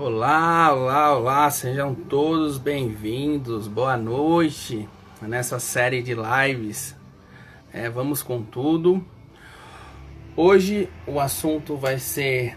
Olá, 0.00 0.72
olá, 0.72 1.18
olá, 1.18 1.50
sejam 1.50 1.92
todos 1.92 2.56
bem-vindos, 2.56 3.66
boa 3.66 3.96
noite 3.96 4.88
nessa 5.20 5.58
série 5.58 6.00
de 6.00 6.14
lives. 6.14 6.94
É, 7.72 7.90
vamos 7.90 8.22
com 8.22 8.40
tudo. 8.40 9.04
Hoje 10.36 10.88
o 11.04 11.18
assunto 11.18 11.76
vai 11.76 11.98
ser 11.98 12.56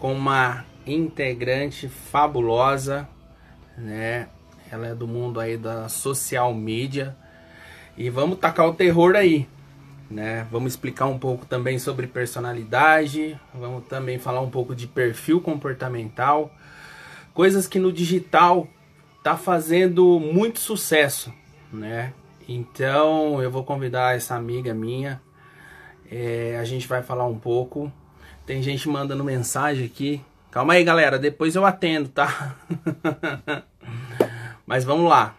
com 0.00 0.14
uma 0.14 0.64
integrante 0.86 1.86
fabulosa, 1.86 3.06
né? 3.76 4.28
Ela 4.72 4.86
é 4.86 4.94
do 4.94 5.06
mundo 5.06 5.40
aí 5.40 5.58
da 5.58 5.90
social 5.90 6.54
media 6.54 7.14
e 7.94 8.08
vamos 8.08 8.38
tacar 8.38 8.66
o 8.66 8.72
terror 8.72 9.14
aí, 9.16 9.46
né? 10.10 10.46
Vamos 10.50 10.72
explicar 10.72 11.06
um 11.06 11.18
pouco 11.18 11.44
também 11.44 11.78
sobre 11.78 12.06
personalidade, 12.06 13.38
vamos 13.52 13.84
também 13.86 14.18
falar 14.18 14.40
um 14.40 14.50
pouco 14.50 14.74
de 14.74 14.86
perfil 14.86 15.40
comportamental, 15.40 16.54
coisas 17.34 17.66
que 17.66 17.78
no 17.78 17.92
digital 17.92 18.66
tá 19.22 19.36
fazendo 19.36 20.18
muito 20.20 20.60
sucesso, 20.60 21.34
né? 21.72 22.14
Então 22.48 23.42
eu 23.42 23.50
vou 23.50 23.64
convidar 23.64 24.16
essa 24.16 24.34
amiga 24.36 24.72
minha, 24.72 25.20
é, 26.10 26.56
a 26.58 26.64
gente 26.64 26.86
vai 26.86 27.02
falar 27.02 27.26
um 27.26 27.38
pouco. 27.38 27.92
Tem 28.46 28.62
gente 28.62 28.88
mandando 28.88 29.24
mensagem 29.24 29.86
aqui. 29.86 30.22
Calma 30.50 30.74
aí, 30.74 30.84
galera, 30.84 31.18
depois 31.18 31.56
eu 31.56 31.66
atendo, 31.66 32.08
tá? 32.08 32.54
Mas 34.66 34.84
vamos 34.84 35.08
lá. 35.08 35.34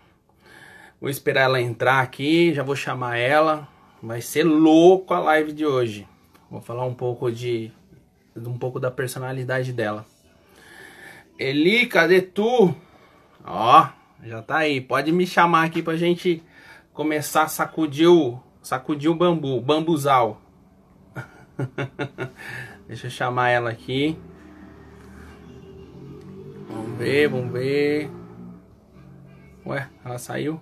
Vou 1.00 1.10
esperar 1.10 1.44
ela 1.44 1.62
entrar 1.62 2.02
aqui, 2.02 2.54
já 2.54 2.64
vou 2.64 2.76
chamar 2.76 3.18
ela. 3.18 3.68
Vai 4.02 4.22
ser 4.22 4.44
louco 4.44 5.14
a 5.14 5.20
live 5.20 5.54
de 5.54 5.66
hoje. 5.66 6.08
Vou 6.50 6.62
falar 6.62 6.86
um 6.86 6.94
pouco 6.94 7.32
de 7.32 7.72
um 8.36 8.58
pouco 8.58 8.80
da 8.80 8.92
personalidade 8.92 9.72
dela. 9.72 10.06
Eli, 11.38 11.86
cadê 11.88 12.22
tu? 12.22 12.74
Ó, 13.44 13.88
já 14.24 14.42
tá 14.42 14.60
aí. 14.60 14.80
Pode 14.80 15.12
me 15.12 15.28
chamar 15.28 15.66
aqui 15.66 15.84
pra 15.84 15.98
gente 15.98 16.42
começar 16.94 17.44
a 17.44 17.48
sacudir 17.48 18.08
o, 18.10 18.40
sacudir 18.62 19.12
o 19.12 19.16
bambu, 19.16 19.60
bambuzal. 19.60 20.42
Deixa 22.88 23.08
eu 23.08 23.12
chamar 23.12 23.50
ela 23.50 23.70
aqui. 23.70 24.18
Vamos 26.70 26.98
ver, 26.98 27.28
vamos 27.28 27.52
ver. 27.52 28.10
Ué, 29.66 29.90
ela 30.06 30.18
saiu? 30.18 30.62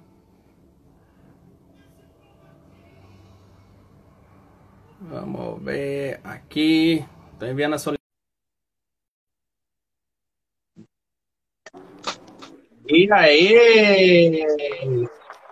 Vamos 5.00 5.62
ver 5.62 6.20
aqui. 6.24 7.06
Tô 7.38 7.46
enviando 7.46 7.74
a 7.74 7.78
solicitação. 7.78 8.03
E 12.88 13.12
aí? 13.14 14.46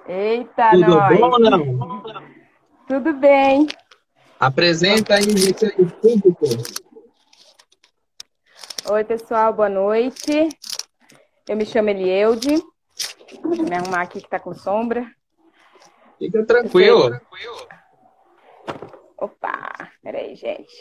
Eita, 0.08 0.72
Tudo 0.72 0.88
nós. 0.88 1.20
bom 1.20 1.40
não? 1.40 2.04
Tudo 2.88 3.14
bem. 3.14 3.68
Apresenta 4.40 5.16
aí 5.16 5.26
o 5.78 5.90
público. 5.92 6.46
Oi, 8.90 9.04
pessoal, 9.06 9.54
boa 9.54 9.70
noite. 9.70 10.50
Eu 11.48 11.56
me 11.56 11.66
chamo 11.66 11.90
Elieude. 11.90 12.62
Vou 13.42 13.64
me 13.64 13.76
arrumar 13.76 14.02
aqui 14.02 14.20
que 14.22 14.30
tá 14.30 14.40
com 14.40 14.54
sombra. 14.54 15.09
Fica 16.18 16.46
tranquilo. 16.46 17.18
Opa, 19.18 19.72
peraí, 20.04 20.36
gente. 20.36 20.74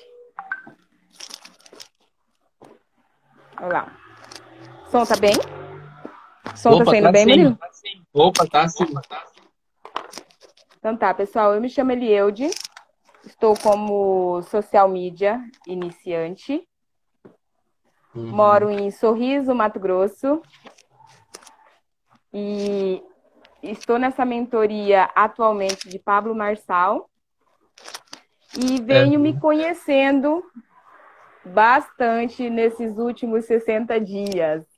Olha 3.61 3.73
lá. 3.73 3.97
Som 4.91 5.05
tá 5.05 5.17
bem? 5.17 5.35
Som 6.61 6.79
tá 6.79 6.85
saindo 6.85 7.11
bem, 7.11 7.25
sim, 7.25 7.31
Murilo? 7.31 7.57
tá 7.57 7.69
sim. 7.73 8.03
Opa, 8.13 8.47
tá 8.47 8.69
sim. 8.69 8.85
Então 10.79 10.95
tá, 10.97 11.15
pessoal, 11.15 11.55
eu 11.55 11.61
me 11.61 11.71
chamo 11.71 11.93
Elieude. 11.93 12.51
Estou 13.25 13.55
como 13.57 14.43
social 14.43 14.89
media 14.89 15.43
iniciante. 15.67 16.67
Uhum. 18.15 18.31
Moro 18.31 18.71
em 18.71 18.91
Sorriso, 18.91 19.55
Mato 19.55 19.81
Grosso. 19.81 20.43
E 22.33 23.03
estou 23.63 23.99
nessa 23.99 24.25
mentoria 24.27 25.05
atualmente 25.15 25.89
de 25.89 25.99
Pablo 25.99 26.35
Marçal. 26.35 27.09
E 28.55 28.81
venho 28.83 29.19
Uhum. 29.19 29.25
me 29.25 29.39
conhecendo 29.41 30.45
bastante 31.45 32.51
nesses 32.51 32.99
últimos 32.99 33.47
60 33.47 33.99
dias. 33.99 34.70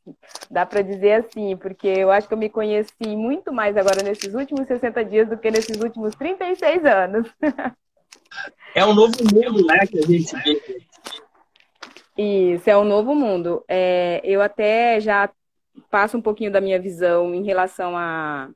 Dá 0.51 0.67
para 0.67 0.83
dizer 0.83 1.25
assim, 1.25 1.57
porque 1.57 1.87
eu 1.87 2.11
acho 2.11 2.27
que 2.27 2.35
eu 2.35 2.39
me 2.39 2.49
conheci 2.49 3.17
muito 3.17 3.53
mais 3.53 3.77
agora 3.77 4.03
nesses 4.03 4.35
últimos 4.35 4.67
60 4.67 5.05
dias 5.05 5.29
do 5.29 5.39
que 5.39 5.51
nesses 5.51 5.81
últimos 5.81 6.15
36 6.15 6.85
anos. 6.85 7.29
É 8.75 8.85
um 8.87 8.95
novo 8.95 9.13
mundo, 9.31 9.67
né, 9.67 9.87
que 9.87 9.99
a 9.99 10.07
gente 10.07 10.35
vive. 10.43 10.87
Isso, 12.17 12.71
é 12.71 12.77
um 12.77 12.85
novo 12.85 13.15
mundo. 13.15 13.63
É, 13.69 14.21
eu 14.25 14.41
até 14.41 14.99
já 15.01 15.31
passo 15.91 16.17
um 16.17 16.23
pouquinho 16.23 16.51
da 16.51 16.61
minha 16.61 16.81
visão 16.81 17.35
em 17.35 17.45
relação 17.45 17.97
a, 17.97 18.49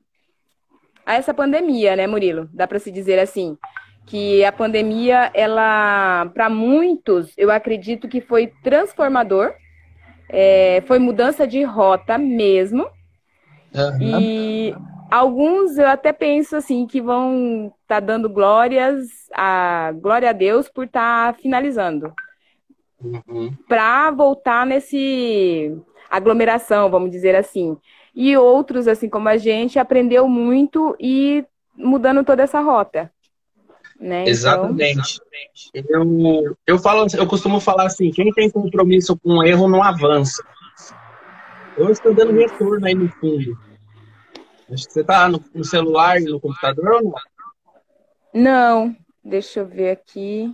a 1.05 1.13
essa 1.15 1.33
pandemia, 1.33 1.95
né, 1.95 2.07
Murilo? 2.07 2.49
Dá 2.53 2.67
para 2.67 2.79
se 2.79 2.91
dizer 2.91 3.19
assim, 3.19 3.57
que 4.05 4.43
a 4.45 4.51
pandemia, 4.51 5.29
ela, 5.33 6.31
para 6.33 6.49
muitos, 6.49 7.33
eu 7.37 7.51
acredito 7.51 8.07
que 8.07 8.21
foi 8.21 8.47
transformador, 8.63 9.53
é, 10.29 10.81
foi 10.87 10.99
mudança 10.99 11.47
de 11.47 11.63
rota 11.63 12.17
mesmo, 12.17 12.87
Aham. 13.75 13.99
e 14.01 14.75
alguns 15.11 15.77
eu 15.77 15.87
até 15.87 16.11
penso 16.13 16.55
assim 16.55 16.85
que 16.85 17.01
vão 17.01 17.73
estar 17.81 17.99
dando 17.99 18.29
glórias 18.29 19.07
a 19.33 19.91
glória 19.95 20.29
a 20.29 20.33
Deus 20.33 20.69
por 20.69 20.85
estar 20.85 21.35
finalizando 21.35 22.13
Uhum. 23.01 23.55
para 23.67 24.11
voltar 24.11 24.65
nesse 24.65 25.75
aglomeração, 26.09 26.89
vamos 26.89 27.11
dizer 27.11 27.35
assim. 27.35 27.77
E 28.15 28.35
outros, 28.37 28.87
assim 28.87 29.09
como 29.09 29.29
a 29.29 29.37
gente, 29.37 29.77
aprendeu 29.77 30.27
muito 30.27 30.95
e 30.99 31.45
mudando 31.75 32.23
toda 32.23 32.43
essa 32.43 32.59
rota. 32.59 33.11
Né? 33.99 34.21
Então, 34.21 34.29
Exatamente. 34.29 35.21
Eu, 35.73 36.57
eu, 36.65 36.79
falo, 36.79 37.07
eu 37.15 37.27
costumo 37.27 37.59
falar 37.59 37.87
assim, 37.87 38.11
quem 38.11 38.31
tem 38.31 38.49
compromisso 38.49 39.17
com 39.17 39.37
o 39.37 39.43
erro 39.43 39.67
não 39.67 39.81
avança. 39.81 40.43
Eu 41.77 41.89
estou 41.89 42.13
dando 42.13 42.33
retorno 42.33 42.85
aí 42.85 42.95
no 42.95 43.09
fundo. 43.19 43.57
Acho 44.71 44.85
que 44.87 44.93
você 44.93 45.01
está 45.01 45.29
no, 45.29 45.43
no 45.53 45.63
celular 45.63 46.19
e 46.19 46.25
no 46.25 46.39
computador 46.39 46.91
ou 46.91 47.03
não? 47.03 47.13
não, 48.33 48.95
deixa 49.23 49.61
eu 49.61 49.65
ver 49.65 49.91
aqui. 49.91 50.53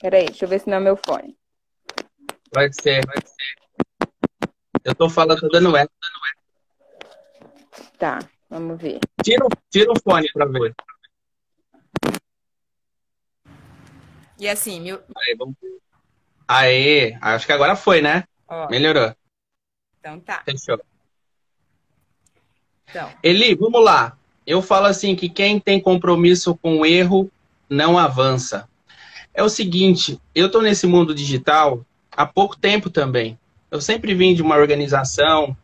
Peraí, 0.00 0.26
deixa 0.26 0.44
eu 0.44 0.48
ver 0.48 0.60
se 0.60 0.68
não 0.68 0.76
é 0.76 0.80
meu 0.80 0.96
fone. 0.96 1.36
Vai 2.52 2.70
ser. 2.72 3.00
Eu 4.84 4.94
tô 4.94 5.08
falando, 5.08 5.40
tô 5.40 5.48
dando 5.48 5.76
eco. 5.76 5.92
Tá, 7.98 8.18
vamos 8.48 8.80
ver. 8.80 9.00
Tira, 9.22 9.46
tira 9.70 9.92
o 9.92 10.00
fone 10.00 10.30
pra 10.32 10.46
ver. 10.46 10.74
E 14.38 14.48
assim, 14.48 14.80
meu. 14.80 15.02
Aí, 15.16 15.34
vamos. 15.36 15.54
Aê, 16.46 17.16
acho 17.20 17.46
que 17.46 17.52
agora 17.52 17.76
foi, 17.76 18.00
né? 18.00 18.24
Ó, 18.48 18.68
Melhorou. 18.70 19.14
então 19.98 20.18
tá. 20.20 20.42
Fechou. 20.44 20.80
Então. 22.88 23.12
Eli, 23.22 23.54
vamos 23.54 23.84
lá. 23.84 24.16
Eu 24.46 24.62
falo 24.62 24.86
assim 24.86 25.14
que 25.14 25.28
quem 25.28 25.60
tem 25.60 25.78
compromisso 25.78 26.56
com 26.56 26.78
o 26.78 26.86
erro 26.86 27.30
não 27.68 27.98
avança. 27.98 28.66
É 29.34 29.42
o 29.42 29.48
seguinte, 29.48 30.18
eu 30.34 30.46
estou 30.46 30.62
nesse 30.62 30.86
mundo 30.86 31.14
digital 31.14 31.84
há 32.10 32.24
pouco 32.24 32.56
tempo 32.56 32.88
também. 32.88 33.38
Eu 33.70 33.80
sempre 33.80 34.14
vim 34.14 34.34
de 34.34 34.40
uma 34.40 34.56
organização, 34.56 35.54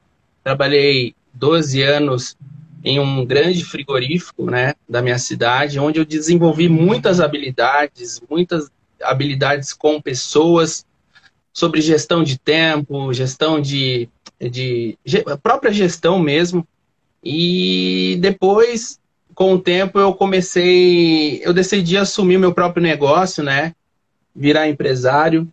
trabalhei 0.43 1.15
12 1.33 1.81
anos 1.83 2.37
em 2.85 3.01
um 3.01 3.25
grande 3.25 3.65
frigorífico, 3.65 4.45
né, 4.51 4.75
da 4.87 5.01
minha 5.01 5.19
cidade, 5.19 5.81
onde 5.81 5.99
eu 5.99 6.05
desenvolvi 6.05 6.69
muitas 6.69 7.19
habilidades, 7.19 8.21
muitas 8.29 8.71
habilidades 9.03 9.73
com 9.73 10.01
pessoas, 10.01 10.85
sobre 11.51 11.81
gestão 11.81 12.23
de 12.23 12.39
tempo, 12.39 13.13
gestão 13.15 13.61
de, 13.61 14.09
de 14.39 14.99
própria 15.43 15.73
gestão 15.73 16.19
mesmo. 16.19 16.67
E 17.23 18.19
depois, 18.21 19.01
com 19.35 19.55
o 19.55 19.61
tempo, 19.61 19.99
eu 19.99 20.13
comecei, 20.13 21.41
eu 21.43 21.55
decidi 21.55 21.97
assumir 21.97 22.39
meu 22.39 22.53
próprio 22.53 22.83
negócio, 22.83 23.43
né? 23.43 23.75
Virar 24.35 24.69
empresário. 24.69 25.49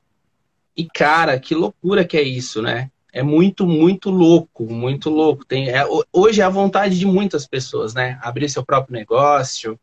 E 0.75 0.85
cara, 0.85 1.39
que 1.39 1.53
loucura 1.53 2.03
que 2.03 2.17
é 2.17 2.23
isso, 2.23 2.61
né? 2.61 2.89
É 3.13 3.21
muito, 3.21 3.67
muito 3.67 4.09
louco, 4.09 4.65
muito 4.71 5.09
louco. 5.09 5.45
Tem, 5.45 5.69
é, 5.69 5.85
ho- 5.85 6.05
hoje 6.13 6.41
é 6.41 6.43
a 6.45 6.49
vontade 6.49 6.97
de 6.97 7.05
muitas 7.05 7.45
pessoas, 7.45 7.93
né? 7.93 8.17
Abrir 8.21 8.49
seu 8.49 8.65
próprio 8.65 8.93
negócio, 8.93 9.77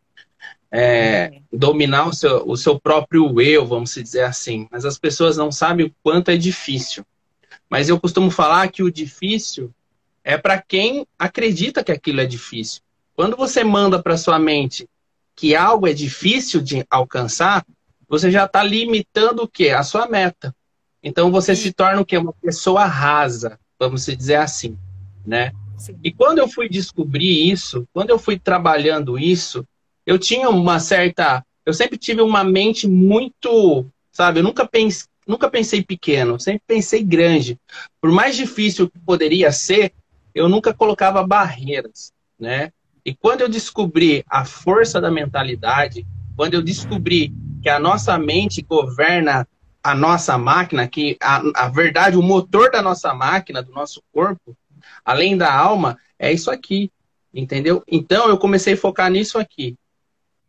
é, 0.71 1.41
dominar 1.53 2.09
o 2.09 2.15
seu, 2.15 2.47
o 2.49 2.57
seu 2.57 2.81
próprio 2.81 3.41
eu, 3.41 3.67
vamos 3.67 3.95
dizer 3.95 4.23
assim. 4.25 4.69
Mas 4.71 4.85
as 4.85 4.99
pessoas 4.99 5.37
não 5.37 5.53
sabem 5.53 5.87
o 5.87 5.95
quanto 6.03 6.31
é 6.31 6.37
difícil. 6.37 7.05
Mas 7.71 7.89
eu 7.89 8.01
costumo 8.01 8.31
falar 8.31 8.69
que 8.71 8.83
o 8.83 8.91
difícil 8.91 9.73
é 10.25 10.37
para 10.39 10.61
quem 10.61 11.07
acredita 11.19 11.85
que 11.85 11.93
aquilo 11.93 12.21
é 12.21 12.27
difícil. 12.27 12.83
Quando 13.15 13.37
você 13.37 13.65
manda 13.65 14.03
para 14.03 14.17
sua 14.17 14.39
mente 14.39 14.89
que 15.37 15.55
algo 15.55 15.87
é 15.87 15.93
difícil 15.93 16.61
de 16.61 16.85
alcançar, 16.91 17.65
você 18.09 18.31
já 18.31 18.45
está 18.45 18.63
limitando 18.63 19.43
o 19.43 19.49
quê? 19.49 19.71
A 19.71 19.83
sua 19.83 20.09
meta. 20.09 20.55
Então 21.03 21.31
você 21.31 21.55
Sim. 21.55 21.63
se 21.63 21.73
torna 21.73 22.01
o 22.01 22.05
quê? 22.05 22.17
Uma 22.19 22.33
pessoa 22.33 22.85
rasa, 22.85 23.59
vamos 23.79 24.05
dizer 24.07 24.37
assim, 24.37 24.77
né? 25.25 25.53
Sim. 25.77 25.97
E 26.03 26.13
quando 26.13 26.39
eu 26.39 26.49
fui 26.49 26.69
descobrir 26.69 27.51
isso, 27.51 27.87
quando 27.93 28.11
eu 28.11 28.19
fui 28.19 28.39
trabalhando 28.39 29.19
isso, 29.19 29.65
eu 30.05 30.19
tinha 30.19 30.49
uma 30.51 30.81
certa, 30.81 31.45
eu 31.65 31.73
sempre 31.73 31.97
tive 31.97 32.21
uma 32.21 32.43
mente 32.43 32.89
muito, 32.89 33.87
sabe, 34.11 34.41
eu 34.41 34.43
nunca 34.43 34.67
pensei, 34.67 35.07
nunca 35.27 35.49
pensei 35.51 35.83
pequeno, 35.83 36.41
sempre 36.41 36.63
pensei 36.67 37.05
grande. 37.05 37.59
Por 38.01 38.11
mais 38.11 38.35
difícil 38.35 38.89
que 38.91 38.99
poderia 38.99 39.53
ser, 39.53 39.93
eu 40.35 40.49
nunca 40.49 40.73
colocava 40.73 41.25
barreiras, 41.27 42.13
né? 42.39 42.73
E 43.05 43.15
quando 43.15 43.43
eu 43.43 43.49
descobri 43.49 44.25
a 44.29 44.45
força 44.45 45.01
da 45.01 45.11
mentalidade, 45.11 46.07
quando 46.37 46.55
eu 46.55 46.63
descobri 46.63 47.33
que 47.63 47.69
a 47.69 47.79
nossa 47.79 48.19
mente 48.19 48.63
governa 48.63 49.47
a 49.83 49.95
nossa 49.95 50.37
máquina, 50.37 50.87
que 50.89 51.17
a, 51.21 51.43
a 51.55 51.69
verdade, 51.69 52.17
o 52.17 52.23
motor 52.23 52.71
da 52.71 52.83
nossa 52.83 53.15
máquina, 53.15 53.63
do 53.63 53.73
nosso 53.73 54.03
corpo, 54.13 54.57
além 55.05 55.37
da 55.37 55.53
alma, 55.53 55.99
é 56.19 56.33
isso 56.33 56.51
aqui, 56.51 56.91
entendeu? 57.33 57.83
Então 57.87 58.29
eu 58.29 58.39
comecei 58.39 58.75
a 58.75 58.77
focar 58.77 59.11
nisso 59.11 59.39
aqui. 59.39 59.77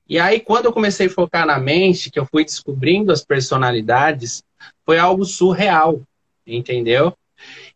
E 0.08 0.18
aí, 0.18 0.40
quando 0.40 0.66
eu 0.66 0.74
comecei 0.74 1.06
a 1.06 1.10
focar 1.10 1.46
na 1.46 1.60
mente, 1.60 2.10
que 2.10 2.20
eu 2.20 2.26
fui 2.26 2.44
descobrindo 2.44 3.12
as 3.12 3.24
personalidades, 3.24 4.44
foi 4.84 4.98
algo 4.98 5.24
surreal, 5.24 6.02
entendeu? 6.46 7.14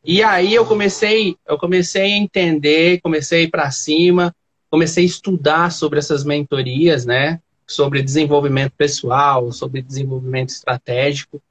E 0.03 0.23
aí 0.23 0.53
eu 0.53 0.65
comecei, 0.65 1.37
eu 1.47 1.57
comecei 1.57 2.01
a 2.13 2.17
entender, 2.17 2.99
comecei 3.01 3.47
para 3.47 3.69
cima, 3.69 4.35
comecei 4.69 5.03
a 5.03 5.07
estudar 5.07 5.71
sobre 5.71 5.99
essas 5.99 6.23
mentorias, 6.23 7.05
né? 7.05 7.39
Sobre 7.65 8.01
desenvolvimento 8.01 8.73
pessoal, 8.77 9.51
sobre 9.51 9.81
desenvolvimento 9.81 10.49
estratégico. 10.49 11.41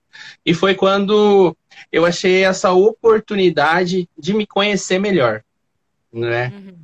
E 0.44 0.52
foi 0.52 0.74
quando 0.74 1.56
eu 1.90 2.04
achei 2.04 2.44
essa 2.44 2.72
oportunidade 2.72 4.08
de 4.18 4.34
me 4.34 4.46
conhecer 4.46 4.98
melhor, 4.98 5.42
né? 6.12 6.52
Uhum. 6.54 6.82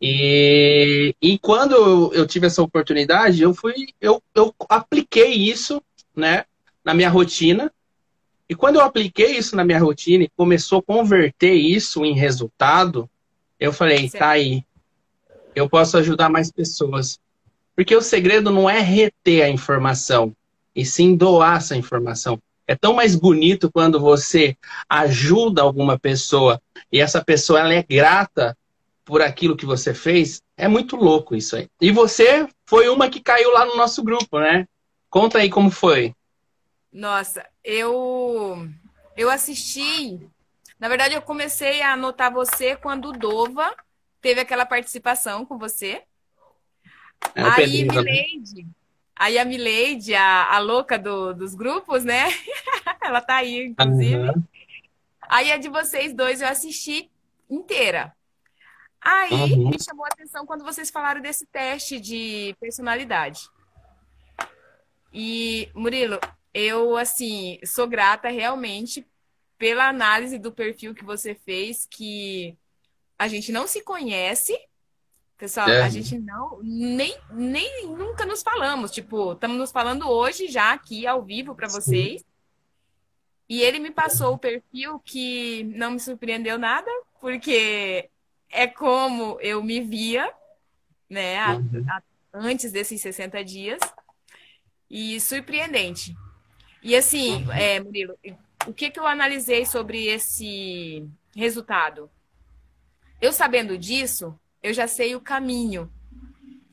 E, 0.00 1.14
e 1.20 1.38
quando 1.38 2.12
eu, 2.14 2.26
tive 2.26 2.46
essa 2.46 2.62
oportunidade, 2.62 3.42
eu 3.42 3.52
fui, 3.52 3.88
eu, 4.00 4.22
eu 4.34 4.54
apliquei 4.68 5.32
isso, 5.32 5.82
né, 6.14 6.44
na 6.84 6.94
minha 6.94 7.10
rotina. 7.10 7.72
E 8.48 8.54
quando 8.54 8.76
eu 8.76 8.82
apliquei 8.82 9.36
isso 9.36 9.56
na 9.56 9.64
minha 9.64 9.80
rotina 9.80 10.24
e 10.24 10.30
começou 10.36 10.78
a 10.78 10.82
converter 10.82 11.52
isso 11.52 12.04
em 12.04 12.14
resultado, 12.14 13.10
eu 13.58 13.72
falei, 13.72 14.08
tá 14.08 14.30
aí, 14.30 14.64
eu 15.54 15.68
posso 15.68 15.98
ajudar 15.98 16.30
mais 16.30 16.50
pessoas. 16.50 17.18
Porque 17.78 17.94
o 17.94 18.02
segredo 18.02 18.50
não 18.50 18.68
é 18.68 18.80
reter 18.80 19.44
a 19.44 19.48
informação, 19.48 20.34
e 20.74 20.84
sim 20.84 21.14
doar 21.14 21.58
essa 21.58 21.76
informação. 21.76 22.36
É 22.66 22.74
tão 22.74 22.92
mais 22.92 23.14
bonito 23.14 23.70
quando 23.70 24.00
você 24.00 24.56
ajuda 24.88 25.62
alguma 25.62 25.96
pessoa 25.96 26.60
e 26.90 27.00
essa 27.00 27.24
pessoa 27.24 27.60
ela 27.60 27.72
é 27.72 27.84
grata 27.84 28.58
por 29.04 29.22
aquilo 29.22 29.56
que 29.56 29.64
você 29.64 29.94
fez. 29.94 30.42
É 30.56 30.66
muito 30.66 30.96
louco 30.96 31.36
isso 31.36 31.54
aí. 31.54 31.68
E 31.80 31.92
você 31.92 32.48
foi 32.66 32.88
uma 32.88 33.08
que 33.08 33.20
caiu 33.20 33.52
lá 33.52 33.64
no 33.64 33.76
nosso 33.76 34.02
grupo, 34.02 34.40
né? 34.40 34.66
Conta 35.08 35.38
aí 35.38 35.48
como 35.48 35.70
foi. 35.70 36.12
Nossa, 36.92 37.46
eu 37.62 38.68
eu 39.16 39.30
assisti. 39.30 40.18
Na 40.80 40.88
verdade, 40.88 41.14
eu 41.14 41.22
comecei 41.22 41.80
a 41.80 41.92
anotar 41.92 42.32
você 42.32 42.74
quando 42.74 43.10
o 43.10 43.12
Dova 43.12 43.72
teve 44.20 44.40
aquela 44.40 44.66
participação 44.66 45.46
com 45.46 45.56
você. 45.56 46.02
É 47.34 47.42
aí, 47.42 47.84
Milady, 47.84 48.66
Aí 49.18 49.36
a 49.36 49.44
Milady, 49.44 50.14
a, 50.14 50.54
a 50.54 50.58
louca 50.60 50.96
do, 50.96 51.34
dos 51.34 51.54
grupos, 51.54 52.04
né? 52.04 52.26
Ela 53.02 53.20
tá 53.20 53.36
aí, 53.36 53.66
inclusive. 53.66 54.16
Uhum. 54.16 54.44
Aí 55.22 55.50
a 55.50 55.56
de 55.56 55.68
vocês 55.68 56.14
dois 56.14 56.40
eu 56.40 56.46
assisti 56.46 57.10
inteira. 57.50 58.14
Aí 59.00 59.32
uhum. 59.32 59.70
me 59.70 59.82
chamou 59.82 60.04
a 60.04 60.08
atenção 60.08 60.46
quando 60.46 60.64
vocês 60.64 60.88
falaram 60.90 61.20
desse 61.20 61.46
teste 61.46 61.98
de 61.98 62.54
personalidade. 62.60 63.48
E, 65.12 65.68
Murilo, 65.74 66.20
eu, 66.54 66.96
assim, 66.96 67.58
sou 67.64 67.88
grata 67.88 68.28
realmente 68.28 69.06
pela 69.56 69.88
análise 69.88 70.38
do 70.38 70.52
perfil 70.52 70.94
que 70.94 71.04
você 71.04 71.34
fez, 71.34 71.86
que 71.90 72.56
a 73.18 73.26
gente 73.26 73.50
não 73.50 73.66
se 73.66 73.82
conhece, 73.82 74.56
Pessoal, 75.38 75.68
é. 75.68 75.82
a 75.82 75.88
gente 75.88 76.18
não 76.18 76.58
nem, 76.64 77.16
nem 77.30 77.86
nunca 77.86 78.26
nos 78.26 78.42
falamos. 78.42 78.90
Tipo, 78.90 79.34
estamos 79.34 79.56
nos 79.56 79.70
falando 79.70 80.10
hoje 80.10 80.48
já 80.48 80.72
aqui 80.72 81.06
ao 81.06 81.22
vivo 81.22 81.54
para 81.54 81.68
vocês. 81.68 82.24
E 83.48 83.62
ele 83.62 83.78
me 83.78 83.92
passou 83.92 84.34
o 84.34 84.38
perfil 84.38 84.98
que 84.98 85.62
não 85.76 85.92
me 85.92 86.00
surpreendeu 86.00 86.58
nada, 86.58 86.90
porque 87.20 88.10
é 88.50 88.66
como 88.66 89.38
eu 89.40 89.62
me 89.62 89.80
via, 89.80 90.30
né, 91.08 91.38
a, 91.38 91.54
uhum. 91.54 91.86
a, 91.88 92.02
antes 92.34 92.72
desses 92.72 93.00
60 93.00 93.44
dias. 93.44 93.80
E 94.90 95.20
surpreendente. 95.20 96.16
E 96.82 96.96
assim, 96.96 97.44
uhum. 97.44 97.52
é, 97.52 97.78
Murilo, 97.78 98.18
o 98.66 98.74
que, 98.74 98.90
que 98.90 98.98
eu 98.98 99.06
analisei 99.06 99.64
sobre 99.64 100.06
esse 100.06 101.08
resultado? 101.36 102.10
Eu 103.20 103.32
sabendo 103.32 103.78
disso, 103.78 104.38
eu 104.62 104.72
já 104.72 104.86
sei 104.88 105.14
o 105.14 105.20
caminho, 105.20 105.90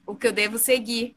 o 0.05 0.15
que 0.15 0.27
eu 0.27 0.31
devo 0.31 0.57
seguir. 0.57 1.15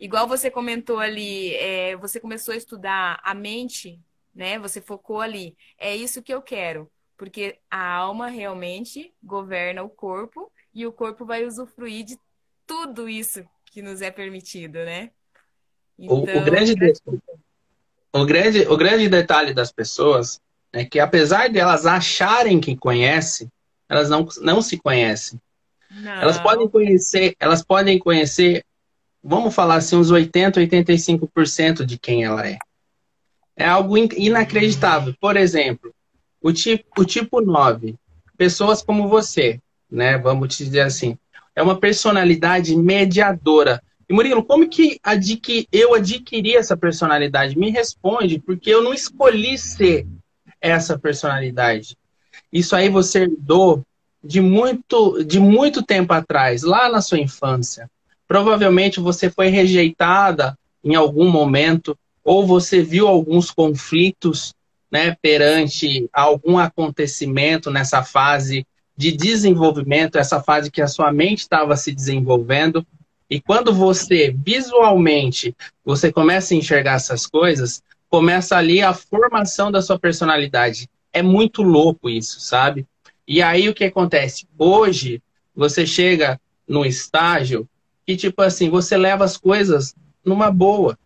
Igual 0.00 0.28
você 0.28 0.50
comentou 0.50 0.98
ali, 0.98 1.54
é, 1.54 1.96
você 1.96 2.20
começou 2.20 2.54
a 2.54 2.56
estudar 2.56 3.20
a 3.22 3.34
mente, 3.34 4.00
né? 4.34 4.58
Você 4.58 4.80
focou 4.80 5.20
ali. 5.20 5.56
É 5.76 5.94
isso 5.94 6.22
que 6.22 6.32
eu 6.32 6.40
quero, 6.40 6.90
porque 7.16 7.58
a 7.70 7.94
alma 7.94 8.28
realmente 8.28 9.12
governa 9.22 9.82
o 9.82 9.88
corpo 9.88 10.52
e 10.72 10.86
o 10.86 10.92
corpo 10.92 11.24
vai 11.24 11.44
usufruir 11.44 12.04
de 12.04 12.18
tudo 12.66 13.08
isso 13.08 13.44
que 13.66 13.82
nos 13.82 14.00
é 14.00 14.10
permitido, 14.10 14.74
né? 14.84 15.10
Então, 15.98 16.16
o, 16.16 16.20
o, 16.20 16.28
então, 16.28 16.44
grande 16.44 16.74
o, 18.12 18.24
grande, 18.24 18.60
o 18.68 18.76
grande 18.76 19.08
detalhe 19.08 19.52
das 19.52 19.72
pessoas 19.72 20.40
é 20.72 20.84
que, 20.84 21.00
apesar 21.00 21.48
de 21.48 21.58
elas 21.58 21.86
acharem 21.86 22.60
que 22.60 22.76
conhecem, 22.76 23.50
elas 23.88 24.08
não, 24.08 24.28
não 24.40 24.62
se 24.62 24.78
conhecem. 24.78 25.40
Não. 25.90 26.12
Elas 26.12 26.38
podem 26.38 26.68
conhecer, 26.68 27.34
elas 27.40 27.62
podem 27.62 27.98
conhecer, 27.98 28.64
vamos 29.22 29.54
falar 29.54 29.76
assim, 29.76 29.96
uns 29.96 30.10
80, 30.10 30.60
85% 30.60 31.84
de 31.84 31.98
quem 31.98 32.24
ela 32.24 32.46
é. 32.46 32.58
É 33.56 33.66
algo 33.66 33.96
inacreditável. 33.96 35.14
Por 35.20 35.36
exemplo, 35.36 35.92
o 36.40 36.52
tipo, 36.52 36.84
o 37.00 37.04
tipo 37.04 37.40
9, 37.40 37.96
pessoas 38.36 38.82
como 38.82 39.08
você, 39.08 39.60
né? 39.90 40.16
Vamos 40.18 40.56
te 40.56 40.64
dizer 40.64 40.82
assim, 40.82 41.18
é 41.54 41.62
uma 41.62 41.78
personalidade 41.78 42.76
mediadora. 42.76 43.82
E 44.08 44.14
Murilo, 44.14 44.44
como 44.44 44.68
que 44.68 44.98
adqui, 45.02 45.66
eu 45.72 45.94
adquiri 45.94 46.56
essa 46.56 46.76
personalidade? 46.76 47.58
Me 47.58 47.70
responde, 47.70 48.38
porque 48.38 48.70
eu 48.70 48.82
não 48.82 48.94
escolhi 48.94 49.58
ser 49.58 50.06
essa 50.60 50.98
personalidade. 50.98 51.96
Isso 52.52 52.74
aí 52.74 52.88
você 52.88 53.22
herdou 53.22 53.84
de 54.22 54.40
muito, 54.40 55.22
de 55.24 55.38
muito 55.38 55.82
tempo 55.82 56.12
atrás, 56.12 56.62
lá 56.62 56.88
na 56.88 57.00
sua 57.00 57.18
infância. 57.18 57.90
Provavelmente 58.26 59.00
você 59.00 59.30
foi 59.30 59.48
rejeitada 59.48 60.58
em 60.84 60.94
algum 60.94 61.28
momento, 61.30 61.96
ou 62.22 62.46
você 62.46 62.82
viu 62.82 63.08
alguns 63.08 63.50
conflitos 63.50 64.54
né, 64.90 65.16
perante 65.20 66.08
algum 66.12 66.58
acontecimento 66.58 67.70
nessa 67.70 68.02
fase 68.02 68.66
de 68.96 69.12
desenvolvimento, 69.12 70.18
essa 70.18 70.42
fase 70.42 70.70
que 70.70 70.82
a 70.82 70.88
sua 70.88 71.12
mente 71.12 71.40
estava 71.40 71.76
se 71.76 71.92
desenvolvendo. 71.92 72.84
E 73.30 73.40
quando 73.40 73.72
você 73.72 74.34
visualmente 74.36 75.54
você 75.84 76.10
começa 76.12 76.52
a 76.52 76.56
enxergar 76.56 76.94
essas 76.94 77.26
coisas, 77.26 77.82
começa 78.08 78.56
ali 78.56 78.82
a 78.82 78.92
formação 78.92 79.70
da 79.70 79.82
sua 79.82 79.98
personalidade. 79.98 80.88
É 81.12 81.22
muito 81.22 81.62
louco 81.62 82.08
isso, 82.08 82.40
sabe? 82.40 82.86
E 83.28 83.42
aí 83.42 83.68
o 83.68 83.74
que 83.74 83.84
acontece? 83.84 84.48
Hoje 84.58 85.22
você 85.54 85.86
chega 85.86 86.40
num 86.66 86.82
estágio 86.82 87.68
que, 88.06 88.16
tipo 88.16 88.40
assim, 88.40 88.70
você 88.70 88.96
leva 88.96 89.22
as 89.22 89.36
coisas 89.36 89.94
numa 90.24 90.50
boa. 90.50 90.98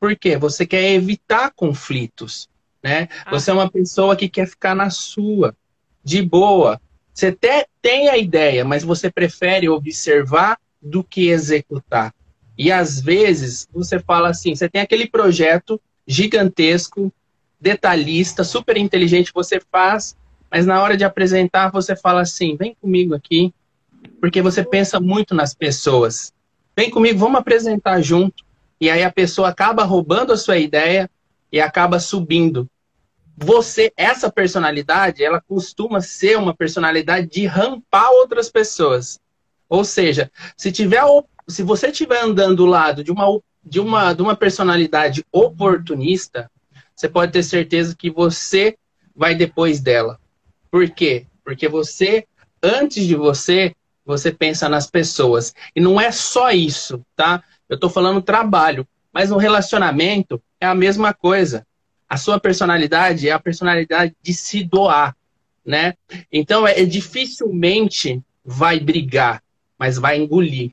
Por 0.00 0.16
quê? 0.16 0.36
Você 0.36 0.66
quer 0.66 0.90
evitar 0.90 1.52
conflitos, 1.54 2.48
né? 2.82 3.08
Ah. 3.24 3.30
Você 3.30 3.52
é 3.52 3.54
uma 3.54 3.70
pessoa 3.70 4.16
que 4.16 4.28
quer 4.28 4.48
ficar 4.48 4.74
na 4.74 4.90
sua, 4.90 5.54
de 6.02 6.20
boa. 6.20 6.80
Você 7.14 7.28
até 7.28 7.66
tem 7.80 8.08
a 8.08 8.18
ideia, 8.18 8.64
mas 8.64 8.82
você 8.82 9.08
prefere 9.08 9.68
observar 9.68 10.58
do 10.82 11.04
que 11.04 11.28
executar. 11.28 12.12
E 12.56 12.72
às 12.72 13.00
vezes 13.00 13.68
você 13.72 14.00
fala 14.00 14.30
assim, 14.30 14.52
você 14.52 14.68
tem 14.68 14.80
aquele 14.80 15.08
projeto 15.08 15.80
gigantesco, 16.04 17.12
detalhista, 17.60 18.42
super 18.42 18.76
inteligente, 18.76 19.30
você 19.32 19.60
faz 19.70 20.16
mas 20.50 20.66
na 20.66 20.82
hora 20.82 20.96
de 20.96 21.04
apresentar 21.04 21.70
você 21.70 21.94
fala 21.94 22.22
assim: 22.22 22.56
vem 22.56 22.76
comigo 22.80 23.14
aqui, 23.14 23.52
porque 24.20 24.42
você 24.42 24.64
pensa 24.64 24.98
muito 25.00 25.34
nas 25.34 25.54
pessoas. 25.54 26.32
Vem 26.76 26.90
comigo, 26.90 27.18
vamos 27.18 27.40
apresentar 27.40 28.00
junto. 28.00 28.44
E 28.80 28.88
aí 28.88 29.02
a 29.02 29.10
pessoa 29.10 29.48
acaba 29.48 29.82
roubando 29.82 30.32
a 30.32 30.36
sua 30.36 30.58
ideia 30.58 31.10
e 31.50 31.60
acaba 31.60 31.98
subindo. 31.98 32.68
Você, 33.36 33.92
essa 33.96 34.30
personalidade, 34.30 35.22
ela 35.24 35.40
costuma 35.40 36.00
ser 36.00 36.36
uma 36.38 36.54
personalidade 36.54 37.28
de 37.28 37.46
rampar 37.46 38.10
outras 38.10 38.48
pessoas. 38.48 39.20
Ou 39.68 39.84
seja, 39.84 40.30
se 40.56 40.72
tiver 40.72 41.02
se 41.48 41.62
você 41.62 41.88
estiver 41.88 42.22
andando 42.22 42.56
do 42.56 42.66
lado 42.66 43.02
de 43.02 43.10
uma, 43.10 43.26
de, 43.64 43.80
uma, 43.80 44.12
de 44.12 44.22
uma 44.22 44.36
personalidade 44.36 45.24
oportunista, 45.32 46.50
você 46.94 47.08
pode 47.08 47.32
ter 47.32 47.42
certeza 47.42 47.96
que 47.96 48.10
você 48.10 48.76
vai 49.14 49.34
depois 49.34 49.80
dela. 49.80 50.20
Por 50.70 50.88
quê? 50.90 51.26
Porque 51.44 51.68
você, 51.68 52.26
antes 52.62 53.06
de 53.06 53.14
você, 53.14 53.74
você 54.04 54.32
pensa 54.32 54.68
nas 54.68 54.90
pessoas. 54.90 55.54
E 55.74 55.80
não 55.80 56.00
é 56.00 56.10
só 56.10 56.50
isso, 56.50 57.04
tá? 57.14 57.42
Eu 57.68 57.74
estou 57.74 57.90
falando 57.90 58.22
trabalho, 58.22 58.86
mas 59.12 59.30
no 59.30 59.36
relacionamento 59.36 60.42
é 60.60 60.66
a 60.66 60.74
mesma 60.74 61.12
coisa. 61.12 61.66
A 62.08 62.16
sua 62.16 62.40
personalidade 62.40 63.28
é 63.28 63.32
a 63.32 63.38
personalidade 63.38 64.14
de 64.22 64.32
se 64.32 64.64
doar, 64.64 65.14
né? 65.64 65.94
Então 66.32 66.66
é, 66.66 66.80
é 66.80 66.84
dificilmente 66.84 68.22
vai 68.44 68.80
brigar, 68.80 69.42
mas 69.78 69.98
vai 69.98 70.18
engolir 70.18 70.72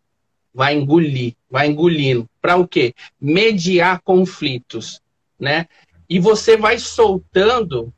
vai 0.55 0.73
engolir, 0.73 1.35
vai 1.51 1.67
engolindo. 1.67 2.29
Para 2.41 2.55
o 2.55 2.65
quê? 2.65 2.93
Mediar 3.19 4.01
conflitos, 4.01 5.01
né? 5.37 5.67
E 6.09 6.17
você 6.17 6.55
vai 6.55 6.79
soltando. 6.79 7.93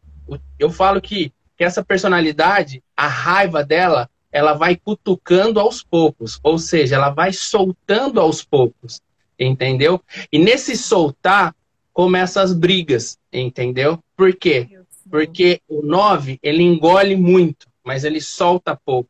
Eu 0.58 0.72
falo 0.72 1.00
que, 1.00 1.32
que 1.58 1.64
essa 1.64 1.84
personalidade, 1.84 2.84
a 2.96 3.08
raiva 3.08 3.64
dela, 3.64 4.10
ela 4.32 4.54
vai 4.54 4.76
cutucando 4.76 5.60
aos 5.60 5.84
poucos, 5.84 6.40
ou 6.44 6.60
seja, 6.60 6.96
ela 6.96 7.10
vai 7.10 7.34
soltando 7.34 8.20
aos 8.20 8.44
poucos, 8.44 9.02
entendeu? 9.40 10.00
E 10.32 10.38
nesse 10.38 10.78
soltar 10.78 11.56
começam 11.92 12.44
as 12.44 12.54
brigas, 12.54 13.18
entendeu? 13.34 14.00
Por 14.16 14.36
quê? 14.36 14.68
Porque 15.10 15.62
o 15.68 15.82
9, 15.82 16.38
ele 16.44 16.62
engole 16.62 17.16
muito, 17.16 17.68
mas 17.84 18.04
ele 18.04 18.22
solta 18.22 18.80
pouco. 18.86 19.10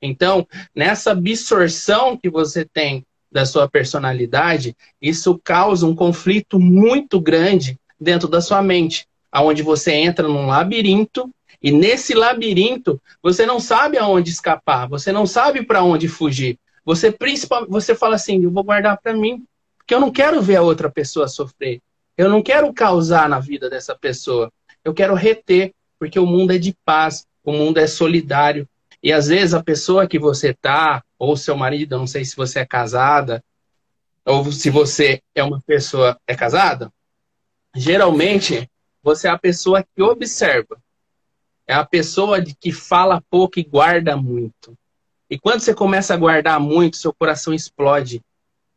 Então, 0.00 0.46
nessa 0.74 1.10
absorção 1.10 2.16
que 2.16 2.30
você 2.30 2.64
tem 2.64 3.04
da 3.32 3.44
sua 3.44 3.68
personalidade, 3.68 4.76
isso 5.00 5.40
causa 5.42 5.86
um 5.86 5.94
conflito 5.94 6.58
muito 6.58 7.20
grande 7.20 7.78
dentro 7.98 8.28
da 8.28 8.40
sua 8.40 8.62
mente, 8.62 9.06
aonde 9.30 9.62
você 9.62 9.92
entra 9.92 10.26
num 10.26 10.46
labirinto 10.46 11.30
e 11.62 11.70
nesse 11.70 12.14
labirinto 12.14 13.00
você 13.22 13.44
não 13.44 13.60
sabe 13.60 13.98
aonde 13.98 14.30
escapar, 14.30 14.88
você 14.88 15.12
não 15.12 15.26
sabe 15.26 15.64
para 15.64 15.82
onde 15.82 16.08
fugir. 16.08 16.58
Você 16.84 17.12
principalmente 17.12 17.70
você 17.70 17.94
fala 17.94 18.14
assim, 18.14 18.42
eu 18.42 18.50
vou 18.50 18.64
guardar 18.64 18.98
para 19.00 19.12
mim, 19.12 19.44
porque 19.76 19.94
eu 19.94 20.00
não 20.00 20.10
quero 20.10 20.40
ver 20.40 20.56
a 20.56 20.62
outra 20.62 20.90
pessoa 20.90 21.28
sofrer. 21.28 21.80
Eu 22.16 22.28
não 22.28 22.42
quero 22.42 22.72
causar 22.72 23.28
na 23.28 23.38
vida 23.38 23.68
dessa 23.68 23.94
pessoa. 23.94 24.52
Eu 24.84 24.94
quero 24.94 25.14
reter, 25.14 25.74
porque 25.98 26.18
o 26.18 26.26
mundo 26.26 26.52
é 26.52 26.58
de 26.58 26.74
paz, 26.84 27.26
o 27.44 27.52
mundo 27.52 27.78
é 27.78 27.86
solidário, 27.86 28.68
e 29.02 29.12
às 29.12 29.28
vezes 29.28 29.54
a 29.54 29.62
pessoa 29.62 30.06
que 30.06 30.18
você 30.18 30.52
tá, 30.52 31.02
ou 31.18 31.36
seu 31.36 31.56
marido, 31.56 31.98
não 31.98 32.06
sei 32.06 32.24
se 32.24 32.36
você 32.36 32.60
é 32.60 32.66
casada, 32.66 33.42
ou 34.24 34.50
se 34.52 34.70
você 34.70 35.22
é 35.34 35.42
uma 35.42 35.60
pessoa 35.60 36.18
é 36.26 36.34
casada, 36.34 36.92
geralmente 37.74 38.70
você 39.02 39.28
é 39.28 39.30
a 39.30 39.38
pessoa 39.38 39.82
que 39.82 40.02
observa. 40.02 40.78
É 41.70 41.74
a 41.74 41.84
pessoa 41.84 42.42
que 42.42 42.72
fala 42.72 43.22
pouco 43.30 43.60
e 43.60 43.62
guarda 43.62 44.16
muito. 44.16 44.76
E 45.30 45.38
quando 45.38 45.60
você 45.60 45.72
começa 45.72 46.12
a 46.12 46.16
guardar 46.16 46.58
muito, 46.58 46.96
seu 46.96 47.14
coração 47.14 47.54
explode. 47.54 48.20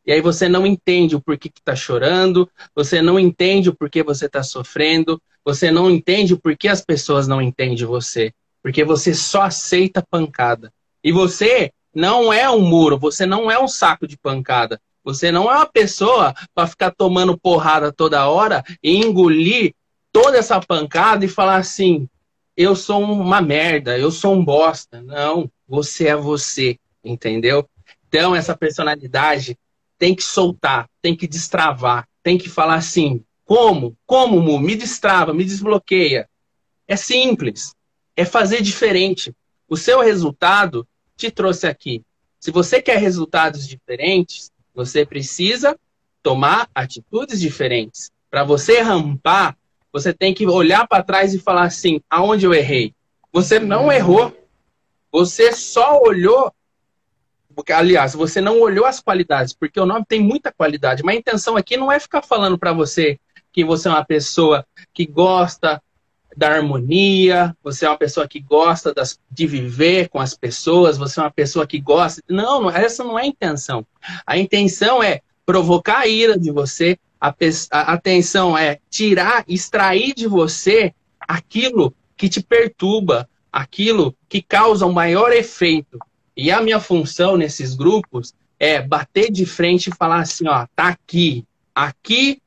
E 0.06 0.12
aí 0.12 0.22
você 0.22 0.48
não 0.48 0.64
entende 0.64 1.16
o 1.16 1.20
porquê 1.20 1.50
que 1.50 1.60
está 1.60 1.76
chorando, 1.76 2.48
você 2.76 3.02
não 3.02 3.20
entende 3.20 3.68
o 3.68 3.74
porquê 3.74 4.04
você 4.04 4.28
está 4.28 4.44
sofrendo, 4.44 5.20
você 5.44 5.72
não 5.72 5.90
entende 5.90 6.36
o 6.36 6.40
porquê 6.40 6.68
as 6.68 6.86
pessoas 6.86 7.28
não 7.28 7.42
entendem 7.42 7.84
você. 7.84 8.32
Porque 8.62 8.84
você 8.84 9.16
só 9.16 9.42
aceita 9.42 10.06
pancada. 10.08 10.72
E 11.04 11.12
você 11.12 11.72
não 11.96 12.32
é 12.32 12.48
um 12.48 12.62
muro, 12.62 13.00
você 13.00 13.26
não 13.26 13.50
é 13.50 13.60
um 13.60 13.68
saco 13.68 14.08
de 14.08 14.18
pancada. 14.18 14.80
Você 15.04 15.32
não 15.32 15.52
é 15.52 15.56
uma 15.56 15.66
pessoa 15.66 16.36
para 16.54 16.68
ficar 16.68 16.92
tomando 16.92 17.36
porrada 17.40 17.92
toda 17.92 18.30
hora 18.30 18.64
e 18.84 18.98
engolir 18.98 19.74
toda 20.12 20.38
essa 20.38 20.62
pancada 20.62 21.26
e 21.26 21.28
falar 21.28 21.56
assim: 21.56 22.08
eu 22.56 22.76
sou 22.76 23.02
uma 23.02 23.42
merda, 23.42 23.98
eu 23.98 24.12
sou 24.12 24.34
um 24.34 24.44
bosta. 24.44 25.02
Não, 25.02 25.50
você 25.68 26.08
é 26.08 26.16
você, 26.16 26.78
entendeu? 27.04 27.68
Então, 28.08 28.36
essa 28.36 28.56
personalidade 28.56 29.58
tem 29.98 30.16
que 30.16 30.24
soltar, 30.24 30.90
tem 31.02 31.16
que 31.16 31.28
destravar, 31.28 32.08
tem 32.22 32.38
que 32.38 32.50
falar 32.50 32.76
assim: 32.76 33.24
como? 33.46 33.98
Como, 34.06 34.42
Mu? 34.42 34.60
Me 34.60 34.76
destrava, 34.76 35.34
me 35.34 35.44
desbloqueia. 35.44 36.30
É 36.88 36.96
simples 36.96 37.74
é 38.16 38.26
fazer 38.26 38.62
diferente. 38.62 39.36
O 39.68 39.76
seu 39.76 40.02
resultado 40.02 40.88
te 41.16 41.32
trouxe 41.32 41.68
aqui. 41.68 42.04
Se 42.40 42.52
você 42.52 42.82
quer 42.82 42.98
resultados 42.98 43.68
diferentes, 43.68 44.52
você 44.74 45.06
precisa 45.06 45.78
tomar 46.22 46.70
atitudes 46.74 47.40
diferentes. 47.40 48.12
Para 48.30 48.44
você 48.44 48.82
rampar, 48.82 49.58
você 49.94 50.12
tem 50.12 50.34
que 50.34 50.48
olhar 50.48 50.88
para 50.88 51.04
trás 51.04 51.36
e 51.36 51.40
falar 51.40 51.66
assim: 51.66 52.02
aonde 52.10 52.48
eu 52.48 52.54
errei? 52.54 52.96
Você 53.32 53.60
não 53.60 53.92
errou. 53.92 54.36
Você 55.12 55.54
só 55.54 56.02
olhou. 56.02 56.52
Porque, 57.56 57.72
aliás, 57.72 58.16
você 58.16 58.42
não 58.42 58.60
olhou 58.60 58.84
as 58.84 59.00
qualidades, 59.00 59.54
porque 59.54 59.80
o 59.80 59.86
nome 59.86 60.04
tem 60.08 60.20
muita 60.20 60.52
qualidade. 60.52 61.04
Mas 61.04 61.16
a 61.16 61.20
intenção 61.20 61.56
aqui 61.56 61.78
não 61.78 61.92
é 61.92 62.00
ficar 62.00 62.24
falando 62.24 62.58
para 62.58 62.74
você 62.74 63.20
que 63.52 63.64
você 63.64 63.88
é 63.88 63.92
uma 63.92 64.04
pessoa 64.04 64.66
que 64.92 65.06
gosta 65.06 65.80
da 66.36 66.50
harmonia, 66.50 67.56
você 67.64 67.86
é 67.86 67.90
uma 67.90 67.98
pessoa 67.98 68.28
que 68.28 68.40
gosta 68.40 68.92
das, 68.92 69.20
de 69.30 69.46
viver 69.46 70.10
com 70.10 70.20
as 70.20 70.34
pessoas, 70.34 70.98
você 70.98 71.20
é 71.20 71.24
uma 71.24 71.32
pessoa 71.32 71.68
que 71.68 71.80
gosta. 71.80 72.24
Não, 72.28 72.68
essa 72.72 73.04
não 73.04 73.20
é 73.20 73.22
a 73.22 73.28
intenção. 73.28 73.86
A 74.26 74.36
intenção 74.36 75.04
é 75.04 75.22
provocar 75.46 76.00
a 76.00 76.08
ira 76.08 76.36
de 76.38 76.52
você, 76.52 76.98
a, 77.24 77.34
a 77.72 77.94
atenção 77.94 78.58
é 78.58 78.80
tirar, 78.90 79.46
extrair 79.48 80.14
de 80.14 80.28
você 80.28 80.94
aquilo 81.22 81.96
que 82.18 82.28
te 82.28 82.44
perturba, 82.44 83.30
aquilo 83.50 84.14
que 84.28 84.42
causa 84.42 84.86
um 84.86 84.92
maior 84.92 85.32
efeito. 85.32 85.98
E 86.36 86.52
a 86.52 86.62
minha 86.62 86.82
função 86.82 87.38
nesses 87.38 87.76
grupos 87.76 88.34
é 88.60 88.82
bater 88.82 89.32
de 89.32 89.46
frente 89.46 89.90
e 89.90 89.96
falar 89.96 90.20
assim, 90.20 90.50
ó, 90.50 90.68
tá 90.76 90.90
aqui. 90.90 91.46
Aqui 91.74 92.42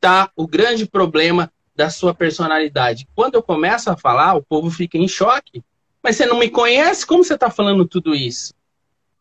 tá 0.00 0.30
o 0.34 0.46
grande 0.46 0.86
problema 0.86 1.52
da 1.76 1.90
sua 1.90 2.14
personalidade. 2.14 3.06
Quando 3.14 3.34
eu 3.34 3.42
começo 3.42 3.90
a 3.90 3.98
falar, 3.98 4.34
o 4.34 4.42
povo 4.42 4.70
fica 4.70 4.96
em 4.96 5.08
choque. 5.08 5.62
Mas 6.02 6.16
você 6.16 6.24
não 6.24 6.38
me 6.38 6.48
conhece? 6.48 7.06
Como 7.06 7.22
você 7.22 7.34
está 7.34 7.50
falando 7.50 7.86
tudo 7.86 8.14
isso? 8.14 8.54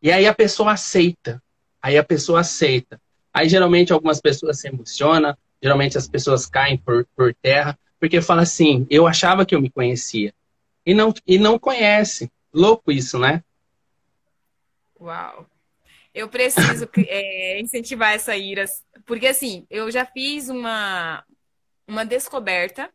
E 0.01 0.09
aí 0.09 0.25
a 0.25 0.33
pessoa 0.33 0.71
aceita. 0.71 1.43
Aí 1.81 1.97
a 1.97 2.03
pessoa 2.03 2.39
aceita. 2.39 2.99
Aí 3.33 3.47
geralmente 3.47 3.93
algumas 3.93 4.19
pessoas 4.19 4.59
se 4.59 4.67
emocionam, 4.67 5.35
geralmente 5.61 5.97
as 5.97 6.07
pessoas 6.07 6.45
caem 6.45 6.77
por, 6.77 7.07
por 7.15 7.33
terra, 7.35 7.77
porque 7.99 8.21
fala 8.21 8.41
assim, 8.41 8.85
eu 8.89 9.07
achava 9.07 9.45
que 9.45 9.55
eu 9.55 9.61
me 9.61 9.69
conhecia. 9.69 10.33
E 10.85 10.93
não, 10.93 11.13
e 11.25 11.37
não 11.37 11.59
conhece. 11.59 12.31
Louco 12.53 12.91
isso, 12.91 13.19
né? 13.19 13.43
Uau. 14.99 15.47
Eu 16.13 16.27
preciso 16.27 16.89
é, 17.07 17.59
incentivar 17.61 18.13
essa 18.13 18.35
ira, 18.35 18.65
porque 19.05 19.27
assim, 19.27 19.65
eu 19.69 19.89
já 19.89 20.05
fiz 20.05 20.49
uma, 20.49 21.23
uma 21.87 22.05
descoberta. 22.05 22.91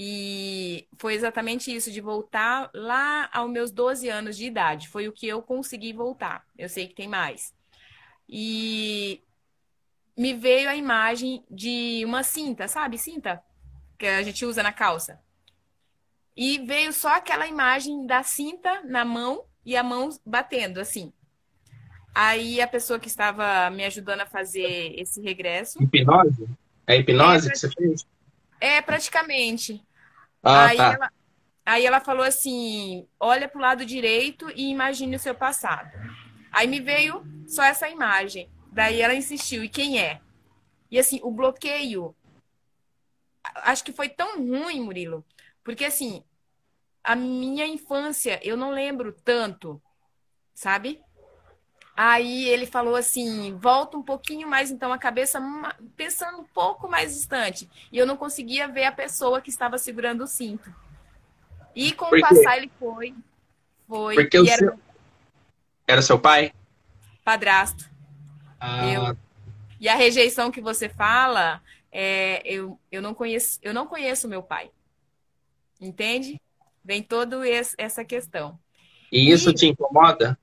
E 0.00 0.86
foi 0.96 1.14
exatamente 1.14 1.74
isso, 1.74 1.90
de 1.90 2.00
voltar 2.00 2.70
lá 2.72 3.28
aos 3.32 3.50
meus 3.50 3.70
12 3.72 4.08
anos 4.08 4.36
de 4.36 4.46
idade. 4.46 4.88
Foi 4.88 5.08
o 5.08 5.12
que 5.12 5.26
eu 5.26 5.42
consegui 5.42 5.92
voltar. 5.92 6.46
Eu 6.56 6.68
sei 6.68 6.86
que 6.86 6.94
tem 6.94 7.08
mais. 7.08 7.52
E 8.28 9.20
me 10.18 10.34
veio 10.34 10.68
a 10.68 10.74
imagem 10.74 11.44
de 11.48 12.02
uma 12.04 12.24
cinta, 12.24 12.66
sabe? 12.66 12.98
Cinta 12.98 13.40
que 13.96 14.04
a 14.04 14.22
gente 14.22 14.44
usa 14.44 14.64
na 14.64 14.72
calça. 14.72 15.20
E 16.36 16.58
veio 16.58 16.92
só 16.92 17.14
aquela 17.14 17.46
imagem 17.46 18.04
da 18.04 18.24
cinta 18.24 18.82
na 18.84 19.04
mão 19.04 19.44
e 19.64 19.76
a 19.76 19.82
mão 19.82 20.08
batendo 20.26 20.80
assim. 20.80 21.12
Aí 22.12 22.60
a 22.60 22.66
pessoa 22.66 22.98
que 22.98 23.06
estava 23.06 23.70
me 23.70 23.84
ajudando 23.84 24.22
a 24.22 24.26
fazer 24.26 24.92
esse 24.98 25.20
regresso. 25.20 25.80
Hipnose? 25.80 26.48
É 26.84 26.96
hipnose 26.96 27.48
é, 27.48 27.52
que 27.52 27.58
você 27.58 27.70
fez? 27.70 28.06
É, 28.60 28.82
praticamente. 28.82 29.84
Ah, 30.42 30.66
aí, 30.66 30.76
tá. 30.76 30.92
ela, 30.94 31.12
aí 31.64 31.86
ela 31.86 32.00
falou 32.00 32.24
assim: 32.24 33.06
olha 33.20 33.48
para 33.48 33.58
o 33.58 33.62
lado 33.62 33.86
direito 33.86 34.50
e 34.56 34.68
imagine 34.68 35.14
o 35.14 35.20
seu 35.20 35.34
passado. 35.34 35.90
Aí 36.50 36.66
me 36.66 36.80
veio 36.80 37.24
só 37.46 37.62
essa 37.62 37.88
imagem. 37.88 38.50
Daí 38.72 39.00
ela 39.00 39.14
insistiu: 39.14 39.64
e 39.64 39.68
quem 39.68 40.00
é? 40.00 40.20
E 40.90 40.98
assim, 40.98 41.20
o 41.22 41.30
bloqueio. 41.30 42.14
Acho 43.56 43.84
que 43.84 43.92
foi 43.92 44.08
tão 44.08 44.36
ruim, 44.38 44.80
Murilo, 44.80 45.24
porque 45.64 45.84
assim, 45.84 46.22
a 47.02 47.16
minha 47.16 47.66
infância, 47.66 48.38
eu 48.42 48.56
não 48.56 48.70
lembro 48.70 49.12
tanto, 49.12 49.80
sabe? 50.54 51.00
Aí 51.96 52.48
ele 52.48 52.64
falou 52.64 52.94
assim: 52.94 53.56
volta 53.56 53.96
um 53.96 54.02
pouquinho 54.02 54.46
mais, 54.46 54.70
então, 54.70 54.92
a 54.92 54.98
cabeça 54.98 55.40
pensando 55.96 56.38
um 56.38 56.44
pouco 56.44 56.88
mais 56.88 57.14
distante. 57.14 57.68
E 57.90 57.98
eu 57.98 58.06
não 58.06 58.16
conseguia 58.16 58.68
ver 58.68 58.84
a 58.84 58.92
pessoa 58.92 59.40
que 59.40 59.50
estava 59.50 59.78
segurando 59.78 60.22
o 60.22 60.26
cinto. 60.26 60.72
E 61.74 61.92
com 61.92 62.04
o 62.04 62.20
passar, 62.20 62.56
ele 62.56 62.70
foi. 62.78 63.14
Foi. 63.88 64.14
Porque 64.14 64.36
era... 64.36 64.56
Seu... 64.56 64.80
era 65.88 66.02
seu 66.02 66.18
pai? 66.20 66.52
Padrasto. 67.24 67.90
Ah. 68.60 68.86
Eu... 68.86 69.16
E 69.80 69.88
a 69.88 69.94
rejeição 69.94 70.50
que 70.50 70.60
você 70.60 70.88
fala, 70.88 71.62
é, 71.92 72.42
eu, 72.44 72.78
eu, 72.90 73.00
não 73.00 73.14
conheço, 73.14 73.58
eu 73.62 73.72
não 73.72 73.86
conheço 73.86 74.28
meu 74.28 74.42
pai. 74.42 74.70
Entende? 75.80 76.40
Vem 76.84 77.02
toda 77.02 77.38
essa 77.48 78.04
questão. 78.04 78.58
E 79.12 79.30
isso 79.30 79.50
e... 79.50 79.54
te 79.54 79.66
incomoda? 79.66 80.36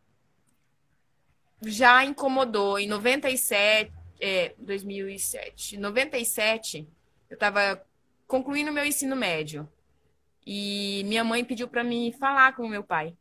já 1.66 2.04
incomodou. 2.04 2.80
Em 2.80 2.88
97, 2.88 3.92
é, 4.20 4.54
2007, 4.58 5.78
97, 5.78 6.88
eu 7.30 7.34
estava 7.34 7.82
concluindo 8.28 8.72
meu 8.72 8.86
ensino 8.86 9.16
médio. 9.16 9.68
E 10.46 11.04
minha 11.06 11.24
mãe 11.24 11.44
pediu 11.44 11.68
para 11.68 11.84
mim 11.84 12.14
falar 12.20 12.56
com 12.56 12.64
o 12.64 12.70
meu 12.70 12.84
pai. 12.84 13.16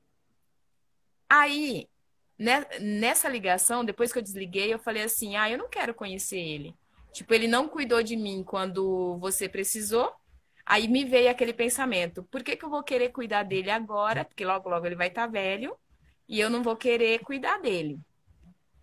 Aí, 1.29 1.89
nessa 2.39 3.29
ligação, 3.29 3.85
depois 3.85 4.13
que 4.13 4.19
eu 4.19 4.23
desliguei, 4.23 4.73
eu 4.73 4.79
falei 4.79 5.03
assim: 5.03 5.37
ah, 5.37 5.51
eu 5.51 5.59
não 5.59 5.69
quero 5.69 5.95
conhecer 5.95 6.39
ele. 6.39 6.75
Tipo, 7.13 7.33
ele 7.33 7.47
não 7.47 7.69
cuidou 7.69 8.03
de 8.03 8.17
mim 8.17 8.43
quando 8.43 9.17
você 9.19 9.49
precisou. 9.49 10.13
Aí 10.67 10.89
me 10.89 11.05
veio 11.05 11.31
aquele 11.31 11.53
pensamento: 11.53 12.23
por 12.25 12.43
que, 12.43 12.57
que 12.57 12.65
eu 12.65 12.71
vou 12.71 12.83
querer 12.83 13.11
cuidar 13.11 13.43
dele 13.43 13.71
agora? 13.71 14.25
Porque 14.25 14.45
logo, 14.45 14.69
logo 14.69 14.87
ele 14.87 14.97
vai 14.97 15.09
estar 15.09 15.23
tá 15.23 15.29
velho 15.29 15.77
e 16.29 16.41
eu 16.41 16.51
não 16.51 16.63
vou 16.63 16.77
querer 16.77 17.21
cuidar 17.21 17.61
dele. 17.61 17.99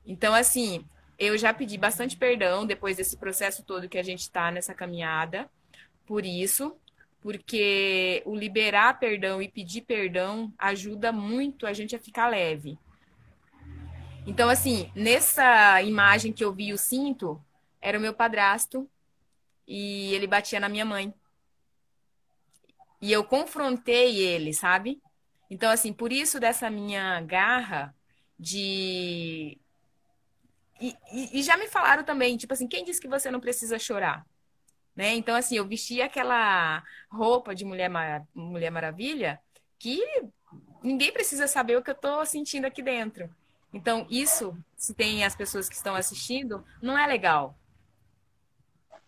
Então, 0.05 0.33
assim, 0.33 0.85
eu 1.17 1.37
já 1.37 1.53
pedi 1.53 1.77
bastante 1.77 2.17
perdão 2.17 2.65
depois 2.65 2.97
desse 2.97 3.17
processo 3.17 3.63
todo 3.63 3.89
que 3.89 3.97
a 3.97 4.03
gente 4.03 4.21
está 4.21 4.51
nessa 4.51 4.73
caminhada, 4.73 5.49
por 6.05 6.25
isso, 6.25 6.75
porque 7.21 8.23
o 8.25 8.35
liberar 8.35 8.99
perdão 8.99 9.41
e 9.41 9.47
pedir 9.47 9.81
perdão 9.81 10.51
ajuda 10.57 11.11
muito 11.11 11.67
a 11.67 11.73
gente 11.73 11.95
a 11.95 11.99
ficar 11.99 12.27
leve. 12.27 12.77
Então, 14.25 14.49
assim, 14.49 14.91
nessa 14.95 15.81
imagem 15.81 16.31
que 16.31 16.43
eu 16.43 16.53
vi 16.53 16.73
o 16.73 16.77
cinto, 16.77 17.43
era 17.81 17.97
o 17.97 18.01
meu 18.01 18.13
padrasto 18.13 18.89
e 19.67 20.13
ele 20.13 20.27
batia 20.27 20.59
na 20.59 20.69
minha 20.69 20.85
mãe. 20.85 21.13
E 23.01 23.11
eu 23.11 23.23
confrontei 23.23 24.17
ele, 24.17 24.53
sabe? 24.53 25.01
Então, 25.49 25.71
assim, 25.71 25.91
por 25.91 26.11
isso 26.11 26.39
dessa 26.39 26.69
minha 26.69 27.19
garra 27.21 27.95
de 28.39 29.57
e, 30.81 30.97
e, 31.39 31.43
já 31.43 31.55
me 31.57 31.67
falaram 31.67 32.03
também, 32.03 32.35
tipo 32.37 32.53
assim, 32.53 32.67
quem 32.67 32.83
disse 32.83 32.99
que 32.99 33.07
você 33.07 33.29
não 33.29 33.39
precisa 33.39 33.77
chorar? 33.77 34.25
Né? 34.95 35.13
Então, 35.13 35.35
assim, 35.35 35.55
eu 35.55 35.67
vesti 35.67 36.01
aquela 36.01 36.83
roupa 37.09 37.53
de 37.53 37.63
Mulher, 37.63 37.87
Mar... 37.87 38.25
Mulher 38.33 38.71
Maravilha 38.71 39.39
que 39.77 40.01
ninguém 40.83 41.11
precisa 41.11 41.47
saber 41.47 41.77
o 41.77 41.83
que 41.83 41.91
eu 41.91 41.95
estou 41.95 42.25
sentindo 42.25 42.65
aqui 42.65 42.81
dentro. 42.81 43.29
Então, 43.73 44.05
isso, 44.09 44.55
se 44.75 44.93
tem 44.93 45.23
as 45.23 45.35
pessoas 45.35 45.69
que 45.69 45.75
estão 45.75 45.95
assistindo, 45.95 46.63
não 46.81 46.97
é 46.97 47.07
legal. 47.07 47.57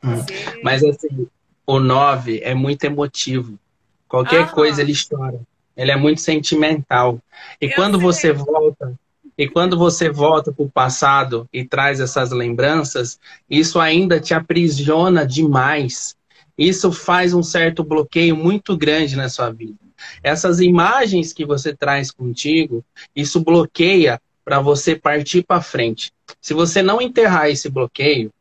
Hum. 0.03 0.15
Você... 0.15 0.62
Mas, 0.63 0.84
assim, 0.84 1.27
o 1.66 1.79
9 1.79 2.40
é 2.44 2.53
muito 2.53 2.83
emotivo. 2.83 3.59
Qualquer 4.07 4.44
Aham. 4.44 4.53
coisa 4.53 4.81
ele 4.81 4.94
chora. 4.94 5.40
Ele 5.75 5.92
é 5.92 5.96
muito 5.96 6.22
sentimental. 6.22 7.20
E 7.59 7.70
quando 7.70 7.98
sei. 7.98 8.05
você 8.05 8.31
volta 8.31 8.94
e 9.37 9.48
quando 9.48 9.77
você 9.77 10.09
volta 10.09 10.51
para 10.51 10.64
o 10.64 10.70
passado 10.70 11.48
e 11.51 11.66
traz 11.66 12.00
essas 12.00 12.31
lembranças, 12.31 13.20
isso 13.50 13.79
ainda 13.79 14.20
te 14.20 14.33
aprisiona 14.33 15.25
demais. 15.25 16.16
Isso 16.55 16.92
faz 16.92 17.33
um 17.33 17.42
certo 17.42 17.83
bloqueio 17.83 18.35
muito 18.35 18.77
grande 18.77 19.16
na 19.16 19.27
sua 19.29 19.50
vida. 19.50 19.79
Essas 20.22 20.59
imagens 20.59 21.33
que 21.33 21.46
você 21.46 21.75
traz 21.75 22.11
contigo, 22.11 22.85
isso 23.16 23.44
bloqueia 23.44 24.22
para 24.44 24.60
você 24.60 24.96
partir 24.96 25.44
para 25.44 25.62
frente. 25.62 26.12
Se 26.42 26.53
você 26.53 26.82
não 26.82 27.01
enterrar 27.01 27.50
esse 27.50 27.70
bloqueio, 27.70 28.32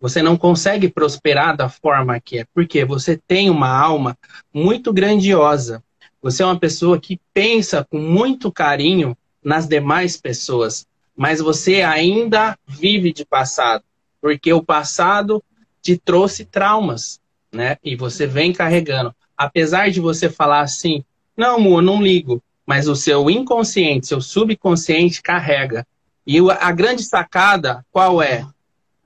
você 0.00 0.22
não 0.22 0.36
consegue 0.36 0.88
prosperar 0.88 1.56
da 1.56 1.68
forma 1.68 2.20
que 2.20 2.38
é, 2.38 2.46
porque 2.54 2.84
você 2.84 3.16
tem 3.16 3.48
uma 3.48 3.68
alma 3.68 4.16
muito 4.52 4.92
grandiosa. 4.92 5.82
Você 6.20 6.42
é 6.42 6.46
uma 6.46 6.58
pessoa 6.58 7.00
que 7.00 7.20
pensa 7.32 7.86
com 7.88 7.98
muito 7.98 8.52
carinho 8.52 9.16
nas 9.42 9.66
demais 9.66 10.16
pessoas, 10.16 10.86
mas 11.16 11.40
você 11.40 11.82
ainda 11.82 12.58
vive 12.66 13.12
de 13.12 13.24
passado, 13.24 13.84
porque 14.20 14.52
o 14.52 14.62
passado 14.62 15.42
te 15.80 15.96
trouxe 15.96 16.44
traumas, 16.44 17.20
né? 17.52 17.76
E 17.82 17.96
você 17.96 18.26
vem 18.26 18.52
carregando. 18.52 19.14
Apesar 19.36 19.90
de 19.90 20.00
você 20.00 20.28
falar 20.28 20.60
assim, 20.60 21.04
não, 21.36 21.56
amor, 21.56 21.80
não 21.80 22.02
ligo, 22.02 22.42
mas 22.66 22.88
o 22.88 22.96
seu 22.96 23.30
inconsciente, 23.30 24.08
seu 24.08 24.20
subconsciente 24.20 25.22
carrega. 25.22 25.86
E 26.26 26.38
a 26.50 26.72
grande 26.72 27.04
sacada, 27.04 27.86
qual 27.92 28.20
é? 28.20 28.44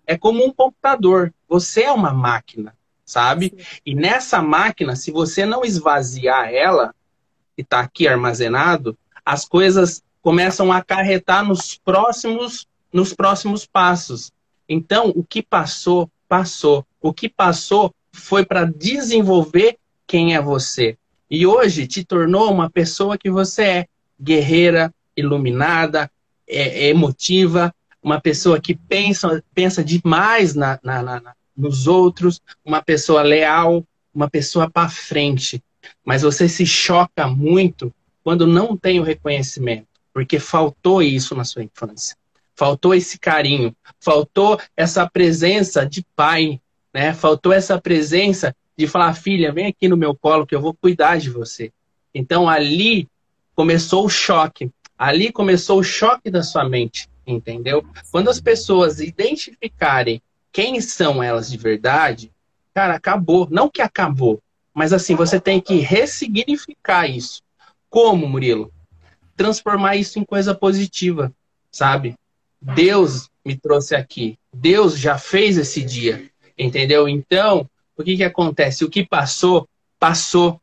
É 0.06 0.16
como 0.16 0.44
um 0.44 0.52
computador. 0.52 1.32
Você 1.46 1.82
é 1.82 1.92
uma 1.92 2.12
máquina, 2.12 2.74
sabe? 3.04 3.54
E 3.84 3.94
nessa 3.94 4.40
máquina, 4.40 4.96
se 4.96 5.10
você 5.10 5.44
não 5.44 5.62
esvaziar 5.62 6.48
ela, 6.48 6.94
que 7.54 7.60
está 7.60 7.80
aqui 7.80 8.08
armazenado, 8.08 8.96
as 9.24 9.44
coisas 9.44 10.02
começam 10.22 10.72
a 10.72 10.78
acarretar 10.78 11.46
nos 11.46 11.76
próximos, 11.76 12.66
nos 12.90 13.12
próximos 13.12 13.66
passos. 13.66 14.32
Então, 14.66 15.12
o 15.14 15.22
que 15.22 15.42
passou, 15.42 16.10
passou. 16.26 16.86
O 17.00 17.12
que 17.12 17.28
passou 17.28 17.94
foi 18.12 18.44
para 18.44 18.64
desenvolver 18.64 19.76
quem 20.06 20.34
é 20.34 20.40
você. 20.40 20.96
E 21.30 21.46
hoje 21.46 21.86
te 21.86 22.04
tornou 22.04 22.52
uma 22.52 22.68
pessoa 22.68 23.16
que 23.16 23.30
você 23.30 23.62
é. 23.62 23.86
Guerreira, 24.20 24.92
iluminada, 25.16 26.10
é, 26.46 26.86
é 26.86 26.88
emotiva, 26.88 27.74
uma 28.02 28.20
pessoa 28.20 28.60
que 28.60 28.74
pensa, 28.74 29.42
pensa 29.54 29.82
demais 29.82 30.54
na, 30.54 30.78
na, 30.82 31.02
na, 31.02 31.34
nos 31.56 31.86
outros, 31.86 32.40
uma 32.64 32.82
pessoa 32.82 33.22
leal, 33.22 33.84
uma 34.12 34.28
pessoa 34.28 34.68
para 34.68 34.88
frente. 34.88 35.62
Mas 36.04 36.22
você 36.22 36.48
se 36.48 36.66
choca 36.66 37.26
muito 37.26 37.92
quando 38.22 38.46
não 38.46 38.76
tem 38.76 39.00
o 39.00 39.04
reconhecimento 39.04 39.90
porque 40.12 40.38
faltou 40.38 41.02
isso 41.02 41.34
na 41.34 41.44
sua 41.44 41.62
infância. 41.62 42.16
Faltou 42.54 42.94
esse 42.94 43.18
carinho, 43.18 43.74
faltou 43.98 44.60
essa 44.76 45.08
presença 45.08 45.86
de 45.86 46.04
pai, 46.14 46.60
né? 46.92 47.14
Faltou 47.14 47.52
essa 47.52 47.80
presença 47.80 48.54
de 48.80 48.86
falar, 48.86 49.14
filha, 49.14 49.52
vem 49.52 49.66
aqui 49.66 49.88
no 49.88 49.96
meu 49.96 50.14
colo 50.14 50.46
que 50.46 50.54
eu 50.54 50.60
vou 50.60 50.74
cuidar 50.74 51.18
de 51.18 51.30
você. 51.30 51.72
Então 52.14 52.48
ali 52.48 53.08
começou 53.54 54.04
o 54.04 54.08
choque. 54.08 54.70
Ali 54.98 55.32
começou 55.32 55.78
o 55.78 55.84
choque 55.84 56.30
da 56.30 56.42
sua 56.42 56.68
mente, 56.68 57.08
entendeu? 57.26 57.84
Quando 58.10 58.28
as 58.28 58.40
pessoas 58.40 59.00
identificarem 59.00 60.20
quem 60.52 60.80
são 60.80 61.22
elas 61.22 61.50
de 61.50 61.56
verdade, 61.56 62.30
cara, 62.74 62.94
acabou. 62.94 63.48
Não 63.50 63.70
que 63.70 63.80
acabou, 63.80 64.42
mas 64.74 64.92
assim, 64.92 65.14
você 65.14 65.40
tem 65.40 65.60
que 65.60 65.76
ressignificar 65.76 67.06
isso. 67.06 67.40
Como, 67.88 68.28
Murilo? 68.28 68.70
transformar 69.40 69.96
isso 69.96 70.18
em 70.18 70.24
coisa 70.24 70.54
positiva, 70.54 71.32
sabe? 71.72 72.14
Deus 72.60 73.30
me 73.42 73.56
trouxe 73.56 73.94
aqui. 73.94 74.38
Deus 74.52 74.98
já 74.98 75.16
fez 75.16 75.56
esse 75.56 75.82
dia, 75.82 76.30
entendeu? 76.58 77.08
Então, 77.08 77.66
o 78.00 78.04
que 78.04 78.16
que 78.16 78.24
acontece? 78.24 78.84
O 78.84 78.90
que 78.90 79.04
passou, 79.04 79.68
passou. 79.98 80.60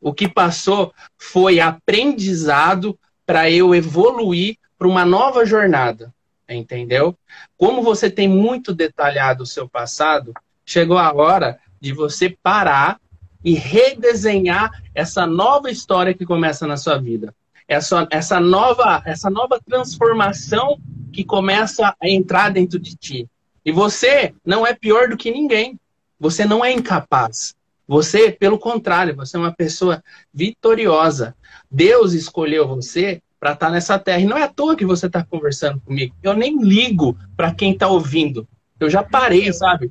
O 0.00 0.12
que 0.12 0.28
passou 0.28 0.92
foi 1.16 1.60
aprendizado 1.60 2.98
para 3.26 3.50
eu 3.50 3.74
evoluir 3.74 4.56
para 4.78 4.88
uma 4.88 5.04
nova 5.04 5.44
jornada, 5.44 6.14
entendeu? 6.48 7.16
Como 7.56 7.82
você 7.82 8.08
tem 8.08 8.28
muito 8.28 8.72
detalhado 8.72 9.42
o 9.42 9.46
seu 9.46 9.68
passado, 9.68 10.32
chegou 10.64 10.98
a 10.98 11.12
hora 11.12 11.58
de 11.80 11.92
você 11.92 12.36
parar 12.42 13.00
e 13.44 13.54
redesenhar 13.54 14.70
essa 14.94 15.26
nova 15.26 15.70
história 15.70 16.14
que 16.14 16.24
começa 16.24 16.66
na 16.66 16.76
sua 16.76 16.96
vida 16.98 17.34
essa, 17.68 18.08
essa, 18.10 18.40
nova, 18.40 19.02
essa 19.04 19.28
nova 19.28 19.60
transformação 19.60 20.80
que 21.12 21.22
começa 21.22 21.94
a 22.00 22.08
entrar 22.08 22.50
dentro 22.50 22.78
de 22.78 22.96
ti. 22.96 23.28
E 23.64 23.70
você 23.70 24.34
não 24.44 24.66
é 24.66 24.72
pior 24.72 25.08
do 25.08 25.16
que 25.16 25.30
ninguém. 25.30 25.78
Você 26.18 26.44
não 26.44 26.64
é 26.64 26.72
incapaz. 26.72 27.54
Você, 27.86 28.30
pelo 28.30 28.58
contrário, 28.58 29.16
você 29.16 29.36
é 29.36 29.40
uma 29.40 29.52
pessoa 29.52 30.02
vitoriosa. 30.32 31.34
Deus 31.70 32.12
escolheu 32.12 32.68
você 32.68 33.22
para 33.40 33.52
estar 33.52 33.66
tá 33.66 33.72
nessa 33.72 33.98
terra. 33.98 34.20
E 34.20 34.26
não 34.26 34.36
é 34.36 34.42
à 34.42 34.48
toa 34.48 34.76
que 34.76 34.84
você 34.84 35.06
está 35.06 35.24
conversando 35.24 35.80
comigo. 35.80 36.14
Eu 36.22 36.34
nem 36.34 36.62
ligo 36.62 37.16
para 37.36 37.54
quem 37.54 37.72
está 37.72 37.88
ouvindo. 37.88 38.46
Eu 38.78 38.90
já 38.90 39.02
parei, 39.02 39.52
sabe? 39.52 39.90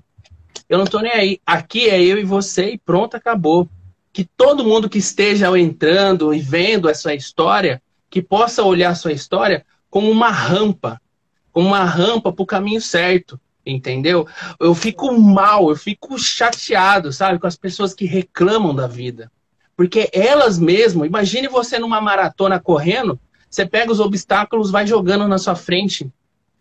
Eu 0.69 0.77
não 0.77 0.85
estou 0.85 1.01
nem 1.01 1.11
aí. 1.11 1.39
Aqui 1.45 1.89
é 1.89 2.01
eu 2.01 2.19
e 2.19 2.23
você 2.23 2.71
e 2.71 2.77
pronto, 2.77 3.15
acabou 3.15 3.67
que 4.11 4.25
todo 4.25 4.63
mundo 4.63 4.89
que 4.89 4.97
esteja 4.97 5.57
entrando 5.59 6.33
e 6.33 6.39
vendo 6.39 6.89
essa 6.89 7.13
história, 7.13 7.81
que 8.09 8.21
possa 8.21 8.63
olhar 8.63 8.89
a 8.89 8.95
sua 8.95 9.11
história 9.11 9.65
como 9.89 10.09
uma 10.09 10.29
rampa, 10.29 10.99
como 11.51 11.67
uma 11.67 11.83
rampa 11.83 12.33
para 12.33 12.43
o 12.43 12.47
caminho 12.47 12.81
certo, 12.81 13.39
entendeu? 13.69 14.27
Eu 14.59 14.73
fico 14.73 15.11
mal, 15.19 15.69
eu 15.69 15.75
fico 15.75 16.17
chateado, 16.17 17.11
sabe, 17.11 17.39
com 17.39 17.47
as 17.47 17.55
pessoas 17.55 17.93
que 17.93 18.05
reclamam 18.05 18.73
da 18.73 18.87
vida. 18.87 19.31
Porque 19.75 20.09
elas 20.11 20.57
mesmas, 20.57 21.07
imagine 21.07 21.47
você 21.47 21.77
numa 21.77 22.01
maratona 22.01 22.59
correndo, 22.59 23.19
você 23.49 23.65
pega 23.65 23.91
os 23.91 23.99
obstáculos, 23.99 24.71
vai 24.71 24.85
jogando 24.85 25.27
na 25.27 25.37
sua 25.37 25.55
frente. 25.55 26.11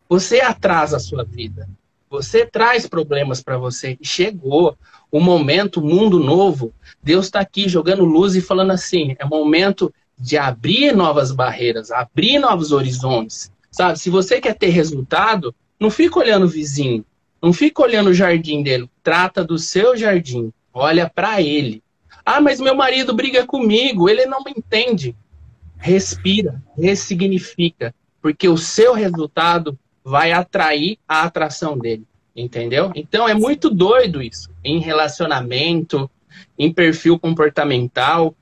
Você 0.08 0.40
atrasa 0.40 0.96
a 0.96 1.00
sua 1.00 1.24
vida. 1.24 1.68
Você 2.08 2.46
traz 2.46 2.86
problemas 2.86 3.42
para 3.42 3.58
você. 3.58 3.98
Chegou 4.00 4.76
o 5.10 5.18
momento, 5.18 5.82
mundo 5.82 6.20
novo. 6.20 6.72
Deus 7.02 7.26
está 7.26 7.40
aqui 7.40 7.68
jogando 7.68 8.04
luz 8.04 8.36
e 8.36 8.40
falando 8.40 8.70
assim: 8.70 9.16
é 9.18 9.24
momento 9.24 9.92
de 10.18 10.38
abrir 10.38 10.94
novas 10.94 11.32
barreiras, 11.32 11.90
abrir 11.90 12.38
novos 12.38 12.72
horizontes. 12.72 13.52
Sabe? 13.70 13.98
Se 13.98 14.08
você 14.08 14.40
quer 14.40 14.54
ter 14.54 14.68
resultado, 14.68 15.54
não 15.78 15.90
fica 15.90 16.18
olhando 16.18 16.46
o 16.46 16.48
vizinho, 16.48 17.04
não 17.42 17.52
fica 17.52 17.82
olhando 17.82 18.10
o 18.10 18.14
jardim 18.14 18.62
dele. 18.62 18.90
Trata 19.02 19.44
do 19.44 19.58
seu 19.58 19.96
jardim. 19.96 20.52
Olha 20.72 21.08
para 21.08 21.40
ele. 21.40 21.82
Ah, 22.24 22.40
mas 22.40 22.60
meu 22.60 22.74
marido 22.74 23.14
briga 23.14 23.46
comigo, 23.46 24.08
ele 24.08 24.26
não 24.26 24.42
me 24.42 24.52
entende. 24.56 25.14
Respira, 25.78 26.60
ressignifica, 26.76 27.94
porque 28.20 28.48
o 28.48 28.56
seu 28.56 28.94
resultado 28.94 29.78
vai 30.02 30.32
atrair 30.32 30.98
a 31.06 31.22
atração 31.22 31.78
dele, 31.78 32.04
entendeu? 32.34 32.90
Então 32.94 33.28
é 33.28 33.34
muito 33.34 33.70
doido 33.70 34.22
isso, 34.22 34.50
em 34.64 34.80
relacionamento, 34.80 36.10
em 36.58 36.72
perfil 36.72 37.18
comportamental. 37.18 38.34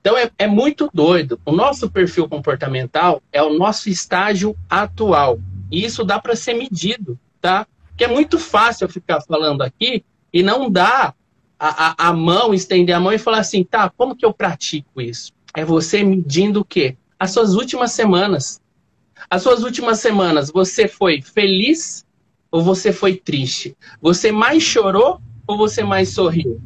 Então 0.00 0.16
é, 0.16 0.30
é 0.38 0.46
muito 0.46 0.90
doido. 0.92 1.40
O 1.44 1.52
nosso 1.52 1.90
perfil 1.90 2.28
comportamental 2.28 3.22
é 3.32 3.42
o 3.42 3.56
nosso 3.56 3.88
estágio 3.88 4.56
atual. 4.68 5.38
E 5.70 5.84
isso 5.84 6.04
dá 6.04 6.18
para 6.18 6.36
ser 6.36 6.54
medido, 6.54 7.18
tá? 7.40 7.66
Que 7.96 8.04
é 8.04 8.08
muito 8.08 8.38
fácil 8.38 8.84
eu 8.84 8.88
ficar 8.88 9.20
falando 9.20 9.62
aqui 9.62 10.04
e 10.32 10.42
não 10.42 10.70
dá 10.70 11.14
a, 11.58 11.88
a, 11.88 12.08
a 12.08 12.12
mão, 12.12 12.54
estender 12.54 12.94
a 12.94 13.00
mão 13.00 13.12
e 13.12 13.18
falar 13.18 13.40
assim, 13.40 13.64
tá, 13.64 13.90
como 13.90 14.14
que 14.14 14.24
eu 14.24 14.32
pratico 14.32 15.00
isso? 15.00 15.32
É 15.54 15.64
você 15.64 16.02
medindo 16.02 16.60
o 16.60 16.64
quê? 16.64 16.96
As 17.18 17.32
suas 17.32 17.54
últimas 17.54 17.92
semanas. 17.92 18.60
As 19.28 19.42
suas 19.42 19.64
últimas 19.64 19.98
semanas, 19.98 20.50
você 20.50 20.86
foi 20.86 21.20
feliz 21.20 22.06
ou 22.50 22.62
você 22.62 22.92
foi 22.92 23.16
triste? 23.16 23.76
Você 24.00 24.30
mais 24.30 24.62
chorou 24.62 25.20
ou 25.46 25.56
você 25.56 25.82
mais 25.82 26.10
sorriu? 26.10 26.60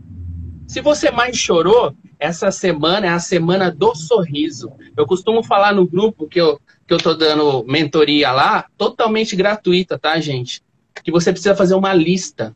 Se 0.69 0.81
você 0.81 1.11
mais 1.11 1.37
chorou, 1.37 1.95
essa 2.19 2.51
semana 2.51 3.07
é 3.07 3.11
a 3.11 3.19
semana 3.19 3.71
do 3.71 3.95
sorriso. 3.95 4.73
Eu 4.97 5.07
costumo 5.07 5.43
falar 5.43 5.75
no 5.75 5.87
grupo 5.87 6.29
que 6.29 6.41
eu, 6.41 6.61
que 6.93 6.95
eu 6.95 6.99
tô 6.99 7.15
dando 7.15 7.65
mentoria 7.65 8.31
lá, 8.33 8.67
totalmente 8.77 9.35
gratuita, 9.35 9.99
tá, 9.99 10.21
gente? 10.21 10.63
Que 11.03 11.11
você 11.11 11.33
precisa 11.33 11.57
fazer 11.57 11.75
uma 11.75 11.95
lista 11.95 12.55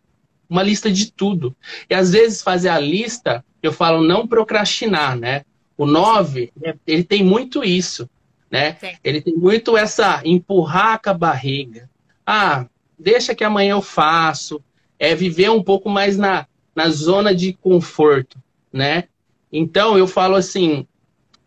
uma 0.49 0.63
lista 0.63 0.91
de 0.91 1.11
tudo. 1.11 1.57
E 1.91 1.95
às 1.95 2.13
vezes 2.13 2.43
fazer 2.43 2.69
a 2.69 2.79
lista, 2.79 3.45
eu 3.61 3.73
falo 3.73 4.03
não 4.03 4.29
procrastinar, 4.29 5.17
né? 5.17 5.45
O 5.77 5.85
9, 5.85 6.53
ele 6.87 7.03
tem 7.03 7.25
muito 7.25 7.65
isso, 7.65 8.09
né? 8.49 8.77
Sim. 8.81 8.93
Ele 9.03 9.21
tem 9.21 9.35
muito 9.35 9.77
essa 9.77 10.23
empurrar 10.25 11.03
com 11.03 11.11
a 11.11 11.15
barriga. 11.15 11.91
Ah, 12.25 12.67
deixa 12.97 13.35
que 13.35 13.43
amanhã 13.43 13.73
eu 13.73 13.83
faço. 13.83 14.63
É 14.99 15.15
viver 15.15 15.51
um 15.51 15.63
pouco 15.63 15.91
mais 15.91 16.17
na, 16.17 16.47
na 16.75 16.89
zona 16.91 17.35
de 17.35 17.53
conforto, 17.53 18.39
né? 18.73 19.05
Então 19.53 19.99
eu 19.99 20.07
falo 20.07 20.37
assim, 20.37 20.87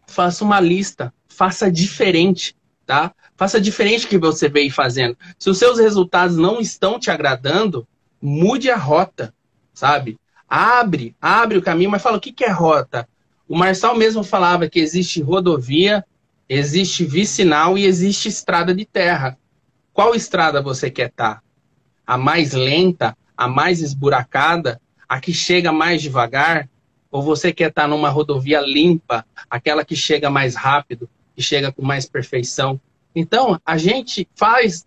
faça 0.05 0.43
uma 0.43 0.59
lista, 0.59 1.13
faça 1.27 1.71
diferente, 1.71 2.55
tá? 2.89 3.13
Faça 3.37 3.61
diferente 3.61 4.07
que 4.07 4.17
você 4.17 4.49
veio 4.49 4.73
fazendo. 4.73 5.15
Se 5.37 5.47
os 5.47 5.59
seus 5.59 5.77
resultados 5.77 6.35
não 6.35 6.59
estão 6.59 6.99
te 6.99 7.11
agradando, 7.11 7.87
mude 8.19 8.71
a 8.71 8.75
rota, 8.75 9.31
sabe? 9.71 10.17
Abre, 10.49 11.15
abre 11.21 11.59
o 11.59 11.61
caminho, 11.61 11.91
mas 11.91 12.01
fala 12.01 12.17
o 12.17 12.19
que, 12.19 12.33
que 12.33 12.43
é 12.43 12.49
rota? 12.49 13.07
O 13.47 13.55
Marçal 13.55 13.95
mesmo 13.95 14.23
falava 14.23 14.67
que 14.67 14.79
existe 14.79 15.21
rodovia, 15.21 16.03
existe 16.49 17.05
vicinal 17.05 17.77
e 17.77 17.85
existe 17.85 18.27
estrada 18.27 18.73
de 18.73 18.85
terra. 18.85 19.37
Qual 19.93 20.15
estrada 20.15 20.59
você 20.59 20.89
quer 20.89 21.09
estar? 21.09 21.35
Tá? 21.35 21.43
A 22.07 22.17
mais 22.17 22.53
lenta, 22.53 23.15
a 23.37 23.47
mais 23.47 23.81
esburacada, 23.81 24.81
a 25.07 25.21
que 25.21 25.31
chega 25.31 25.71
mais 25.71 26.01
devagar? 26.01 26.67
Ou 27.11 27.21
você 27.21 27.53
quer 27.53 27.69
estar 27.69 27.83
tá 27.83 27.87
numa 27.87 28.09
rodovia 28.09 28.59
limpa, 28.61 29.23
aquela 29.47 29.85
que 29.85 29.95
chega 29.95 30.27
mais 30.27 30.55
rápido, 30.55 31.07
que 31.39 31.43
chega 31.43 31.71
com 31.71 31.81
mais 31.81 32.05
perfeição? 32.05 32.79
Então, 33.15 33.59
a 33.65 33.77
gente 33.77 34.27
faz, 34.35 34.85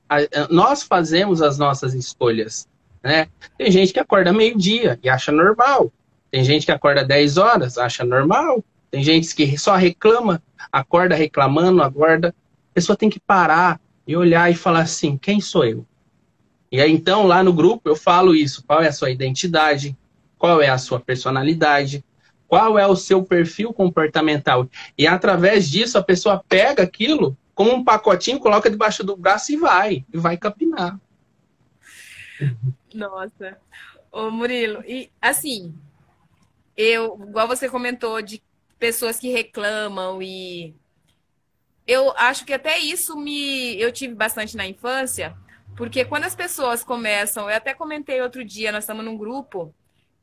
nós 0.51 0.83
fazemos 0.83 1.41
as 1.41 1.57
nossas 1.57 1.95
escolhas. 1.95 2.69
Né? 3.03 3.27
Tem 3.57 3.71
gente 3.71 3.91
que 3.91 3.99
acorda 3.99 4.35
meio-dia 4.35 5.01
e 5.03 5.09
acha 5.09 5.33
normal. 5.33 5.91
Tem 6.31 6.45
gente 6.45 6.67
que 6.67 6.73
acorda 6.73 7.03
10 7.03 7.39
horas, 7.39 7.79
acha 7.79 8.05
normal. 8.05 8.63
Tem 8.91 9.03
gente 9.03 9.35
que 9.35 9.57
só 9.57 9.77
reclama, 9.77 10.43
acorda 10.71 11.15
reclamando, 11.15 11.83
acorda. 11.83 12.29
A 12.71 12.75
pessoa 12.75 12.97
tem 12.97 13.09
que 13.09 13.19
parar 13.19 13.81
e 14.07 14.15
olhar 14.15 14.51
e 14.51 14.55
falar 14.55 14.83
assim: 14.83 15.17
quem 15.17 15.41
sou 15.41 15.65
eu? 15.65 15.87
E 16.71 16.81
aí, 16.83 16.93
então, 16.93 17.27
lá 17.27 17.43
no 17.43 17.53
grupo, 17.53 17.89
eu 17.89 17.97
falo 17.97 18.35
isso: 18.35 18.63
qual 18.67 18.83
é 18.83 18.89
a 18.89 18.93
sua 18.93 19.11
identidade, 19.11 19.97
qual 20.39 20.61
é 20.61 20.69
a 20.69 20.79
sua 20.79 21.01
personalidade, 21.01 22.05
qual 22.53 22.79
é 22.79 22.87
o 22.87 22.95
seu 22.95 23.25
perfil 23.25 23.73
comportamental. 23.73 24.69
E 24.99 25.07
através 25.07 25.71
disso, 25.71 25.97
a 25.97 26.03
pessoa 26.03 26.45
pega 26.47 26.83
aquilo 26.83 27.35
como 27.55 27.73
um 27.73 27.83
pacotinho, 27.83 28.39
coloca 28.39 28.69
debaixo 28.69 29.03
do 29.03 29.17
braço 29.17 29.53
e 29.53 29.57
vai, 29.57 30.05
e 30.13 30.19
vai 30.19 30.37
capinar. 30.37 31.01
Nossa. 32.93 33.57
Ô, 34.13 34.31
Murilo, 34.31 34.85
e 34.87 35.11
assim, 35.19 35.75
eu, 36.77 37.19
igual 37.27 37.49
você 37.49 37.71
comentou 37.71 38.21
de 38.21 38.43
pessoas 38.79 39.19
que 39.19 39.33
reclamam 39.33 40.21
e 40.21 40.75
eu 41.87 42.13
acho 42.19 42.45
que 42.45 42.53
até 42.53 42.79
isso 42.79 43.17
me 43.17 43.81
eu 43.81 43.91
tive 43.91 44.15
bastante 44.15 44.59
na 44.59 44.67
infância, 44.67 45.35
porque 45.75 46.05
quando 46.05 46.25
as 46.25 46.35
pessoas 46.35 46.85
começam, 46.85 47.49
eu 47.49 47.57
até 47.57 47.73
comentei 47.73 48.21
outro 48.21 48.45
dia, 48.45 48.71
nós 48.71 48.85
estamos 48.85 49.03
num 49.03 49.17
grupo 49.17 49.75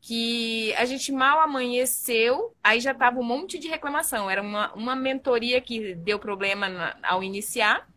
que 0.02 0.74
a 0.76 0.86
gente 0.86 1.12
mal 1.12 1.42
amanheceu, 1.42 2.56
aí 2.64 2.80
já 2.80 2.94
tava 2.94 3.20
um 3.20 3.24
monte 3.24 3.60
de 3.60 3.68
reclamação. 3.68 4.30
Era 4.30 4.42
uma, 4.42 4.74
uma 4.74 4.96
mentoria 4.96 5.60
que 5.60 5.94
deu 5.96 6.18
problema 6.18 6.70
na, 6.70 6.98
ao 7.04 7.24
iniciar 7.24 7.88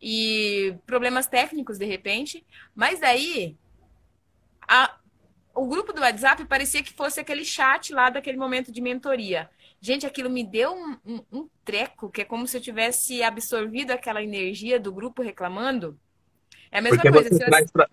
e 0.00 0.74
problemas 0.86 1.26
técnicos 1.26 1.78
de 1.78 1.84
repente, 1.84 2.44
mas 2.74 3.02
aí 3.02 3.56
a, 4.66 4.96
o 5.54 5.66
grupo 5.66 5.92
do 5.92 6.00
WhatsApp 6.00 6.44
parecia 6.46 6.82
que 6.82 6.92
fosse 6.92 7.20
aquele 7.20 7.44
chat 7.44 7.92
lá 7.92 8.10
daquele 8.10 8.38
momento 8.38 8.72
de 8.72 8.80
mentoria. 8.80 9.48
Gente, 9.80 10.06
aquilo 10.06 10.28
me 10.28 10.44
deu 10.44 10.74
um, 10.74 10.96
um, 11.06 11.24
um 11.32 11.48
treco, 11.64 12.10
que 12.10 12.22
é 12.22 12.24
como 12.24 12.46
se 12.46 12.56
eu 12.56 12.60
tivesse 12.60 13.22
absorvido 13.22 13.92
aquela 13.92 14.22
energia 14.22 14.78
do 14.78 14.92
grupo 14.92 15.22
reclamando. 15.22 15.98
É 16.70 16.78
a 16.78 16.82
mesma 16.82 16.98
Porque 16.98 17.10
coisa. 17.10 17.28
Você 17.30 17.44
traz 17.44 17.70
pra... 17.70 17.88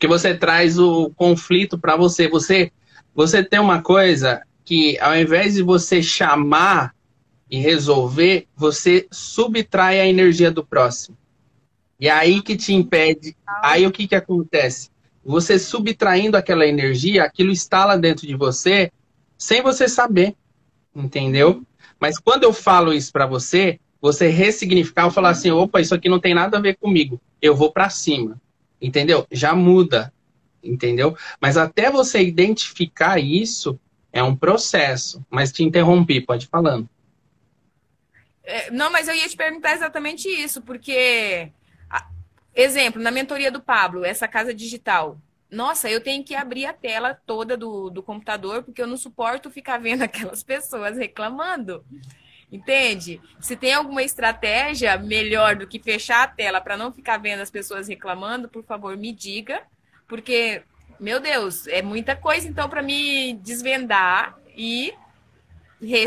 Que 0.00 0.08
você 0.08 0.34
traz 0.34 0.80
o 0.80 1.10
conflito 1.10 1.78
para 1.78 1.94
você. 1.94 2.26
Você, 2.26 2.72
você 3.14 3.44
tem 3.44 3.60
uma 3.60 3.80
coisa 3.80 4.42
que, 4.64 4.98
ao 4.98 5.16
invés 5.16 5.54
de 5.54 5.62
você 5.62 6.02
chamar 6.02 6.92
e 7.48 7.58
resolver, 7.58 8.48
você 8.56 9.06
subtrai 9.12 10.00
a 10.00 10.06
energia 10.06 10.50
do 10.50 10.66
próximo. 10.66 11.16
E 12.00 12.08
é 12.08 12.10
aí 12.10 12.42
que 12.42 12.56
te 12.56 12.72
impede. 12.72 13.36
Aí 13.62 13.86
o 13.86 13.92
que, 13.92 14.08
que 14.08 14.16
acontece? 14.16 14.90
você 15.24 15.58
subtraindo 15.58 16.36
aquela 16.36 16.66
energia, 16.66 17.24
aquilo 17.24 17.50
instala 17.50 17.96
dentro 17.96 18.26
de 18.26 18.34
você 18.34 18.90
sem 19.36 19.62
você 19.62 19.88
saber, 19.88 20.34
entendeu? 20.94 21.62
Mas 21.98 22.18
quando 22.18 22.44
eu 22.44 22.52
falo 22.52 22.92
isso 22.92 23.12
para 23.12 23.26
você, 23.26 23.78
você 24.00 24.28
ressignificar 24.28 25.06
ou 25.06 25.10
falar 25.10 25.30
assim, 25.30 25.50
opa, 25.50 25.80
isso 25.80 25.94
aqui 25.94 26.08
não 26.08 26.18
tem 26.18 26.34
nada 26.34 26.58
a 26.58 26.60
ver 26.60 26.76
comigo, 26.76 27.20
eu 27.40 27.54
vou 27.54 27.70
para 27.70 27.90
cima, 27.90 28.40
entendeu? 28.80 29.26
Já 29.30 29.54
muda, 29.54 30.12
entendeu? 30.62 31.16
Mas 31.40 31.56
até 31.56 31.90
você 31.90 32.22
identificar 32.22 33.18
isso 33.18 33.78
é 34.12 34.22
um 34.22 34.34
processo. 34.34 35.24
Mas 35.30 35.52
te 35.52 35.62
interrompi, 35.62 36.20
pode 36.20 36.46
falando. 36.46 36.88
É, 38.42 38.70
não, 38.70 38.90
mas 38.90 39.06
eu 39.06 39.14
ia 39.14 39.28
te 39.28 39.36
perguntar 39.36 39.74
exatamente 39.74 40.28
isso, 40.28 40.60
porque 40.62 41.52
Exemplo, 42.54 43.00
na 43.00 43.10
mentoria 43.10 43.50
do 43.50 43.60
Pablo, 43.60 44.04
essa 44.04 44.26
casa 44.26 44.52
digital. 44.52 45.18
Nossa, 45.50 45.88
eu 45.88 46.00
tenho 46.00 46.24
que 46.24 46.34
abrir 46.34 46.66
a 46.66 46.72
tela 46.72 47.14
toda 47.14 47.56
do, 47.56 47.90
do 47.90 48.02
computador, 48.02 48.62
porque 48.62 48.82
eu 48.82 48.86
não 48.86 48.96
suporto 48.96 49.50
ficar 49.50 49.78
vendo 49.78 50.02
aquelas 50.04 50.42
pessoas 50.42 50.96
reclamando. 50.96 51.84
Entende? 52.52 53.20
Se 53.40 53.54
tem 53.54 53.72
alguma 53.72 54.02
estratégia 54.02 54.98
melhor 54.98 55.54
do 55.54 55.66
que 55.66 55.78
fechar 55.78 56.24
a 56.24 56.26
tela 56.26 56.60
para 56.60 56.76
não 56.76 56.92
ficar 56.92 57.18
vendo 57.18 57.40
as 57.40 57.50
pessoas 57.50 57.86
reclamando, 57.86 58.48
por 58.48 58.64
favor, 58.64 58.96
me 58.96 59.12
diga, 59.12 59.62
porque, 60.08 60.62
meu 60.98 61.20
Deus, 61.20 61.68
é 61.68 61.80
muita 61.80 62.16
coisa 62.16 62.48
então 62.48 62.68
para 62.68 62.82
me 62.82 63.34
desvendar 63.34 64.36
e 64.56 64.92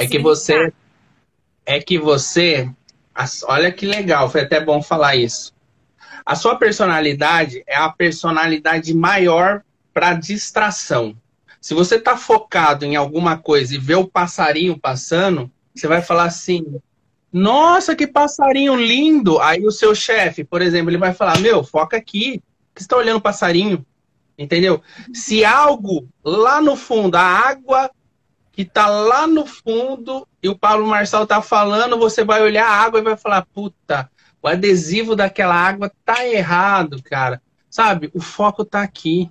É 0.04 0.08
que 0.08 0.20
você. 0.20 0.74
É 1.66 1.80
que 1.80 1.98
você. 1.98 2.70
Olha 3.46 3.72
que 3.72 3.86
legal, 3.86 4.30
foi 4.30 4.42
até 4.42 4.60
bom 4.60 4.82
falar 4.82 5.16
isso. 5.16 5.54
A 6.26 6.36
sua 6.36 6.56
personalidade 6.56 7.64
é 7.66 7.76
a 7.76 7.90
personalidade 7.90 8.94
maior 8.94 9.64
para 9.94 10.14
distração. 10.14 11.16
Se 11.62 11.74
você 11.74 11.96
está 11.96 12.18
focado 12.18 12.84
em 12.84 12.96
alguma 12.96 13.38
coisa 13.38 13.76
e 13.76 13.78
vê 13.78 13.96
o 13.96 14.08
passarinho 14.08 14.78
passando, 14.78 15.50
você 15.74 15.88
vai 15.88 16.02
falar 16.02 16.26
assim: 16.26 16.80
Nossa, 17.32 17.96
que 17.96 18.08
passarinho 18.08 18.76
lindo! 18.76 19.40
Aí 19.40 19.66
o 19.66 19.72
seu 19.72 19.96
chefe, 19.96 20.44
por 20.44 20.62
exemplo, 20.62 20.90
ele 20.90 20.98
vai 20.98 21.14
falar: 21.14 21.40
Meu, 21.40 21.64
foca 21.64 21.98
aqui, 21.98 22.42
que 22.74 22.82
está 22.82 22.98
olhando 22.98 23.22
passarinho. 23.22 23.86
Entendeu? 24.38 24.82
Se 25.14 25.46
algo 25.46 26.08
lá 26.24 26.60
no 26.60 26.76
fundo, 26.76 27.16
a 27.16 27.22
água 27.22 27.92
que 28.52 28.64
está 28.64 28.88
lá 28.88 29.28
no 29.28 29.46
fundo 29.46 30.28
e 30.42 30.50
o 30.50 30.58
Paulo 30.58 30.88
Marçal 30.88 31.24
está 31.24 31.42
falando, 31.42 31.98
você 31.98 32.24
vai 32.24 32.42
olhar 32.42 32.68
a 32.68 32.82
água 32.82 33.00
e 33.00 33.04
vai 33.04 33.18
falar: 33.18 33.46
Puta, 33.54 34.10
o 34.42 34.48
adesivo 34.48 35.16
daquela 35.16 35.56
água 35.56 35.92
tá 36.04 36.28
errado, 36.28 37.02
cara. 37.04 37.42
Sabe? 37.70 38.12
O 38.14 38.22
foco 38.22 38.64
tá 38.64 38.82
aqui. 38.82 39.30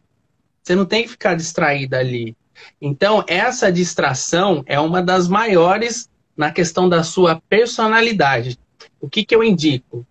Você 0.63 0.75
não 0.75 0.85
tem 0.85 1.03
que 1.03 1.11
ficar 1.11 1.35
distraído 1.35 1.97
ali. 1.97 2.37
Então, 2.81 3.25
essa 3.27 3.71
distração 3.71 4.63
é 4.67 4.79
uma 4.79 5.03
das 5.03 5.29
maiores 5.29 6.09
na 6.43 6.51
questão 6.51 6.89
da 6.89 7.05
sua 7.05 7.41
personalidade. 7.49 8.59
O 9.01 9.09
que, 9.09 9.25
que 9.25 9.33
eu 9.33 9.45
indico? 9.45 10.05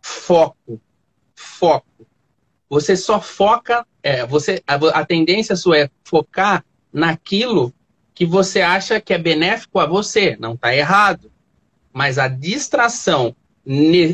Foco. 0.00 0.80
Foco. 1.34 2.06
Você 2.70 2.96
só 2.96 3.20
foca, 3.20 3.84
é, 4.00 4.24
você, 4.24 4.62
a, 4.68 4.74
a 5.00 5.04
tendência 5.04 5.56
sua 5.56 5.78
é 5.78 5.90
focar 6.04 6.64
naquilo 6.92 7.74
que 8.14 8.24
você 8.24 8.60
acha 8.60 9.00
que 9.00 9.12
é 9.12 9.18
benéfico 9.18 9.80
a 9.80 9.86
você. 9.86 10.36
Não 10.38 10.54
está 10.54 10.72
errado. 10.72 11.28
Mas 11.92 12.20
a 12.20 12.28
distração 12.28 13.34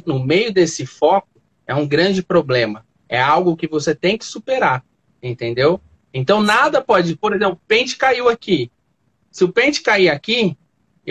no 0.06 0.24
meio 0.24 0.54
desse 0.54 0.86
foco 0.86 1.28
é 1.66 1.74
um 1.74 1.86
grande 1.86 2.22
problema. 2.22 2.86
É 3.06 3.20
algo 3.20 3.54
que 3.54 3.68
você 3.68 3.94
tem 3.94 4.16
que 4.16 4.24
superar, 4.24 4.82
entendeu? 5.22 5.78
Então 6.14 6.40
nada 6.40 6.80
pode, 6.80 7.14
por 7.16 7.34
exemplo, 7.34 7.52
o 7.52 7.68
pente 7.68 7.98
caiu 7.98 8.30
aqui. 8.30 8.70
Se 9.30 9.44
o 9.44 9.52
pente 9.52 9.82
cair 9.82 10.08
aqui, 10.08 10.56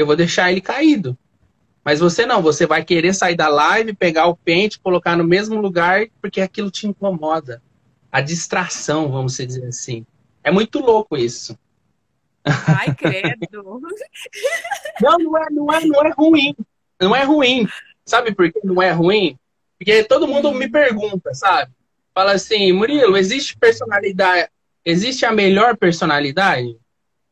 eu 0.02 0.06
vou 0.06 0.16
deixar 0.16 0.52
ele 0.52 0.62
caído. 0.62 1.18
Mas 1.84 2.00
você 2.00 2.26
não, 2.26 2.42
você 2.42 2.66
vai 2.66 2.84
querer 2.84 3.14
sair 3.14 3.36
da 3.36 3.48
live, 3.48 3.94
pegar 3.94 4.28
o 4.28 4.36
pente, 4.36 4.80
colocar 4.80 5.16
no 5.16 5.24
mesmo 5.24 5.60
lugar, 5.60 6.08
porque 6.22 6.42
aquilo 6.42 6.70
te 6.70 6.88
incomoda. 6.88 7.62
A 8.12 8.22
distração, 8.22 9.12
vamos 9.12 9.38
dizer 9.38 9.66
assim. 9.66 10.06
É 10.44 10.52
muito 10.52 10.80
louco 10.80 11.18
isso. 11.18 11.58
Ai, 12.46 12.94
credo. 12.96 13.48
não, 15.02 15.18
não 15.18 15.38
é, 15.38 15.50
não 15.50 15.74
é, 15.74 15.86
não 15.86 16.06
é 16.06 16.12
ruim. 16.12 16.56
Não 17.00 17.16
é 17.16 17.24
ruim. 17.24 17.68
Sabe 18.06 18.34
por 18.34 18.52
que 18.52 18.60
não 18.64 18.82
é 18.82 18.92
ruim? 18.92 19.38
Porque 19.78 20.04
todo 20.04 20.28
mundo 20.28 20.52
me 20.52 20.68
pergunta, 20.68 21.34
sabe? 21.34 21.72
Fala 22.14 22.34
assim, 22.34 22.72
Murilo, 22.74 23.16
existe 23.16 23.58
personalidade, 23.58 24.50
existe 24.84 25.26
a 25.26 25.32
melhor 25.32 25.78
personalidade? 25.78 26.76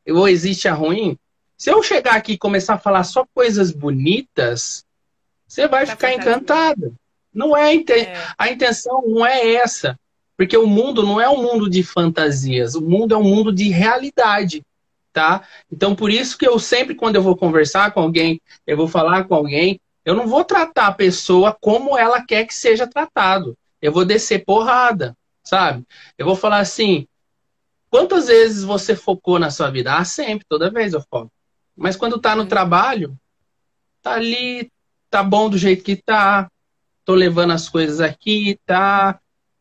Ou 0.07 0.27
existe 0.27 0.67
a 0.67 0.73
ruim? 0.73 1.17
Se 1.57 1.71
eu 1.71 1.81
chegar 1.81 2.15
aqui 2.15 2.33
e 2.33 2.37
começar 2.37 2.75
a 2.75 2.79
falar 2.79 3.03
só 3.03 3.25
coisas 3.33 3.71
bonitas, 3.71 4.85
você 5.47 5.67
vai 5.67 5.85
ficar 5.85 6.13
encantada. 6.13 6.93
Não 7.33 7.57
é, 7.57 7.75
é 7.75 8.25
a 8.37 8.49
intenção 8.49 9.03
não 9.05 9.25
é 9.25 9.55
essa, 9.55 9.99
porque 10.35 10.55
o 10.55 10.67
mundo 10.67 11.03
não 11.03 11.19
é 11.19 11.27
um 11.27 11.41
mundo 11.41 11.69
de 11.69 11.83
fantasias, 11.83 12.75
o 12.75 12.81
mundo 12.81 13.15
é 13.15 13.17
um 13.17 13.23
mundo 13.23 13.51
de 13.51 13.69
realidade, 13.69 14.61
tá? 15.11 15.43
Então 15.71 15.95
por 15.95 16.11
isso 16.11 16.37
que 16.37 16.47
eu 16.47 16.59
sempre 16.59 16.95
quando 16.95 17.15
eu 17.15 17.21
vou 17.21 17.35
conversar 17.35 17.91
com 17.91 18.01
alguém, 18.01 18.39
eu 18.65 18.77
vou 18.77 18.87
falar 18.87 19.23
com 19.25 19.35
alguém, 19.35 19.79
eu 20.05 20.15
não 20.15 20.27
vou 20.27 20.45
tratar 20.45 20.87
a 20.87 20.93
pessoa 20.93 21.57
como 21.59 21.97
ela 21.97 22.23
quer 22.23 22.45
que 22.45 22.53
seja 22.53 22.87
tratado. 22.87 23.57
Eu 23.81 23.91
vou 23.91 24.05
descer 24.05 24.45
porrada, 24.45 25.15
sabe? 25.43 25.83
Eu 26.17 26.25
vou 26.25 26.35
falar 26.35 26.59
assim: 26.59 27.07
quantas 27.89 28.27
vezes 28.27 28.63
você 28.63 28.95
focou 28.95 29.37
na 29.37 29.51
sua 29.51 29.69
vida? 29.69 29.95
Ah, 29.95 30.05
sempre, 30.05 30.45
toda 30.47 30.71
vez 30.71 30.93
eu 30.93 31.01
foco. 31.09 31.31
Mas 31.77 31.95
quando 31.95 32.19
tá 32.19 32.35
no 32.35 32.43
hum. 32.43 32.47
trabalho, 32.47 33.17
tá 34.01 34.13
ali, 34.13 34.71
tá 35.09 35.23
bom 35.23 35.49
do 35.49 35.57
jeito 35.57 35.83
que 35.83 35.95
tá, 35.95 36.49
tô 37.05 37.13
levando 37.13 37.51
as 37.51 37.69
coisas 37.69 38.01
aqui, 38.01 38.59
tá. 38.65 39.19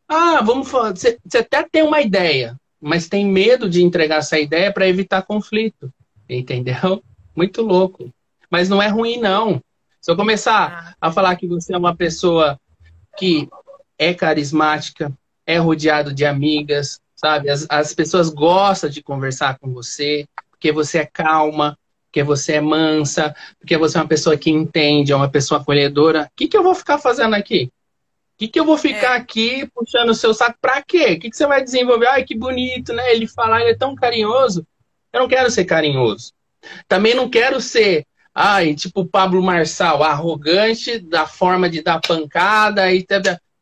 Ah, 0.08 0.40
vamos 0.42 0.70
falar. 0.70 0.96
Você 0.96 1.18
até 1.34 1.62
tem 1.62 1.82
uma 1.82 2.00
ideia, 2.00 2.56
mas 2.80 3.08
tem 3.08 3.26
medo 3.26 3.68
de 3.68 3.82
entregar 3.82 4.18
essa 4.18 4.38
ideia 4.38 4.72
para 4.72 4.88
evitar 4.88 5.22
conflito. 5.22 5.92
Entendeu? 6.28 7.02
Muito 7.36 7.62
louco. 7.62 8.10
Mas 8.50 8.68
não 8.68 8.82
é 8.82 8.88
ruim, 8.88 9.18
não. 9.18 9.60
Se 10.00 10.10
eu 10.10 10.16
começar 10.16 10.96
ah. 11.00 11.08
a 11.08 11.12
falar 11.12 11.36
que 11.36 11.46
você 11.46 11.74
é 11.74 11.78
uma 11.78 11.94
pessoa 11.94 12.58
que 13.18 13.48
é 13.98 14.14
carismática, 14.14 15.12
é 15.44 15.58
rodeado 15.58 16.12
de 16.12 16.24
amigas, 16.24 17.00
sabe? 17.14 17.50
As, 17.50 17.66
as 17.68 17.94
pessoas 17.94 18.30
gostam 18.30 18.90
de 18.90 19.02
conversar 19.02 19.58
com 19.58 19.72
você, 19.72 20.26
porque 20.50 20.72
você 20.72 20.98
é 20.98 21.06
calma, 21.06 21.78
porque 22.16 22.22
você 22.22 22.54
é 22.54 22.60
mansa, 22.62 23.36
porque 23.58 23.76
você 23.76 23.98
é 23.98 24.00
uma 24.00 24.08
pessoa 24.08 24.38
que 24.38 24.48
entende, 24.48 25.12
é 25.12 25.16
uma 25.16 25.28
pessoa 25.28 25.60
acolhedora. 25.60 26.22
O 26.22 26.30
que, 26.34 26.48
que 26.48 26.56
eu 26.56 26.62
vou 26.62 26.74
ficar 26.74 26.96
fazendo 26.96 27.34
aqui? 27.34 27.64
O 27.64 28.38
que, 28.38 28.48
que 28.48 28.58
eu 28.58 28.64
vou 28.64 28.78
ficar 28.78 29.12
é. 29.12 29.16
aqui 29.18 29.68
puxando 29.74 30.08
o 30.08 30.14
seu 30.14 30.32
saco 30.32 30.56
pra 30.58 30.80
quê? 30.82 31.12
O 31.12 31.20
que, 31.20 31.28
que 31.28 31.36
você 31.36 31.46
vai 31.46 31.62
desenvolver? 31.62 32.06
Ai, 32.06 32.24
que 32.24 32.34
bonito, 32.34 32.94
né? 32.94 33.12
Ele 33.12 33.26
falar, 33.26 33.60
ele 33.60 33.72
é 33.72 33.76
tão 33.76 33.94
carinhoso. 33.94 34.66
Eu 35.12 35.20
não 35.20 35.28
quero 35.28 35.50
ser 35.50 35.66
carinhoso. 35.66 36.32
Também 36.88 37.14
não 37.14 37.28
quero 37.28 37.60
ser 37.60 38.06
Ai, 38.34 38.74
tipo 38.74 39.00
o 39.00 39.06
Pablo 39.06 39.42
Marçal, 39.42 40.02
arrogante 40.02 40.98
da 40.98 41.26
forma 41.26 41.68
de 41.68 41.82
dar 41.82 42.00
pancada. 42.00 42.90
E 42.92 43.04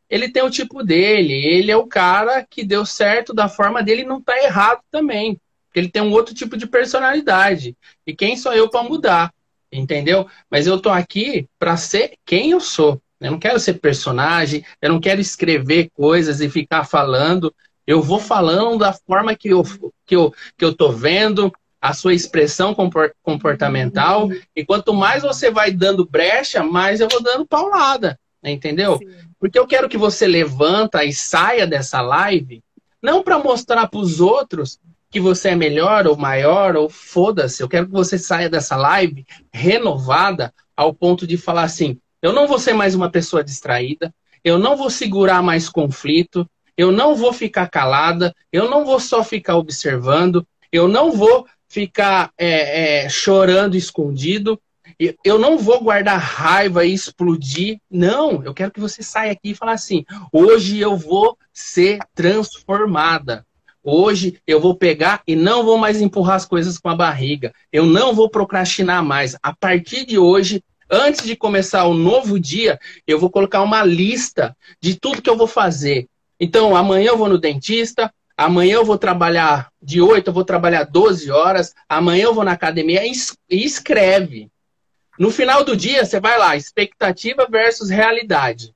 ele 0.09 0.29
tem 0.29 0.43
o 0.43 0.49
tipo 0.49 0.81
dele. 0.81 1.33
Ele 1.33 1.71
é 1.71 1.77
o 1.77 1.87
cara 1.87 2.45
que 2.49 2.63
deu 2.63 2.85
certo 2.85 3.33
da 3.33 3.49
forma 3.49 3.83
dele 3.83 4.03
e 4.03 4.05
não 4.05 4.21
tá 4.21 4.37
errado 4.37 4.79
também. 4.89 5.37
Porque 5.75 5.81
ele 5.81 5.91
tem 5.91 6.01
um 6.01 6.13
outro 6.13 6.33
tipo 6.33 6.55
de 6.55 6.65
personalidade. 6.65 7.75
E 8.07 8.15
quem 8.15 8.37
sou 8.37 8.53
eu 8.53 8.69
para 8.69 8.81
mudar? 8.81 9.33
Entendeu? 9.69 10.25
Mas 10.49 10.67
eu 10.67 10.79
tô 10.79 10.89
aqui 10.89 11.49
para 11.59 11.75
ser 11.75 12.13
quem 12.25 12.51
eu 12.51 12.61
sou. 12.61 13.01
Eu 13.19 13.31
não 13.31 13.37
quero 13.37 13.59
ser 13.59 13.73
personagem, 13.73 14.63
eu 14.81 14.87
não 14.87 15.01
quero 15.01 15.19
escrever 15.19 15.89
coisas 15.93 16.39
e 16.39 16.49
ficar 16.49 16.85
falando. 16.85 17.53
Eu 17.85 18.01
vou 18.01 18.21
falando 18.21 18.77
da 18.79 18.93
forma 18.93 19.35
que 19.35 19.49
eu, 19.49 19.63
que 20.05 20.15
eu, 20.15 20.33
que 20.57 20.63
eu 20.63 20.73
tô 20.73 20.93
vendo, 20.93 21.51
a 21.81 21.93
sua 21.93 22.13
expressão 22.13 22.73
comportamental. 23.21 24.29
E 24.55 24.63
quanto 24.63 24.93
mais 24.93 25.23
você 25.23 25.51
vai 25.51 25.71
dando 25.71 26.09
brecha, 26.09 26.63
mais 26.63 27.01
eu 27.01 27.09
vou 27.09 27.21
dando 27.21 27.45
paulada. 27.45 28.17
Entendeu? 28.41 28.97
Sim. 28.97 29.09
Porque 29.37 29.59
eu 29.59 29.67
quero 29.67 29.89
que 29.89 29.97
você 29.97 30.25
levanta 30.25 31.03
e 31.03 31.11
saia 31.11 31.67
dessa 31.67 31.99
live, 31.99 32.63
não 33.03 33.21
para 33.21 33.37
mostrar 33.37 33.89
para 33.89 33.99
os 33.99 34.21
outros 34.21 34.79
que 35.09 35.19
você 35.19 35.49
é 35.49 35.55
melhor 35.55 36.07
ou 36.07 36.17
maior 36.17 36.75
ou 36.75 36.89
foda-se. 36.89 37.61
Eu 37.61 37.69
quero 37.69 37.87
que 37.87 37.91
você 37.91 38.17
saia 38.17 38.49
dessa 38.49 38.75
live 38.75 39.25
renovada 39.53 40.53
ao 40.75 40.93
ponto 40.93 41.25
de 41.25 41.37
falar 41.37 41.63
assim: 41.63 41.99
eu 42.21 42.33
não 42.33 42.47
vou 42.47 42.59
ser 42.59 42.73
mais 42.73 42.95
uma 42.95 43.09
pessoa 43.09 43.43
distraída, 43.43 44.13
eu 44.43 44.57
não 44.57 44.75
vou 44.75 44.89
segurar 44.89 45.41
mais 45.41 45.69
conflito, 45.69 46.49
eu 46.77 46.91
não 46.91 47.15
vou 47.15 47.31
ficar 47.31 47.69
calada, 47.69 48.33
eu 48.51 48.69
não 48.69 48.83
vou 48.83 48.99
só 48.99 49.23
ficar 49.23 49.57
observando, 49.57 50.45
eu 50.71 50.87
não 50.87 51.11
vou 51.11 51.47
ficar 51.69 52.31
é, 52.37 53.03
é, 53.05 53.09
chorando 53.09 53.75
escondido. 53.75 54.59
Eu 55.25 55.37
não 55.37 55.57
vou 55.57 55.83
guardar 55.83 56.17
raiva 56.19 56.85
e 56.85 56.93
explodir. 56.93 57.79
Não, 57.91 58.43
eu 58.43 58.53
quero 58.53 58.71
que 58.71 58.79
você 58.79 59.03
saia 59.03 59.31
aqui 59.31 59.49
e 59.51 59.55
fale 59.55 59.71
assim: 59.71 60.05
hoje 60.31 60.79
eu 60.79 60.95
vou 60.95 61.37
ser 61.51 61.99
transformada. 62.13 63.45
Hoje 63.87 64.41
eu 64.47 64.59
vou 64.59 64.75
pegar 64.75 65.21
e 65.27 65.35
não 65.35 65.63
vou 65.63 65.77
mais 65.77 66.01
empurrar 66.01 66.37
as 66.37 66.45
coisas 66.45 66.79
com 66.79 66.89
a 66.89 66.95
barriga. 66.95 67.53
Eu 67.71 67.85
não 67.85 68.15
vou 68.15 68.27
procrastinar 68.27 69.05
mais. 69.05 69.37
A 69.43 69.55
partir 69.55 70.07
de 70.07 70.17
hoje, 70.17 70.63
antes 70.89 71.23
de 71.23 71.35
começar 71.35 71.85
o 71.85 71.93
novo 71.93 72.39
dia, 72.39 72.79
eu 73.05 73.19
vou 73.19 73.29
colocar 73.29 73.61
uma 73.61 73.83
lista 73.83 74.57
de 74.81 74.99
tudo 74.99 75.21
que 75.21 75.29
eu 75.29 75.37
vou 75.37 75.45
fazer. 75.45 76.07
Então, 76.39 76.75
amanhã 76.75 77.09
eu 77.09 77.17
vou 77.17 77.29
no 77.29 77.37
dentista, 77.37 78.11
Amanhã 78.37 78.73
eu 78.75 78.85
vou 78.85 78.97
trabalhar 78.97 79.71
de 79.81 80.01
8, 80.01 80.27
eu 80.27 80.33
vou 80.33 80.43
trabalhar 80.43 80.83
12 80.83 81.31
horas. 81.31 81.73
Amanhã 81.87 82.25
eu 82.25 82.33
vou 82.33 82.43
na 82.43 82.51
academia 82.51 83.01
e 83.05 83.13
escreve. 83.49 84.49
No 85.17 85.31
final 85.31 85.63
do 85.63 85.75
dia, 85.75 86.03
você 86.03 86.19
vai 86.19 86.37
lá, 86.37 86.55
expectativa 86.57 87.47
versus 87.49 87.89
realidade. 87.89 88.75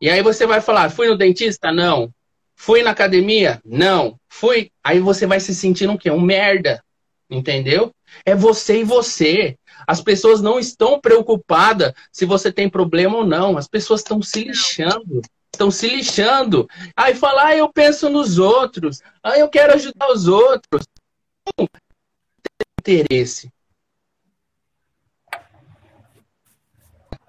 E 0.00 0.08
aí 0.08 0.22
você 0.22 0.46
vai 0.46 0.60
falar: 0.60 0.90
fui 0.90 1.08
no 1.08 1.16
dentista? 1.16 1.72
Não. 1.72 2.12
Fui 2.56 2.82
na 2.82 2.90
academia? 2.90 3.60
Não. 3.64 4.18
Fui. 4.28 4.72
Aí 4.82 4.98
você 4.98 5.26
vai 5.26 5.38
se 5.38 5.54
sentindo 5.54 5.92
o 5.92 5.98
quê? 5.98 6.10
Um 6.10 6.20
merda. 6.20 6.82
Entendeu? 7.28 7.92
É 8.24 8.34
você 8.34 8.80
e 8.80 8.84
você. 8.84 9.58
As 9.86 10.00
pessoas 10.00 10.40
não 10.40 10.58
estão 10.58 10.98
preocupadas 10.98 11.92
se 12.10 12.24
você 12.24 12.50
tem 12.50 12.68
problema 12.68 13.18
ou 13.18 13.26
não. 13.26 13.58
As 13.58 13.68
pessoas 13.68 14.00
estão 14.00 14.22
se 14.22 14.42
lixando. 14.44 15.20
Estão 15.52 15.70
se 15.70 15.86
lixando. 15.88 16.68
Aí 16.96 17.14
fala, 17.14 17.48
ah, 17.48 17.56
eu 17.56 17.70
penso 17.72 18.08
nos 18.08 18.38
outros. 18.38 19.00
Ah, 19.22 19.38
eu 19.38 19.48
quero 19.48 19.74
ajudar 19.74 20.10
os 20.10 20.26
outros. 20.26 20.84
Não 21.58 21.66
tem 21.66 22.96
interesse. 23.00 23.52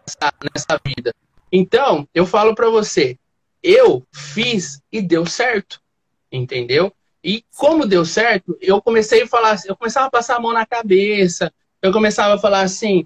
Nessa, 0.08 0.34
nessa 0.54 0.82
vida. 0.86 1.14
Então, 1.52 2.08
eu 2.14 2.26
falo 2.26 2.56
para 2.56 2.70
você, 2.70 3.18
eu 3.68 4.02
fiz 4.14 4.82
e 4.90 5.02
deu 5.02 5.26
certo, 5.26 5.82
entendeu? 6.32 6.94
E 7.22 7.44
como 7.58 7.86
deu 7.86 8.06
certo, 8.06 8.58
eu 8.62 8.82
comecei 8.82 9.24
a 9.24 9.28
falar, 9.28 9.60
eu 9.66 9.76
começava 9.76 10.08
a 10.08 10.12
passar 10.12 10.38
a 10.38 10.40
mão 10.40 10.54
na 10.54 10.66
cabeça, 10.66 11.52
eu 11.82 11.92
começava 11.92 12.36
a 12.36 12.38
falar 12.38 12.62
assim, 12.62 13.06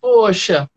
poxa, 0.00 0.68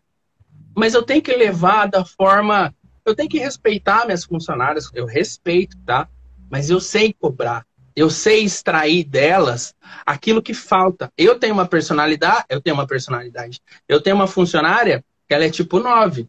mas 0.76 0.94
eu 0.94 1.02
tenho 1.02 1.20
que 1.20 1.34
levar 1.34 1.86
da 1.86 2.04
forma, 2.04 2.72
eu 3.04 3.12
tenho 3.12 3.28
que 3.28 3.40
respeitar 3.40 4.04
minhas 4.04 4.24
funcionárias, 4.24 4.88
eu 4.94 5.04
respeito, 5.04 5.76
tá? 5.84 6.08
Mas 6.48 6.70
eu 6.70 6.78
sei 6.78 7.12
cobrar, 7.12 7.66
eu 7.96 8.10
sei 8.10 8.44
extrair 8.44 9.02
delas 9.02 9.74
aquilo 10.06 10.40
que 10.40 10.54
falta. 10.54 11.12
Eu 11.18 11.40
tenho 11.40 11.54
uma 11.54 11.66
personalidade, 11.66 12.44
eu 12.48 12.60
tenho 12.60 12.76
uma 12.76 12.86
personalidade. 12.86 13.60
Eu 13.88 14.00
tenho 14.00 14.14
uma 14.14 14.28
funcionária 14.28 15.04
que 15.26 15.34
ela 15.34 15.44
é 15.44 15.50
tipo 15.50 15.80
9. 15.80 16.28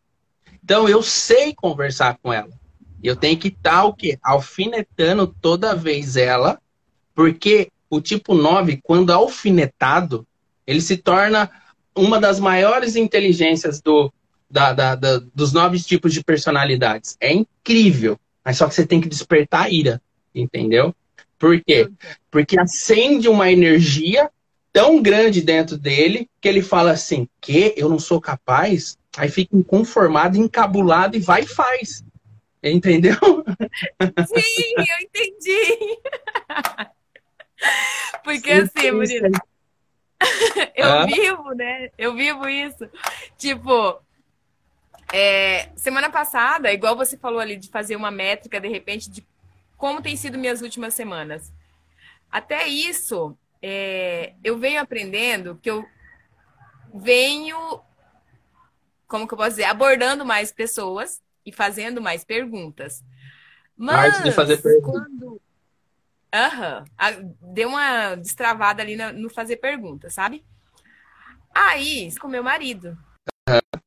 Então 0.64 0.90
eu 0.90 1.04
sei 1.04 1.54
conversar 1.54 2.18
com 2.22 2.34
ela. 2.34 2.65
Eu 3.04 3.16
tenho 3.16 3.38
que 3.38 3.50
estar 3.50 3.72
tá, 3.72 3.86
o 3.86 3.94
quê? 3.94 4.18
Alfinetando 4.24 5.28
toda 5.42 5.76
vez 5.76 6.16
ela, 6.16 6.60
porque 7.14 7.72
o 7.90 8.02
tipo 8.02 8.34
9, 8.34 8.80
quando 8.84 9.12
alfinetado, 9.12 10.26
ele 10.66 10.82
se 10.82 10.98
torna 10.98 11.50
uma 11.96 12.20
das 12.20 12.40
maiores 12.40 12.96
inteligências 12.96 13.80
do, 13.82 14.12
da, 14.50 14.74
da, 14.74 14.96
da, 14.96 15.22
dos 15.34 15.54
nove 15.54 15.80
tipos 15.80 16.14
de 16.14 16.24
personalidades. 16.24 17.16
É 17.20 17.34
incrível. 17.34 18.20
Mas 18.44 18.58
só 18.58 18.68
que 18.68 18.76
você 18.76 18.86
tem 18.86 19.02
que 19.02 19.10
despertar 19.10 19.66
a 19.66 19.70
ira, 19.70 20.02
entendeu? 20.34 20.94
Por 21.38 21.62
quê? 21.64 21.90
Porque 22.30 22.60
acende 22.60 23.28
uma 23.28 23.52
energia 23.52 24.30
tão 24.72 25.02
grande 25.02 25.42
dentro 25.42 25.78
dele 25.78 26.30
que 26.40 26.48
ele 26.48 26.62
fala 26.62 26.92
assim: 26.92 27.28
que 27.42 27.74
eu 27.76 27.90
não 27.90 28.00
sou 28.00 28.22
capaz? 28.22 28.98
Aí 29.18 29.30
fica 29.30 29.56
inconformado, 29.56 30.38
encabulado 30.38 31.16
e 31.16 31.20
vai 31.20 31.44
e 31.44 31.48
faz. 31.48 32.04
Entendeu? 32.66 33.14
Sim, 34.28 34.74
eu 34.76 35.06
entendi. 35.06 36.00
Porque 38.24 38.56
Sim, 38.56 38.62
assim, 38.62 38.92
Murilo, 38.92 39.30
eu 40.76 40.92
ah. 40.92 41.06
vivo, 41.06 41.54
né? 41.54 41.92
Eu 41.96 42.16
vivo 42.16 42.50
isso. 42.50 42.90
Tipo, 43.38 44.02
é, 45.14 45.70
semana 45.76 46.10
passada, 46.10 46.74
igual 46.74 46.96
você 46.96 47.16
falou 47.16 47.40
ali, 47.40 47.56
de 47.56 47.70
fazer 47.70 47.96
uma 47.96 48.10
métrica, 48.10 48.60
de 48.60 48.68
repente, 48.68 49.12
de 49.12 49.24
como 49.78 50.02
tem 50.02 50.16
sido 50.16 50.38
minhas 50.38 50.64
últimas 50.64 50.96
semanas. 50.96 51.54
Até 52.32 52.68
isso, 52.68 53.38
é, 53.62 54.34
eu 54.44 54.58
venho 54.58 54.82
aprendendo 54.82 55.60
que 55.62 55.70
eu 55.70 55.86
venho, 56.96 57.80
como 59.08 59.28
que 59.28 59.36
eu 59.36 59.38
posso 59.38 59.52
dizer, 59.52 59.66
abordando 59.66 60.26
mais 60.26 60.52
pessoas 60.52 61.24
e 61.46 61.52
fazendo 61.52 62.02
mais 62.02 62.24
perguntas. 62.24 63.04
Mas, 63.78 64.24
de 64.24 64.32
fazer 64.32 64.62
perguntas. 64.62 65.04
quando 65.04 65.42
Aham. 66.36 66.84
Uhum. 67.02 67.36
Deu 67.54 67.70
uma 67.70 68.16
destravada 68.16 68.82
ali 68.82 68.96
no 68.96 69.30
fazer 69.30 69.58
pergunta, 69.58 70.10
sabe? 70.10 70.44
Aí, 71.54 72.14
com 72.20 72.28
meu 72.28 72.44
marido. 72.44 72.98
Uhum. 73.50 73.82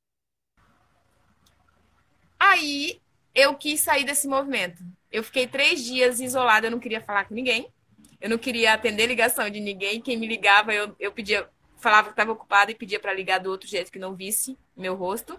Aí, 2.40 3.00
eu 3.34 3.54
quis 3.54 3.80
sair 3.80 4.04
desse 4.04 4.26
movimento. 4.26 4.82
Eu 5.12 5.22
fiquei 5.22 5.46
três 5.46 5.84
dias 5.84 6.20
isolada, 6.20 6.66
eu 6.66 6.70
não 6.70 6.78
queria 6.78 7.02
falar 7.02 7.24
com 7.24 7.34
ninguém. 7.34 7.70
Eu 8.18 8.30
não 8.30 8.38
queria 8.38 8.72
atender 8.72 9.06
ligação 9.06 9.50
de 9.50 9.60
ninguém. 9.60 10.00
Quem 10.00 10.16
me 10.16 10.26
ligava, 10.26 10.72
eu, 10.72 10.96
eu 10.98 11.12
pedia, 11.12 11.46
falava 11.76 12.08
que 12.08 12.12
estava 12.14 12.32
ocupada 12.32 12.70
e 12.70 12.74
pedia 12.74 12.98
para 12.98 13.12
ligar 13.12 13.38
do 13.38 13.50
outro 13.50 13.68
jeito 13.68 13.92
que 13.92 13.98
não 13.98 14.14
visse 14.14 14.58
meu 14.74 14.94
rosto. 14.94 15.38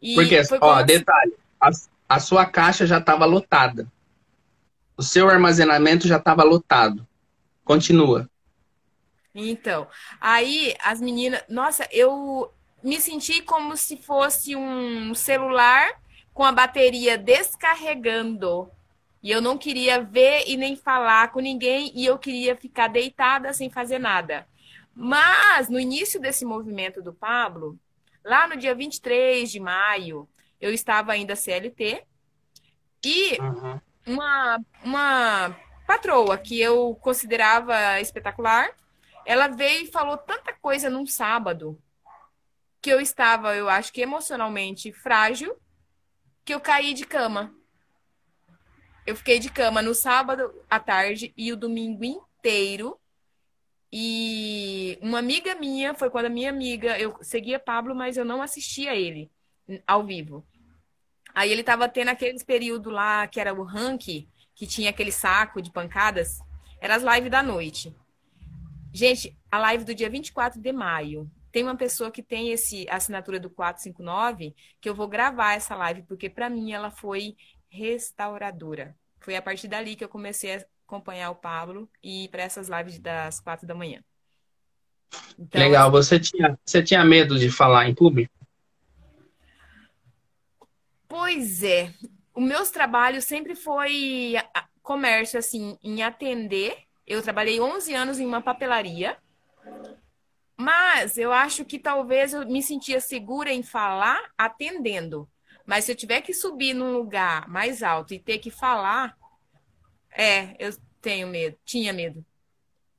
E 0.00 0.14
Porque, 0.14 0.40
ó, 0.60 0.82
detalhe, 0.82 1.34
a, 1.60 1.70
a 2.08 2.20
sua 2.20 2.46
caixa 2.46 2.86
já 2.86 2.98
estava 2.98 3.24
lotada. 3.24 3.90
O 4.96 5.02
seu 5.02 5.28
armazenamento 5.28 6.08
já 6.08 6.16
estava 6.16 6.42
lotado. 6.42 7.06
Continua. 7.64 8.28
Então, 9.34 9.86
aí 10.20 10.74
as 10.82 11.00
meninas, 11.00 11.42
nossa, 11.48 11.86
eu 11.92 12.50
me 12.82 13.00
senti 13.00 13.42
como 13.42 13.76
se 13.76 13.96
fosse 13.96 14.56
um 14.56 15.14
celular 15.14 16.00
com 16.32 16.44
a 16.44 16.52
bateria 16.52 17.18
descarregando. 17.18 18.70
E 19.22 19.30
eu 19.30 19.42
não 19.42 19.58
queria 19.58 20.00
ver 20.00 20.44
e 20.46 20.56
nem 20.56 20.76
falar 20.76 21.32
com 21.32 21.40
ninguém 21.40 21.90
e 21.94 22.06
eu 22.06 22.16
queria 22.16 22.54
ficar 22.54 22.88
deitada 22.88 23.52
sem 23.52 23.68
fazer 23.68 23.98
nada. 23.98 24.46
Mas 24.94 25.68
no 25.68 25.80
início 25.80 26.20
desse 26.20 26.44
movimento 26.44 27.02
do 27.02 27.12
Pablo, 27.12 27.78
lá 28.26 28.46
no 28.46 28.56
dia 28.56 28.74
23 28.74 29.50
de 29.50 29.60
maio, 29.60 30.28
eu 30.60 30.72
estava 30.72 31.12
ainda 31.12 31.36
CLT 31.36 32.04
e 33.04 33.40
uhum 33.40 33.80
uma, 34.06 34.64
uma 34.84 35.56
patroa 35.86 36.38
que 36.38 36.60
eu 36.60 36.94
considerava 37.02 38.00
espetacular, 38.00 38.70
ela 39.24 39.48
veio 39.48 39.84
e 39.84 39.90
falou 39.90 40.16
tanta 40.16 40.52
coisa 40.52 40.88
num 40.88 41.06
sábado 41.06 41.78
que 42.80 42.90
eu 42.90 43.00
estava, 43.00 43.56
eu 43.56 43.68
acho 43.68 43.92
que 43.92 44.00
emocionalmente 44.00 44.92
frágil, 44.92 45.56
que 46.44 46.54
eu 46.54 46.60
caí 46.60 46.94
de 46.94 47.04
cama. 47.04 47.52
Eu 49.04 49.16
fiquei 49.16 49.40
de 49.40 49.50
cama 49.50 49.82
no 49.82 49.94
sábado 49.94 50.54
à 50.70 50.78
tarde 50.78 51.32
e 51.36 51.52
o 51.52 51.56
domingo 51.56 52.04
inteiro. 52.04 52.98
E 53.98 54.98
uma 55.00 55.20
amiga 55.20 55.54
minha, 55.54 55.94
foi 55.94 56.10
quando 56.10 56.26
a 56.26 56.28
minha 56.28 56.50
amiga, 56.50 56.98
eu 56.98 57.16
seguia 57.22 57.58
Pablo, 57.58 57.94
mas 57.94 58.18
eu 58.18 58.26
não 58.26 58.42
assistia 58.42 58.94
ele 58.94 59.30
ao 59.86 60.04
vivo. 60.04 60.46
Aí 61.34 61.50
ele 61.50 61.64
tava 61.64 61.88
tendo 61.88 62.08
aqueles 62.08 62.42
período 62.42 62.90
lá 62.90 63.26
que 63.26 63.40
era 63.40 63.54
o 63.54 63.62
rank, 63.62 64.28
que 64.54 64.66
tinha 64.66 64.90
aquele 64.90 65.10
saco 65.10 65.62
de 65.62 65.72
pancadas. 65.72 66.40
Era 66.78 66.96
as 66.96 67.02
lives 67.02 67.30
da 67.30 67.42
noite. 67.42 67.96
Gente, 68.92 69.34
a 69.50 69.56
live 69.60 69.84
do 69.84 69.94
dia 69.94 70.10
24 70.10 70.60
de 70.60 70.72
maio. 70.72 71.30
Tem 71.50 71.62
uma 71.62 71.74
pessoa 71.74 72.10
que 72.10 72.22
tem 72.22 72.50
esse 72.50 72.86
assinatura 72.90 73.40
do 73.40 73.48
459 73.48 74.54
que 74.78 74.90
eu 74.90 74.94
vou 74.94 75.08
gravar 75.08 75.54
essa 75.54 75.74
live, 75.74 76.02
porque 76.02 76.28
para 76.28 76.50
mim 76.50 76.70
ela 76.70 76.90
foi 76.90 77.34
restauradora. 77.70 78.94
Foi 79.20 79.36
a 79.36 79.40
partir 79.40 79.68
dali 79.68 79.96
que 79.96 80.04
eu 80.04 80.08
comecei 80.10 80.56
a 80.56 80.66
acompanhar 80.86 81.30
o 81.30 81.34
Pablo 81.34 81.88
e 82.02 82.24
ir 82.24 82.28
para 82.28 82.42
essas 82.42 82.68
lives 82.68 82.98
das 82.98 83.40
quatro 83.40 83.66
da 83.66 83.74
manhã. 83.74 84.02
Então, 85.38 85.60
Legal, 85.60 85.90
você 85.90 86.18
tinha, 86.18 86.58
você 86.64 86.82
tinha 86.82 87.04
medo 87.04 87.38
de 87.38 87.50
falar 87.50 87.88
em 87.88 87.94
público? 87.94 88.32
Pois 91.08 91.62
é. 91.62 91.92
Os 92.34 92.44
meus 92.44 92.70
trabalhos 92.70 93.24
sempre 93.24 93.54
foi 93.54 94.34
comércio, 94.82 95.38
assim, 95.38 95.78
em 95.82 96.02
atender. 96.02 96.76
Eu 97.06 97.22
trabalhei 97.22 97.60
11 97.60 97.94
anos 97.94 98.18
em 98.20 98.26
uma 98.26 98.42
papelaria. 98.42 99.16
Mas 100.56 101.18
eu 101.18 101.32
acho 101.32 101.64
que 101.64 101.78
talvez 101.78 102.32
eu 102.32 102.46
me 102.46 102.62
sentia 102.62 103.00
segura 103.00 103.52
em 103.52 103.62
falar 103.62 104.18
atendendo. 104.38 105.28
Mas 105.66 105.84
se 105.84 105.92
eu 105.92 105.96
tiver 105.96 106.20
que 106.22 106.32
subir 106.32 106.72
num 106.72 106.92
lugar 106.92 107.48
mais 107.48 107.82
alto 107.82 108.14
e 108.14 108.18
ter 108.18 108.38
que 108.38 108.50
falar, 108.50 109.16
é, 110.16 110.56
eu 110.58 110.74
tenho 111.00 111.28
medo. 111.28 111.56
Tinha 111.64 111.92
medo. 111.92 112.24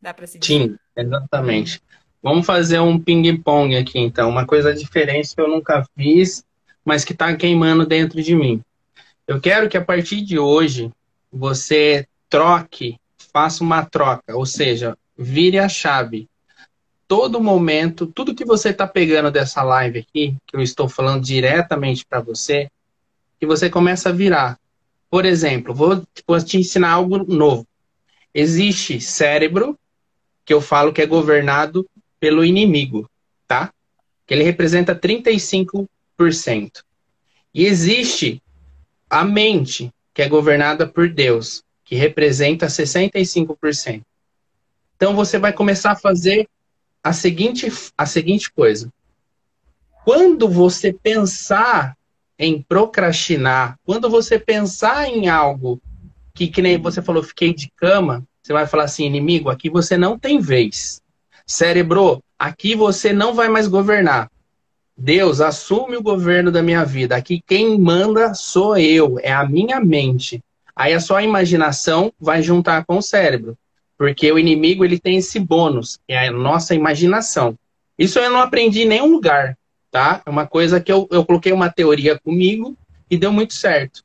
Dá 0.01 0.13
para 0.13 0.27
se. 0.27 0.39
Tinha, 0.39 0.79
exatamente. 0.95 1.81
Vamos 2.21 2.45
fazer 2.45 2.79
um 2.79 2.99
ping-pong 2.99 3.75
aqui, 3.75 3.99
então. 3.99 4.29
Uma 4.29 4.45
coisa 4.45 4.73
diferente 4.73 5.33
que 5.33 5.41
eu 5.41 5.47
nunca 5.47 5.85
fiz 5.95 6.45
mas 6.87 7.03
que 7.03 7.11
está 7.11 7.35
queimando 7.35 7.85
dentro 7.85 8.23
de 8.23 8.33
mim. 8.33 8.63
Eu 9.27 9.41
quero 9.41 9.67
que 9.67 9.75
a 9.75 9.83
partir 9.83 10.21
de 10.21 10.39
hoje 10.39 10.89
você 11.29 12.07
troque, 12.29 12.97
faça 13.33 13.61
uma 13.61 13.83
troca, 13.83 14.33
ou 14.33 14.45
seja, 14.45 14.97
vire 15.17 15.59
a 15.59 15.67
chave. 15.67 16.29
Todo 17.05 17.41
momento, 17.41 18.07
tudo 18.07 18.33
que 18.33 18.45
você 18.45 18.69
está 18.69 18.87
pegando 18.87 19.29
dessa 19.29 19.61
live 19.63 19.99
aqui, 19.99 20.37
que 20.47 20.55
eu 20.55 20.61
estou 20.61 20.87
falando 20.87 21.21
diretamente 21.21 22.05
para 22.05 22.21
você, 22.21 22.69
que 23.37 23.45
você 23.45 23.69
começa 23.69 24.07
a 24.07 24.13
virar. 24.13 24.57
Por 25.09 25.25
exemplo, 25.25 25.73
vou, 25.73 26.03
vou 26.27 26.43
te 26.43 26.57
ensinar 26.57 26.91
algo 26.91 27.17
novo. 27.19 27.65
Existe 28.33 28.99
cérebro, 28.99 29.77
que 30.45 30.53
eu 30.53 30.61
falo 30.61 30.93
que 30.93 31.01
é 31.01 31.05
governado 31.05 31.87
pelo 32.19 32.43
inimigo, 32.43 33.09
tá? 33.47 33.73
Que 34.25 34.33
ele 34.33 34.43
representa 34.43 34.95
35 34.95 35.89
e 37.53 37.65
existe 37.65 38.41
a 39.07 39.23
mente, 39.23 39.93
que 40.13 40.23
é 40.23 40.27
governada 40.27 40.87
por 40.87 41.07
Deus, 41.07 41.63
que 41.85 41.95
representa 41.95 42.65
65%. 42.65 44.01
Então 44.95 45.15
você 45.15 45.37
vai 45.37 45.53
começar 45.53 45.91
a 45.91 45.95
fazer 45.95 46.49
a 47.03 47.13
seguinte, 47.13 47.71
a 47.95 48.05
seguinte 48.05 48.51
coisa. 48.51 48.91
Quando 50.03 50.49
você 50.49 50.91
pensar 50.91 51.95
em 52.39 52.61
procrastinar, 52.61 53.77
quando 53.83 54.09
você 54.09 54.37
pensar 54.37 55.07
em 55.07 55.27
algo 55.27 55.81
que, 56.33 56.47
que 56.47 56.61
nem 56.61 56.77
você 56.77 57.01
falou, 57.01 57.23
fiquei 57.23 57.53
de 57.53 57.71
cama, 57.75 58.23
você 58.41 58.53
vai 58.53 58.67
falar 58.67 58.83
assim, 58.83 59.05
inimigo, 59.05 59.49
aqui 59.49 59.69
você 59.69 59.97
não 59.97 60.17
tem 60.17 60.39
vez. 60.39 61.01
Cérebro, 61.45 62.21
aqui 62.37 62.75
você 62.75 63.11
não 63.11 63.33
vai 63.33 63.49
mais 63.49 63.67
governar. 63.67 64.29
Deus, 64.95 65.41
assume 65.41 65.95
o 65.95 66.01
governo 66.01 66.51
da 66.51 66.61
minha 66.61 66.83
vida. 66.83 67.15
Aqui 67.15 67.41
quem 67.45 67.79
manda 67.79 68.33
sou 68.33 68.77
eu, 68.77 69.17
é 69.21 69.31
a 69.31 69.45
minha 69.45 69.79
mente. 69.79 70.41
Aí 70.75 70.93
a 70.93 70.99
sua 70.99 71.23
imaginação 71.23 72.13
vai 72.19 72.41
juntar 72.43 72.85
com 72.85 72.97
o 72.97 73.01
cérebro. 73.01 73.57
Porque 73.97 74.31
o 74.31 74.37
inimigo 74.37 74.85
ele 74.85 74.99
tem 74.99 75.17
esse 75.17 75.39
bônus, 75.39 75.99
é 76.07 76.27
a 76.27 76.31
nossa 76.31 76.75
imaginação. 76.75 77.57
Isso 77.97 78.19
eu 78.19 78.29
não 78.29 78.39
aprendi 78.39 78.81
em 78.81 78.87
nenhum 78.87 79.07
lugar, 79.07 79.56
tá? 79.91 80.21
É 80.25 80.29
uma 80.29 80.45
coisa 80.47 80.79
que 80.79 80.91
eu, 80.91 81.07
eu 81.11 81.25
coloquei 81.25 81.51
uma 81.51 81.69
teoria 81.69 82.17
comigo 82.19 82.77
e 83.09 83.17
deu 83.17 83.31
muito 83.31 83.53
certo. 83.53 84.03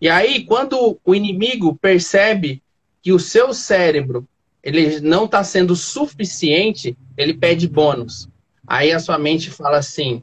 E 0.00 0.08
aí, 0.08 0.44
quando 0.44 0.98
o 1.04 1.14
inimigo 1.14 1.74
percebe 1.76 2.62
que 3.02 3.12
o 3.12 3.18
seu 3.18 3.54
cérebro 3.54 4.26
ele 4.62 5.00
não 5.00 5.26
está 5.26 5.44
sendo 5.44 5.76
suficiente, 5.76 6.98
ele 7.16 7.32
pede 7.32 7.68
bônus. 7.68 8.28
Aí 8.66 8.92
a 8.92 8.98
sua 8.98 9.16
mente 9.16 9.48
fala 9.48 9.78
assim: 9.78 10.22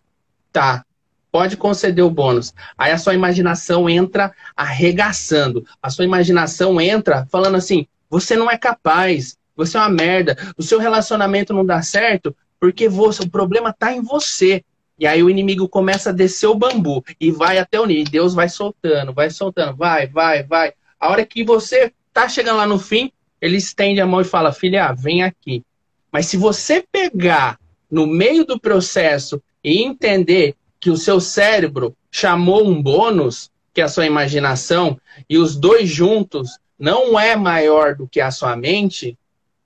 tá, 0.52 0.86
pode 1.32 1.56
conceder 1.56 2.04
o 2.04 2.10
bônus. 2.10 2.54
Aí 2.78 2.92
a 2.92 2.98
sua 2.98 3.14
imaginação 3.14 3.90
entra 3.90 4.34
arregaçando. 4.56 5.66
A 5.82 5.90
sua 5.90 6.04
imaginação 6.04 6.80
entra 6.82 7.26
falando 7.32 7.56
assim: 7.56 7.88
você 8.10 8.36
não 8.36 8.52
é 8.52 8.58
capaz, 8.58 9.38
você 9.56 9.78
é 9.78 9.80
uma 9.80 9.90
merda, 9.90 10.38
o 10.58 10.62
seu 10.62 10.78
relacionamento 10.78 11.54
não 11.54 11.66
dá 11.66 11.82
certo 11.82 12.36
porque 12.60 12.88
você, 12.88 13.24
o 13.24 13.30
problema 13.30 13.72
está 13.72 13.94
em 13.94 14.02
você. 14.02 14.64
E 15.04 15.06
aí 15.06 15.22
o 15.22 15.30
inimigo 15.30 15.68
começa 15.68 16.12
a 16.12 16.14
descer 16.14 16.48
o 16.48 16.56
bambu 16.56 17.04
e 17.20 17.30
vai 17.30 17.58
até 17.58 17.78
o 17.78 17.86
nível. 17.86 18.10
Deus 18.10 18.34
vai 18.34 18.48
soltando, 18.48 19.12
vai 19.12 19.30
soltando, 19.30 19.76
vai, 19.76 20.08
vai, 20.08 20.44
vai. 20.44 20.72
A 20.98 21.10
hora 21.10 21.26
que 21.26 21.44
você 21.44 21.92
tá 22.14 22.30
chegando 22.30 22.56
lá 22.56 22.66
no 22.66 22.80
fim, 22.80 23.12
ele 23.42 23.58
estende 23.58 24.00
a 24.00 24.06
mão 24.06 24.22
e 24.22 24.24
fala: 24.24 24.54
Filha, 24.54 24.94
vem 24.94 25.22
aqui. 25.22 25.62
Mas 26.10 26.28
se 26.28 26.38
você 26.38 26.86
pegar 26.90 27.60
no 27.92 28.08
meio 28.08 28.46
do 28.46 28.58
processo 28.58 29.44
e 29.62 29.84
entender 29.84 30.56
que 30.80 30.90
o 30.90 30.96
seu 30.96 31.20
cérebro 31.20 31.94
chamou 32.10 32.66
um 32.66 32.82
bônus, 32.82 33.52
que 33.74 33.82
é 33.82 33.84
a 33.84 33.90
sua 33.90 34.06
imaginação, 34.06 34.98
e 35.30 35.38
os 35.38 35.58
dois 35.58 35.90
juntos 35.90 36.58
não 36.80 37.20
é 37.20 37.36
maior 37.36 37.94
do 37.94 38.08
que 38.08 38.22
a 38.22 38.32
sua 38.32 38.56
mente, 38.56 39.18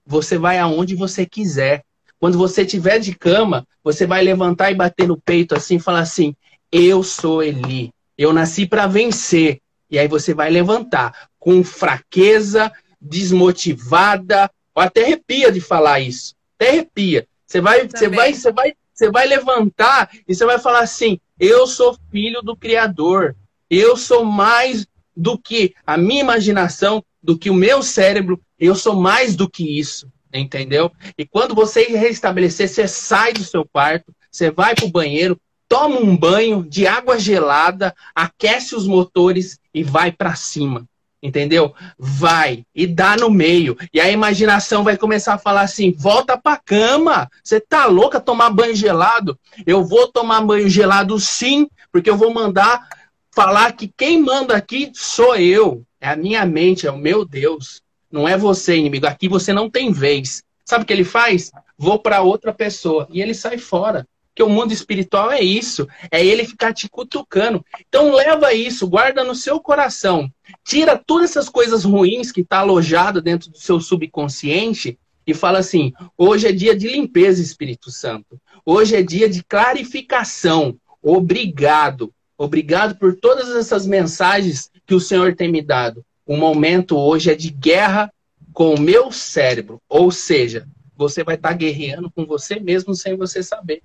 você 0.03 0.35
vai 0.35 0.57
aonde 0.57 0.95
você 0.95 1.27
quiser. 1.27 1.83
Quando 2.19 2.37
você 2.37 2.63
estiver 2.63 2.99
de 2.99 3.15
cama, 3.15 3.65
você 3.83 4.05
vai 4.05 4.23
levantar 4.23 4.71
e 4.71 4.75
bater 4.75 5.07
no 5.07 5.19
peito 5.19 5.55
assim 5.55 5.75
e 5.75 5.79
falar 5.79 5.99
assim: 5.99 6.35
Eu 6.71 7.03
sou 7.03 7.43
Eli, 7.43 7.91
eu 8.17 8.33
nasci 8.33 8.65
para 8.65 8.87
vencer. 8.87 9.59
E 9.89 9.97
aí 9.97 10.07
você 10.07 10.33
vai 10.33 10.49
levantar 10.49 11.29
com 11.39 11.63
fraqueza, 11.63 12.71
desmotivada, 12.99 14.51
ou 14.75 14.81
até 14.81 15.03
arrepia 15.03 15.51
de 15.51 15.61
falar 15.61 15.99
isso. 15.99 16.35
Até 16.55 16.69
arrepia. 16.69 17.27
Você 17.45 17.61
vai, 17.61 17.87
você 17.87 18.09
vai, 18.09 18.33
você 18.33 18.51
vai, 18.51 18.73
você 18.93 19.11
vai 19.11 19.27
levantar 19.27 20.09
e 20.27 20.35
você 20.35 20.45
vai 20.45 20.59
falar 20.59 20.79
assim: 20.79 21.19
eu 21.39 21.67
sou 21.67 21.97
filho 22.11 22.41
do 22.41 22.55
Criador. 22.55 23.35
Eu 23.69 23.95
sou 23.95 24.23
mais 24.23 24.87
do 25.15 25.37
que 25.37 25.73
a 25.85 25.97
minha 25.97 26.21
imaginação, 26.21 27.03
do 27.21 27.37
que 27.37 27.49
o 27.49 27.53
meu 27.53 27.83
cérebro. 27.83 28.41
Eu 28.59 28.75
sou 28.75 28.95
mais 28.95 29.35
do 29.35 29.49
que 29.49 29.79
isso, 29.79 30.11
entendeu? 30.33 30.91
E 31.17 31.25
quando 31.25 31.55
você 31.55 31.83
restabelecer, 31.83 32.67
você 32.67 32.87
sai 32.87 33.33
do 33.33 33.43
seu 33.43 33.65
quarto, 33.65 34.13
você 34.31 34.51
vai 34.51 34.75
para 34.75 34.85
o 34.85 34.91
banheiro, 34.91 35.39
toma 35.67 35.99
um 35.99 36.15
banho 36.15 36.63
de 36.63 36.87
água 36.87 37.19
gelada, 37.19 37.95
aquece 38.15 38.75
os 38.75 38.87
motores 38.87 39.59
e 39.73 39.83
vai 39.83 40.11
para 40.11 40.35
cima 40.35 40.87
entendeu? 41.21 41.73
Vai 41.97 42.65
e 42.73 42.85
dá 42.85 43.15
no 43.15 43.29
meio. 43.29 43.77
E 43.93 43.99
a 43.99 44.09
imaginação 44.09 44.83
vai 44.83 44.97
começar 44.97 45.35
a 45.35 45.39
falar 45.39 45.61
assim: 45.61 45.91
volta 45.91 46.37
pra 46.37 46.57
cama. 46.57 47.29
Você 47.43 47.59
tá 47.59 47.85
louca 47.85 48.19
tomar 48.19 48.49
banho 48.49 48.75
gelado? 48.75 49.37
Eu 49.65 49.83
vou 49.83 50.07
tomar 50.07 50.41
banho 50.41 50.69
gelado 50.69 51.19
sim, 51.19 51.67
porque 51.91 52.09
eu 52.09 52.17
vou 52.17 52.33
mandar 52.33 52.87
falar 53.33 53.73
que 53.73 53.91
quem 53.95 54.21
manda 54.21 54.55
aqui 54.55 54.91
sou 54.93 55.35
eu. 55.35 55.83
É 55.99 56.09
a 56.09 56.15
minha 56.15 56.45
mente, 56.45 56.87
é 56.87 56.91
o 56.91 56.97
meu 56.97 57.25
Deus. 57.25 57.81
Não 58.11 58.27
é 58.27 58.37
você, 58.37 58.77
inimigo. 58.77 59.07
Aqui 59.07 59.27
você 59.27 59.53
não 59.53 59.69
tem 59.69 59.91
vez. 59.91 60.43
Sabe 60.65 60.83
o 60.83 60.87
que 60.87 60.93
ele 60.93 61.03
faz? 61.03 61.51
Vou 61.77 61.99
para 61.99 62.21
outra 62.21 62.53
pessoa. 62.53 63.07
E 63.11 63.21
ele 63.21 63.33
sai 63.33 63.57
fora. 63.57 64.07
Porque 64.37 64.43
o 64.43 64.53
mundo 64.53 64.71
espiritual 64.71 65.31
é 65.31 65.41
isso, 65.41 65.87
é 66.11 66.23
ele 66.23 66.45
ficar 66.45 66.71
te 66.71 66.87
cutucando. 66.87 67.65
Então 67.87 68.13
leva 68.13 68.53
isso, 68.53 68.87
guarda 68.87 69.23
no 69.23 69.33
seu 69.33 69.59
coração. 69.59 70.31
Tira 70.63 70.95
todas 70.95 71.31
essas 71.31 71.49
coisas 71.49 71.83
ruins 71.83 72.31
que 72.31 72.41
está 72.41 72.59
alojado 72.59 73.19
dentro 73.19 73.49
do 73.49 73.57
seu 73.57 73.79
subconsciente 73.79 74.99
e 75.25 75.33
fala 75.33 75.57
assim: 75.57 75.91
hoje 76.15 76.45
é 76.45 76.51
dia 76.51 76.75
de 76.75 76.87
limpeza, 76.87 77.41
Espírito 77.41 77.89
Santo. 77.89 78.39
Hoje 78.63 78.95
é 78.95 79.01
dia 79.01 79.27
de 79.27 79.43
clarificação. 79.43 80.77
Obrigado. 81.01 82.13
Obrigado 82.37 82.95
por 82.99 83.15
todas 83.15 83.49
essas 83.55 83.87
mensagens 83.87 84.69
que 84.85 84.93
o 84.93 84.99
Senhor 84.99 85.35
tem 85.35 85.51
me 85.51 85.63
dado. 85.63 86.05
O 86.27 86.35
momento 86.35 86.97
hoje 86.97 87.31
é 87.31 87.35
de 87.35 87.49
guerra 87.49 88.11
com 88.53 88.73
o 88.73 88.79
meu 88.79 89.11
cérebro. 89.11 89.81
Ou 89.87 90.11
seja, 90.11 90.67
você 90.95 91.23
vai 91.23 91.35
estar 91.35 91.49
tá 91.49 91.55
guerreando 91.55 92.11
com 92.11 92.25
você 92.25 92.59
mesmo 92.59 92.93
sem 92.93 93.15
você 93.15 93.41
saber. 93.41 93.81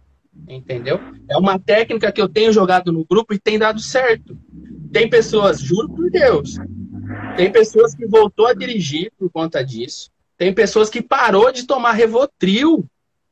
Entendeu? 0.49 0.99
É 1.29 1.37
uma 1.37 1.59
técnica 1.59 2.11
que 2.11 2.21
eu 2.21 2.29
tenho 2.29 2.53
jogado 2.53 2.91
no 2.91 3.05
grupo 3.05 3.33
e 3.33 3.39
tem 3.39 3.59
dado 3.59 3.81
certo. 3.81 4.37
Tem 4.93 5.09
pessoas, 5.09 5.61
juro 5.61 5.89
por 5.89 6.11
Deus, 6.11 6.57
tem 7.37 7.51
pessoas 7.51 7.95
que 7.95 8.07
voltou 8.07 8.47
a 8.47 8.55
dirigir 8.55 9.11
por 9.19 9.31
conta 9.31 9.65
disso. 9.65 10.11
Tem 10.37 10.53
pessoas 10.53 10.91
que 10.91 11.01
parou 11.01 11.53
de 11.53 11.67
tomar 11.67 11.93
Revotril. 11.93 12.85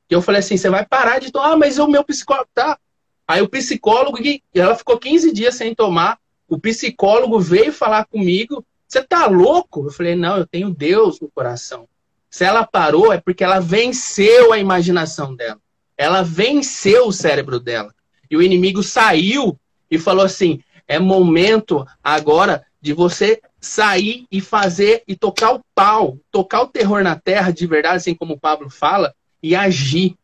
E 0.09 0.15
eu 0.15 0.23
falei 0.23 0.41
assim, 0.41 0.57
você 0.57 0.71
vai 0.71 0.87
parar 0.87 1.19
de 1.19 1.31
tomar, 1.31 1.53
ah, 1.53 1.57
mas 1.57 1.79
o 1.79 1.87
meu 1.87 2.05
psicólogo 2.05 2.49
tá. 2.55 2.79
Aí 3.27 3.43
o 3.43 3.49
psicólogo, 3.49 4.19
ela 4.55 4.75
ficou 4.75 4.99
15 4.99 5.33
dias 5.33 5.55
sem 5.55 5.75
tomar. 5.75 6.19
O 6.49 6.59
psicólogo 6.59 7.39
veio 7.39 7.73
falar 7.73 8.05
comigo. 8.07 8.65
Você 8.91 9.05
tá 9.05 9.27
louco? 9.27 9.87
Eu 9.87 9.91
falei, 9.93 10.17
não, 10.17 10.37
eu 10.37 10.45
tenho 10.45 10.69
Deus 10.69 11.21
no 11.21 11.31
coração. 11.31 11.89
Se 12.29 12.45
ela 12.45 12.67
parou, 12.67 13.13
é 13.13 13.21
porque 13.21 13.45
ela 13.45 13.61
venceu 13.61 14.53
a 14.53 14.59
imaginação 14.59 15.37
dela. 15.37 15.61
Ela 15.97 16.23
venceu 16.23 17.07
o 17.07 17.13
cérebro 17.13 17.61
dela. 17.61 17.95
E 18.29 18.37
o 18.37 18.43
inimigo 18.43 18.83
saiu 18.83 19.57
e 19.89 19.97
falou 19.97 20.25
assim: 20.25 20.61
é 20.89 20.99
momento 20.99 21.87
agora 22.03 22.65
de 22.81 22.93
você 22.93 23.41
sair 23.61 24.27
e 24.31 24.41
fazer 24.41 25.05
e 25.07 25.15
tocar 25.15 25.53
o 25.53 25.61
pau, 25.73 26.19
tocar 26.31 26.63
o 26.63 26.67
terror 26.67 27.05
na 27.05 27.15
terra 27.15 27.53
de 27.53 27.67
verdade, 27.67 27.97
assim 27.97 28.15
como 28.15 28.35
o 28.35 28.41
Pablo 28.41 28.69
fala, 28.69 29.15
e 29.41 29.55
agir. 29.55 30.17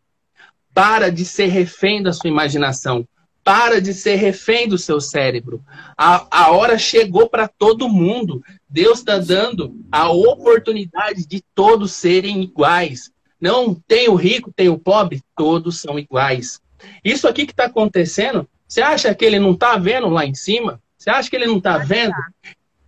Para 0.75 1.11
de 1.11 1.25
ser 1.25 1.47
refém 1.47 2.03
da 2.03 2.13
sua 2.13 2.29
imaginação. 2.29 3.07
Para 3.47 3.81
de 3.81 3.95
ser 3.95 4.17
refém 4.17 4.67
do 4.67 4.77
seu 4.77 5.01
cérebro. 5.01 5.63
A, 5.97 6.27
a 6.33 6.51
hora 6.51 6.77
chegou 6.77 7.29
para 7.29 7.47
todo 7.47 7.89
mundo. 7.89 8.43
Deus 8.69 8.99
está 8.99 9.19
dando 9.19 9.73
a 9.93 10.11
oportunidade 10.11 11.25
de 11.25 11.41
todos 11.55 11.93
serem 11.93 12.43
iguais. 12.43 13.13
Não 13.41 13.73
tem 13.73 14.09
o 14.09 14.17
rico, 14.17 14.53
tem 14.53 14.69
o 14.69 14.77
pobre, 14.77 15.23
todos 15.37 15.79
são 15.79 15.97
iguais. 15.97 16.61
Isso 17.05 17.29
aqui 17.29 17.47
que 17.47 17.53
está 17.53 17.67
acontecendo, 17.67 18.49
você 18.67 18.83
acha 18.83 19.15
que 19.15 19.25
ele 19.25 19.39
não 19.39 19.53
está 19.53 19.77
vendo 19.77 20.09
lá 20.09 20.27
em 20.27 20.35
cima? 20.35 20.83
Você 20.99 21.09
acha 21.09 21.31
que 21.31 21.37
ele 21.37 21.47
não 21.47 21.59
está 21.59 21.79
vendo? 21.79 22.17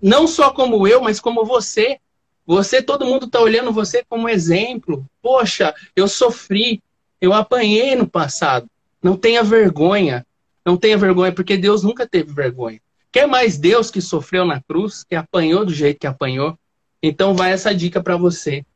Não 0.03 0.27
só 0.27 0.51
como 0.51 0.89
eu, 0.89 1.01
mas 1.01 1.21
como 1.21 1.45
você. 1.45 2.01
Você, 2.45 2.83
todo 2.83 3.07
mundo 3.07 3.27
está 3.27 3.39
olhando 3.41 3.71
você 3.71 4.05
como 4.09 4.29
exemplo. 4.29 5.07
Poxa, 5.23 5.73
eu 5.95 6.09
sofri, 6.09 6.83
eu 7.21 7.33
apanhei 7.33 7.95
no 7.95 8.09
passado. 8.09 8.69
Não 9.01 9.17
tenha 9.17 9.45
vergonha. 9.45 10.27
Não 10.69 10.77
tenha 10.77 10.99
vergonha, 10.99 11.33
porque 11.33 11.57
Deus 11.57 11.83
nunca 11.83 12.07
teve 12.07 12.31
vergonha. 12.31 12.79
Quer 13.11 13.27
mais 13.27 13.57
Deus 13.57 13.91
que 13.91 14.03
sofreu 14.03 14.45
na 14.45 14.61
cruz, 14.61 15.03
que 15.03 15.15
apanhou 15.15 15.65
do 15.65 15.73
jeito 15.73 15.99
que 15.99 16.07
apanhou? 16.07 16.59
Então 17.03 17.35
vai 17.35 17.53
essa 17.53 17.75
dica 17.75 18.03
para 18.03 18.19
você. 18.19 18.67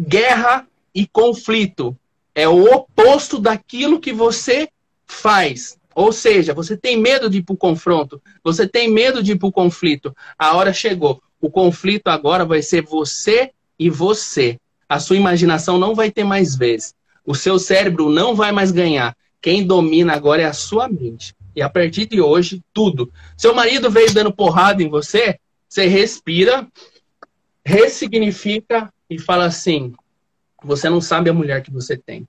Guerra 0.00 0.66
e 0.94 1.06
conflito. 1.06 1.94
É 2.34 2.48
o 2.48 2.64
oposto 2.72 3.38
daquilo 3.38 4.00
que 4.00 4.14
você 4.14 4.66
faz. 5.04 5.76
Ou 5.94 6.10
seja, 6.10 6.54
você 6.54 6.74
tem 6.74 6.98
medo 6.98 7.28
de 7.28 7.36
ir 7.36 7.42
para 7.42 7.52
o 7.52 7.58
confronto, 7.58 8.18
você 8.42 8.66
tem 8.66 8.90
medo 8.90 9.22
de 9.22 9.32
ir 9.32 9.38
para 9.38 9.48
o 9.48 9.52
conflito. 9.52 10.16
A 10.38 10.56
hora 10.56 10.72
chegou. 10.72 11.22
O 11.38 11.50
conflito 11.50 12.08
agora 12.08 12.46
vai 12.46 12.62
ser 12.62 12.80
você 12.80 13.50
e 13.78 13.90
você. 13.90 14.58
A 14.88 14.98
sua 14.98 15.16
imaginação 15.16 15.76
não 15.76 15.94
vai 15.94 16.10
ter 16.10 16.24
mais 16.24 16.56
vez. 16.56 16.94
O 17.26 17.34
seu 17.34 17.58
cérebro 17.58 18.08
não 18.08 18.34
vai 18.34 18.52
mais 18.52 18.70
ganhar. 18.72 19.14
Quem 19.44 19.62
domina 19.62 20.14
agora 20.14 20.40
é 20.40 20.46
a 20.46 20.54
sua 20.54 20.88
mente. 20.88 21.34
E 21.54 21.60
a 21.60 21.68
partir 21.68 22.06
de 22.06 22.18
hoje, 22.18 22.62
tudo. 22.72 23.12
Seu 23.36 23.54
marido 23.54 23.90
veio 23.90 24.10
dando 24.10 24.32
porrada 24.32 24.82
em 24.82 24.88
você, 24.88 25.38
você 25.68 25.86
respira, 25.86 26.66
ressignifica 27.62 28.90
e 29.10 29.18
fala 29.18 29.44
assim: 29.44 29.92
você 30.62 30.88
não 30.88 30.98
sabe 30.98 31.28
a 31.28 31.34
mulher 31.34 31.62
que 31.62 31.70
você 31.70 31.94
tem. 31.94 32.26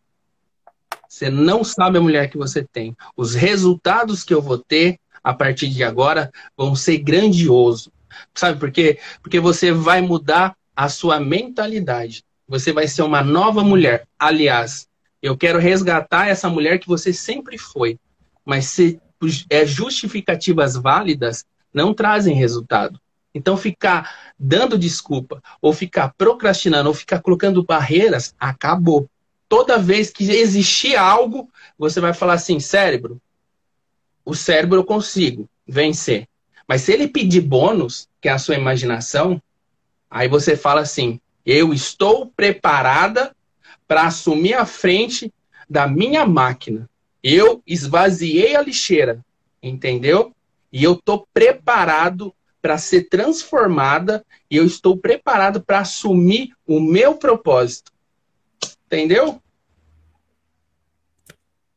Você 1.07 1.29
não 1.29 1.63
sabe 1.63 1.97
a 1.97 2.01
mulher 2.01 2.29
que 2.29 2.37
você 2.37 2.65
tem. 2.65 2.93
Os 3.15 3.33
resultados 3.33 4.21
que 4.21 4.33
eu 4.33 4.41
vou 4.41 4.57
ter 4.57 4.99
a 5.23 5.33
partir 5.33 5.69
de 5.69 5.85
agora 5.85 6.29
vão 6.57 6.75
ser 6.75 6.97
grandiosos. 6.97 7.87
Sabe 8.33 8.59
por 8.59 8.69
quê? 8.69 8.99
Porque 9.21 9.39
você 9.39 9.71
vai 9.71 10.01
mudar 10.01 10.53
a 10.75 10.89
sua 10.89 11.17
mentalidade. 11.17 12.25
Você 12.45 12.73
vai 12.73 12.89
ser 12.89 13.03
uma 13.03 13.23
nova 13.23 13.63
mulher. 13.63 14.05
Aliás, 14.19 14.89
eu 15.25 15.35
quero 15.35 15.57
resgatar 15.57 16.27
essa 16.27 16.47
mulher 16.47 16.77
que 16.77 16.87
você 16.87 17.11
sempre 17.11 17.57
foi. 17.57 17.99
mas 18.45 18.65
se 18.65 19.01
é, 19.49 19.65
justificativas 19.65 20.75
válidas 20.75 21.43
não 21.73 21.95
trazem 21.95 22.35
resultado. 22.35 23.01
Então, 23.33 23.57
ficar 23.57 24.33
dando 24.37 24.77
desculpa, 24.77 25.41
ou 25.59 25.73
ficar 25.73 26.13
procrastinando, 26.15 26.89
ou 26.89 26.93
ficar 26.93 27.21
colocando 27.21 27.63
barreiras, 27.63 28.35
acabou. 28.39 29.09
Toda 29.49 29.79
vez 29.79 30.11
que 30.11 30.29
existir 30.31 30.95
algo, 30.95 31.49
você 31.75 31.99
vai 31.99 32.13
falar 32.13 32.33
assim: 32.33 32.59
cérebro, 32.59 33.19
o 34.23 34.35
cérebro 34.35 34.81
eu 34.81 34.85
consigo 34.85 35.49
vencer. 35.67 36.27
Mas 36.67 36.83
se 36.83 36.93
ele 36.93 37.07
pedir 37.07 37.41
bônus, 37.41 38.07
que 38.21 38.29
é 38.29 38.31
a 38.31 38.37
sua 38.37 38.55
imaginação, 38.55 39.41
aí 40.07 40.27
você 40.27 40.55
fala 40.55 40.81
assim: 40.81 41.19
eu 41.43 41.73
estou 41.73 42.27
preparada 42.27 43.34
para 43.87 44.07
assumir 44.07 44.53
a 44.53 44.65
frente 44.65 45.33
da 45.69 45.87
minha 45.87 46.25
máquina. 46.25 46.89
Eu 47.23 47.61
esvaziei 47.65 48.55
a 48.55 48.61
lixeira, 48.61 49.23
entendeu? 49.61 50.33
E 50.71 50.83
eu 50.83 50.93
estou 50.93 51.27
preparado 51.33 52.33
para 52.61 52.77
ser 52.77 53.09
transformada 53.09 54.25
e 54.49 54.57
eu 54.57 54.65
estou 54.65 54.97
preparado 54.97 55.61
para 55.61 55.79
assumir 55.79 56.53
o 56.65 56.79
meu 56.79 57.15
propósito. 57.15 57.91
Entendeu? 58.85 59.41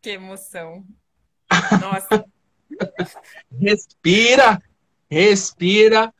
Que 0.00 0.10
emoção. 0.10 0.84
Nossa. 1.80 2.24
respira, 3.60 4.62
respira. 5.10 6.14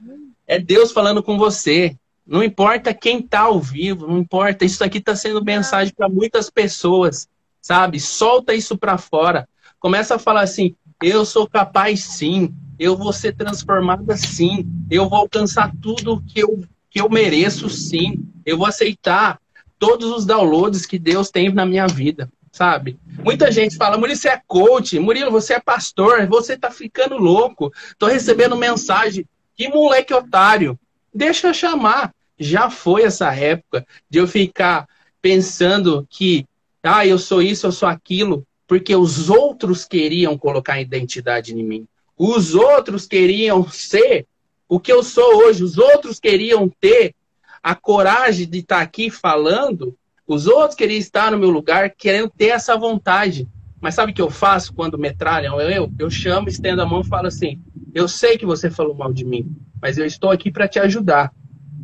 É 0.47 0.59
Deus 0.59 0.93
falando 0.93 1.23
com 1.23 1.39
você. 1.39 1.97
Não 2.29 2.45
importa 2.45 2.93
quem 2.93 3.21
está 3.21 3.41
ao 3.41 3.59
vivo, 3.59 4.07
não 4.07 4.19
importa. 4.19 4.65
Isso 4.65 4.85
aqui 4.85 4.99
está 4.99 5.17
sendo 5.17 5.43
mensagem 5.43 5.93
para 5.95 6.09
muitas 6.09 6.51
pessoas, 6.51 7.29
sabe? 7.61 7.99
Solta 7.99 8.55
isso 8.55 8.77
para 8.77 8.99
fora. 8.99 9.49
Começa 9.81 10.17
a 10.17 10.19
falar 10.19 10.43
assim: 10.43 10.75
eu 11.03 11.25
sou 11.25 11.49
capaz 11.49 12.05
sim 12.05 12.55
eu 12.79 12.97
vou 12.97 13.13
ser 13.13 13.35
transformada 13.35 14.17
sim, 14.17 14.65
eu 14.91 15.09
vou 15.09 15.19
alcançar 15.19 15.73
tudo 15.83 16.23
que 16.23 16.41
eu, 16.41 16.63
que 16.89 17.01
eu 17.01 17.11
mereço 17.11 17.69
sim, 17.69 18.25
eu 18.47 18.57
vou 18.57 18.67
aceitar 18.67 19.41
todos 19.79 20.11
os 20.11 20.25
downloads 20.25 20.87
que 20.87 20.99
Deus 20.99 21.31
tem 21.31 21.53
na 21.53 21.67
minha 21.67 21.87
vida, 21.89 22.31
sabe? 22.53 22.99
Muita 23.25 23.51
gente 23.51 23.77
fala, 23.77 23.99
Murilo, 23.99 24.17
você 24.17 24.29
é 24.29 24.41
coach, 24.47 24.99
Murilo, 24.99 25.31
você 25.31 25.55
é 25.55 25.61
pastor, 25.61 26.27
você 26.29 26.57
tá 26.57 26.71
ficando 26.71 27.17
louco, 27.17 27.73
tô 27.99 28.07
recebendo 28.07 28.57
mensagem, 28.57 29.27
que 29.57 29.69
moleque 29.69 30.15
otário, 30.15 30.79
deixa 31.13 31.49
eu 31.49 31.55
chamar. 31.55 32.15
Já 32.39 32.71
foi 32.71 33.03
essa 33.03 33.35
época 33.35 33.87
de 34.09 34.19
eu 34.19 34.29
ficar 34.29 34.87
pensando 35.21 36.07
que, 36.09 36.47
ah, 36.83 37.07
eu 37.07 37.19
sou 37.19 37.43
isso, 37.43 37.67
eu 37.67 37.73
sou 37.73 37.89
aquilo, 37.89 38.47
porque 38.67 38.95
os 38.95 39.29
outros 39.31 39.85
queriam 39.85 40.37
colocar 40.37 40.81
identidade 40.81 41.53
em 41.53 41.65
mim. 41.65 41.87
Os 42.17 42.55
outros 42.55 43.07
queriam 43.07 43.69
ser 43.69 44.27
o 44.69 44.79
que 44.79 44.93
eu 44.93 45.03
sou 45.03 45.45
hoje. 45.45 45.65
Os 45.65 45.79
outros 45.79 46.21
queriam 46.21 46.69
ter 46.81 47.15
a 47.63 47.75
coragem 47.75 48.49
de 48.49 48.59
estar 48.59 48.81
aqui 48.81 49.11
falando. 49.11 49.97
Os 50.27 50.47
outros 50.47 50.75
queriam 50.75 50.99
estar 50.99 51.31
no 51.31 51.39
meu 51.39 51.51
lugar, 51.51 51.91
querendo 51.91 52.31
ter 52.31 52.49
essa 52.49 52.77
vontade. 52.77 53.49
Mas 53.81 53.95
sabe 53.95 54.13
o 54.13 54.15
que 54.15 54.21
eu 54.21 54.31
faço 54.31 54.75
quando 54.75 54.99
metralham 54.99 55.61
eu? 55.61 55.91
Eu 55.99 56.11
chamo, 56.11 56.49
estendo 56.49 56.83
a 56.83 56.87
mão 56.87 57.01
e 57.01 57.07
falo 57.07 57.29
assim: 57.29 57.61
Eu 57.95 58.09
sei 58.09 58.37
que 58.37 58.45
você 58.45 58.71
falou 58.71 58.95
mal 58.95 59.13
de 59.13 59.25
mim, 59.25 59.57
mas 59.81 59.97
eu 59.97 60.05
estou 60.05 60.31
aqui 60.31 60.51
para 60.51 60.69
te 60.69 60.79
ajudar. 60.79 61.33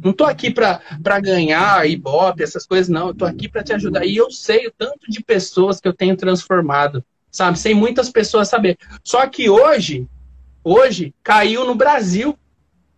Não 0.04 0.10
estou 0.10 0.26
aqui 0.26 0.50
para 0.50 0.80
ganhar 1.18 1.88
ibope, 1.88 2.42
essas 2.42 2.66
coisas, 2.66 2.90
não. 2.90 3.06
Eu 3.06 3.12
estou 3.12 3.26
aqui 3.26 3.48
para 3.48 3.64
te 3.64 3.72
ajudar. 3.72 4.04
E 4.04 4.14
eu 4.14 4.30
sei 4.30 4.66
o 4.66 4.72
tanto 4.76 5.10
de 5.10 5.24
pessoas 5.24 5.80
que 5.80 5.88
eu 5.88 5.94
tenho 5.94 6.14
transformado, 6.14 7.02
sabe? 7.30 7.58
Sem 7.58 7.74
muitas 7.74 8.10
pessoas 8.10 8.50
saber. 8.50 8.76
Só 9.02 9.26
que 9.26 9.48
hoje, 9.48 10.06
hoje 10.62 11.14
caiu 11.22 11.64
no 11.64 11.74
Brasil. 11.74 12.38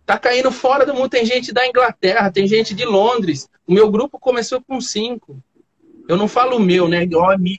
Tá 0.05 0.19
caindo 0.19 0.51
fora 0.51 0.85
do 0.85 0.93
mundo. 0.93 1.07
Tem 1.07 1.25
gente 1.25 1.53
da 1.53 1.65
Inglaterra, 1.65 2.29
tem 2.29 2.45
gente 2.45 2.75
de 2.75 2.83
Londres. 2.83 3.47
O 3.65 3.71
meu 3.71 3.89
grupo 3.89 4.19
começou 4.19 4.61
com 4.61 4.81
cinco. 4.81 5.41
Eu 6.09 6.17
não 6.17 6.27
falo 6.27 6.57
o 6.57 6.61
meu, 6.61 6.89
né? 6.89 7.07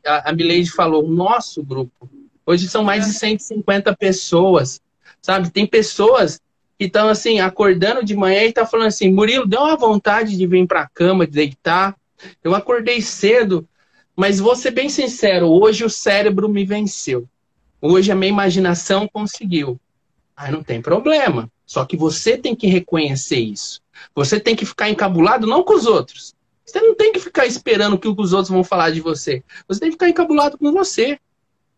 A 0.04 0.32
Milady 0.32 0.70
falou, 0.70 1.06
o 1.06 1.10
nosso 1.10 1.62
grupo. 1.62 2.06
Hoje 2.44 2.68
são 2.68 2.84
mais 2.84 3.06
de 3.06 3.14
150 3.14 3.96
pessoas, 3.96 4.78
sabe? 5.22 5.50
Tem 5.50 5.66
pessoas 5.66 6.38
que 6.78 6.84
estão 6.84 7.08
assim, 7.08 7.40
acordando 7.40 8.04
de 8.04 8.14
manhã 8.14 8.44
e 8.44 8.52
tá 8.52 8.64
falando 8.64 8.86
assim, 8.86 9.10
Murilo, 9.10 9.46
deu 9.46 9.60
uma 9.60 9.76
vontade 9.76 10.36
de 10.36 10.46
vir 10.46 10.66
para 10.66 10.82
a 10.82 10.88
cama, 10.88 11.26
de 11.26 11.32
deitar. 11.32 11.96
Eu 12.42 12.54
acordei 12.54 13.02
cedo, 13.02 13.68
mas 14.14 14.38
vou 14.38 14.54
ser 14.54 14.70
bem 14.70 14.88
sincero, 14.88 15.48
hoje 15.48 15.84
o 15.84 15.90
cérebro 15.90 16.48
me 16.48 16.64
venceu. 16.64 17.28
Hoje 17.80 18.12
a 18.12 18.14
minha 18.14 18.30
imaginação 18.30 19.08
conseguiu. 19.08 19.78
Aí 20.36 20.52
não 20.52 20.62
tem 20.62 20.80
problema. 20.80 21.50
Só 21.66 21.84
que 21.84 21.96
você 21.96 22.38
tem 22.38 22.54
que 22.54 22.66
reconhecer 22.66 23.38
isso. 23.38 23.80
Você 24.14 24.38
tem 24.38 24.54
que 24.54 24.64
ficar 24.64 24.88
encabulado 24.88 25.46
não 25.46 25.64
com 25.64 25.74
os 25.74 25.86
outros. 25.86 26.34
Você 26.64 26.80
não 26.80 26.94
tem 26.94 27.12
que 27.12 27.18
ficar 27.18 27.46
esperando 27.46 27.94
o 27.94 27.98
que 27.98 28.08
os 28.08 28.32
outros 28.32 28.50
vão 28.50 28.62
falar 28.62 28.90
de 28.90 29.00
você. 29.00 29.42
Você 29.66 29.80
tem 29.80 29.88
que 29.88 29.94
ficar 29.94 30.08
encabulado 30.08 30.56
com 30.56 30.72
você. 30.72 31.18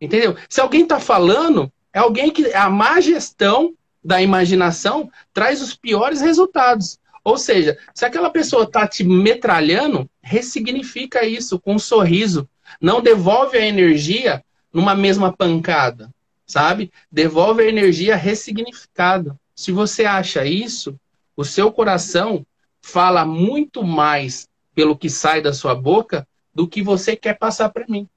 Entendeu? 0.00 0.36
Se 0.48 0.60
alguém 0.60 0.82
está 0.82 1.00
falando, 1.00 1.72
é 1.92 1.98
alguém 1.98 2.30
que 2.30 2.52
a 2.54 2.68
má 2.68 3.00
gestão 3.00 3.74
da 4.02 4.20
imaginação 4.22 5.10
traz 5.32 5.60
os 5.60 5.74
piores 5.74 6.20
resultados. 6.20 6.98
Ou 7.22 7.36
seja, 7.36 7.78
se 7.94 8.04
aquela 8.04 8.30
pessoa 8.30 8.64
está 8.64 8.86
te 8.86 9.04
metralhando, 9.04 10.08
ressignifica 10.22 11.24
isso 11.24 11.58
com 11.58 11.74
um 11.74 11.78
sorriso. 11.78 12.48
Não 12.80 13.02
devolve 13.02 13.58
a 13.58 13.66
energia 13.66 14.42
numa 14.72 14.94
mesma 14.94 15.32
pancada 15.32 16.10
sabe? 16.50 16.90
Devolve 17.10 17.62
a 17.62 17.68
energia 17.68 18.16
ressignificada. 18.16 19.38
Se 19.54 19.70
você 19.70 20.04
acha 20.04 20.44
isso, 20.44 20.98
o 21.36 21.44
seu 21.44 21.70
coração 21.72 22.44
fala 22.82 23.24
muito 23.24 23.84
mais 23.84 24.48
pelo 24.74 24.96
que 24.96 25.08
sai 25.08 25.40
da 25.40 25.52
sua 25.52 25.74
boca 25.74 26.26
do 26.52 26.66
que 26.66 26.82
você 26.82 27.14
quer 27.14 27.38
passar 27.38 27.70
para 27.70 27.86
mim. 27.88 28.08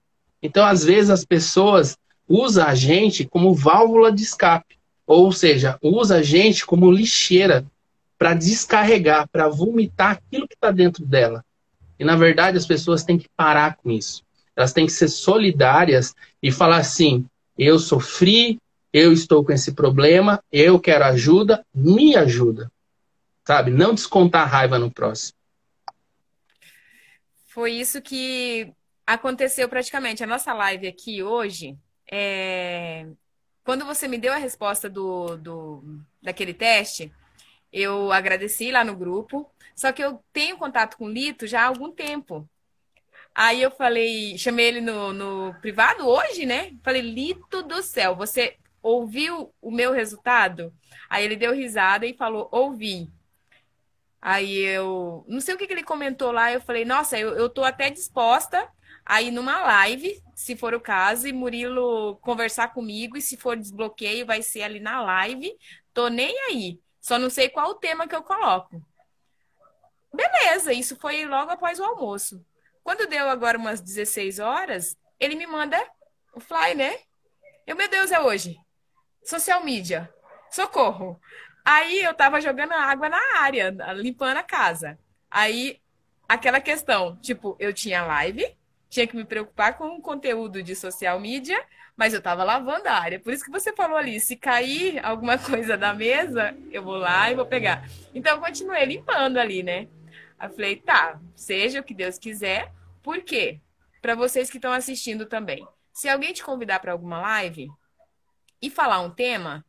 Então, 0.41 0.65
às 0.65 0.83
vezes, 0.83 1.09
as 1.09 1.23
pessoas 1.23 1.97
usam 2.27 2.65
a 2.65 2.73
gente 2.73 3.25
como 3.25 3.53
válvula 3.53 4.11
de 4.11 4.23
escape. 4.23 4.79
Ou 5.05 5.31
seja, 5.31 5.77
usa 5.81 6.17
a 6.17 6.23
gente 6.23 6.65
como 6.65 6.91
lixeira 6.91 7.65
para 8.17 8.33
descarregar, 8.33 9.27
para 9.27 9.49
vomitar 9.49 10.11
aquilo 10.11 10.47
que 10.47 10.55
está 10.55 10.71
dentro 10.71 11.05
dela. 11.05 11.43
E, 11.99 12.05
na 12.05 12.15
verdade, 12.15 12.57
as 12.57 12.65
pessoas 12.65 13.03
têm 13.03 13.17
que 13.17 13.27
parar 13.35 13.75
com 13.77 13.91
isso. 13.91 14.23
Elas 14.55 14.73
têm 14.73 14.85
que 14.85 14.91
ser 14.91 15.07
solidárias 15.07 16.15
e 16.41 16.51
falar 16.51 16.77
assim: 16.77 17.25
eu 17.57 17.77
sofri, 17.79 18.59
eu 18.91 19.11
estou 19.11 19.43
com 19.43 19.51
esse 19.51 19.73
problema, 19.73 20.41
eu 20.51 20.79
quero 20.79 21.05
ajuda, 21.05 21.65
me 21.73 22.15
ajuda. 22.15 22.71
Sabe? 23.45 23.71
Não 23.71 23.93
descontar 23.93 24.43
a 24.43 24.45
raiva 24.45 24.79
no 24.79 24.89
próximo. 24.89 25.37
Foi 27.45 27.73
isso 27.73 28.01
que 28.01 28.71
aconteceu 29.05 29.67
praticamente. 29.67 30.23
A 30.23 30.27
nossa 30.27 30.53
live 30.53 30.87
aqui 30.87 31.21
hoje, 31.21 31.77
é... 32.09 33.07
quando 33.63 33.85
você 33.85 34.07
me 34.07 34.17
deu 34.17 34.33
a 34.33 34.37
resposta 34.37 34.89
do, 34.89 35.37
do, 35.37 35.83
daquele 36.21 36.53
teste, 36.53 37.11
eu 37.71 38.11
agradeci 38.11 38.71
lá 38.71 38.83
no 38.83 38.95
grupo. 38.95 39.49
Só 39.75 39.91
que 39.91 40.03
eu 40.03 40.23
tenho 40.31 40.57
contato 40.57 40.97
com 40.97 41.05
o 41.05 41.09
Lito 41.09 41.47
já 41.47 41.63
há 41.63 41.67
algum 41.67 41.91
tempo. 41.91 42.47
Aí 43.33 43.61
eu 43.61 43.71
falei, 43.71 44.37
chamei 44.37 44.67
ele 44.67 44.81
no, 44.81 45.11
no 45.11 45.55
privado 45.59 46.07
hoje, 46.07 46.45
né? 46.45 46.73
Falei, 46.83 47.01
Lito 47.01 47.63
do 47.63 47.81
céu, 47.81 48.15
você 48.15 48.57
ouviu 48.81 49.51
o 49.59 49.71
meu 49.71 49.91
resultado? 49.91 50.71
Aí 51.09 51.23
ele 51.25 51.35
deu 51.35 51.53
risada 51.53 52.05
e 52.05 52.13
falou, 52.13 52.47
ouvi. 52.51 53.09
Aí 54.21 54.57
eu 54.57 55.25
não 55.27 55.41
sei 55.41 55.55
o 55.55 55.57
que, 55.57 55.65
que 55.67 55.73
ele 55.73 55.83
comentou 55.83 56.31
lá, 56.31 56.51
eu 56.53 56.61
falei, 56.61 56.85
nossa, 56.85 57.17
eu, 57.17 57.35
eu 57.35 57.49
tô 57.49 57.63
até 57.63 57.89
disposta 57.89 58.69
a 59.05 59.21
ir 59.21 59.31
numa 59.31 59.61
live, 59.61 60.21
se 60.35 60.55
for 60.55 60.73
o 60.73 60.79
caso, 60.79 61.27
e 61.27 61.33
Murilo 61.33 62.17
conversar 62.17 62.69
comigo, 62.73 63.17
e 63.17 63.21
se 63.21 63.37
for 63.37 63.57
desbloqueio, 63.57 64.25
vai 64.25 64.41
ser 64.41 64.63
ali 64.63 64.79
na 64.79 65.01
live. 65.01 65.57
Tô 65.93 66.07
nem 66.07 66.37
aí. 66.49 66.79
Só 67.01 67.19
não 67.19 67.29
sei 67.29 67.49
qual 67.49 67.71
o 67.71 67.75
tema 67.75 68.07
que 68.07 68.15
eu 68.15 68.23
coloco. 68.23 68.81
Beleza, 70.13 70.71
isso 70.71 70.95
foi 70.95 71.25
logo 71.25 71.51
após 71.51 71.79
o 71.79 71.83
almoço. 71.83 72.45
Quando 72.83 73.07
deu 73.07 73.29
agora 73.29 73.57
umas 73.57 73.81
16 73.81 74.39
horas, 74.39 74.97
ele 75.19 75.35
me 75.35 75.47
manda 75.47 75.77
o 76.33 76.39
fly, 76.39 76.75
né? 76.75 76.97
Eu, 77.65 77.75
meu 77.75 77.89
Deus, 77.89 78.11
é 78.11 78.19
hoje. 78.19 78.57
Social 79.23 79.63
media. 79.63 80.13
Socorro. 80.51 81.19
Aí 81.65 82.03
eu 82.03 82.13
tava 82.13 82.41
jogando 82.41 82.73
água 82.73 83.09
na 83.09 83.21
área, 83.37 83.69
limpando 83.95 84.37
a 84.37 84.43
casa. 84.43 84.99
Aí, 85.31 85.81
aquela 86.27 86.59
questão, 86.59 87.15
tipo, 87.17 87.55
eu 87.57 87.73
tinha 87.73 88.05
live, 88.05 88.55
tinha 88.93 89.07
que 89.07 89.15
me 89.15 89.25
preocupar 89.25 89.77
com 89.77 89.97
o 89.97 90.01
conteúdo 90.01 90.61
de 90.61 90.75
social 90.75 91.19
media, 91.19 91.59
mas 91.95 92.13
eu 92.13 92.21
tava 92.21 92.43
lavando 92.43 92.87
a 92.87 92.93
área. 92.93 93.19
Por 93.19 93.33
isso 93.33 93.43
que 93.43 93.51
você 93.51 93.73
falou 93.73 93.97
ali, 93.97 94.19
se 94.19 94.35
cair 94.35 95.03
alguma 95.03 95.37
coisa 95.39 95.75
da 95.75 95.93
mesa, 95.93 96.55
eu 96.71 96.83
vou 96.83 96.97
lá 96.97 97.31
e 97.31 97.35
vou 97.35 97.45
pegar. 97.45 97.87
Então, 98.13 98.35
eu 98.35 98.41
continuei 98.41 98.85
limpando 98.85 99.37
ali, 99.37 99.63
né? 99.63 99.87
Eu 100.41 100.49
falei, 100.49 100.75
tá, 100.75 101.19
seja 101.35 101.79
o 101.79 101.83
que 101.83 101.93
Deus 101.93 102.17
quiser. 102.17 102.71
Por 103.01 103.21
quê? 103.21 103.59
Para 104.01 104.15
vocês 104.15 104.49
que 104.49 104.57
estão 104.57 104.71
assistindo 104.71 105.25
também. 105.25 105.67
Se 105.91 106.09
alguém 106.09 106.33
te 106.33 106.43
convidar 106.43 106.79
para 106.79 106.91
alguma 106.91 107.21
live, 107.21 107.69
e 108.63 108.69
falar 108.69 109.01
um 109.01 109.09
tema, 109.09 109.65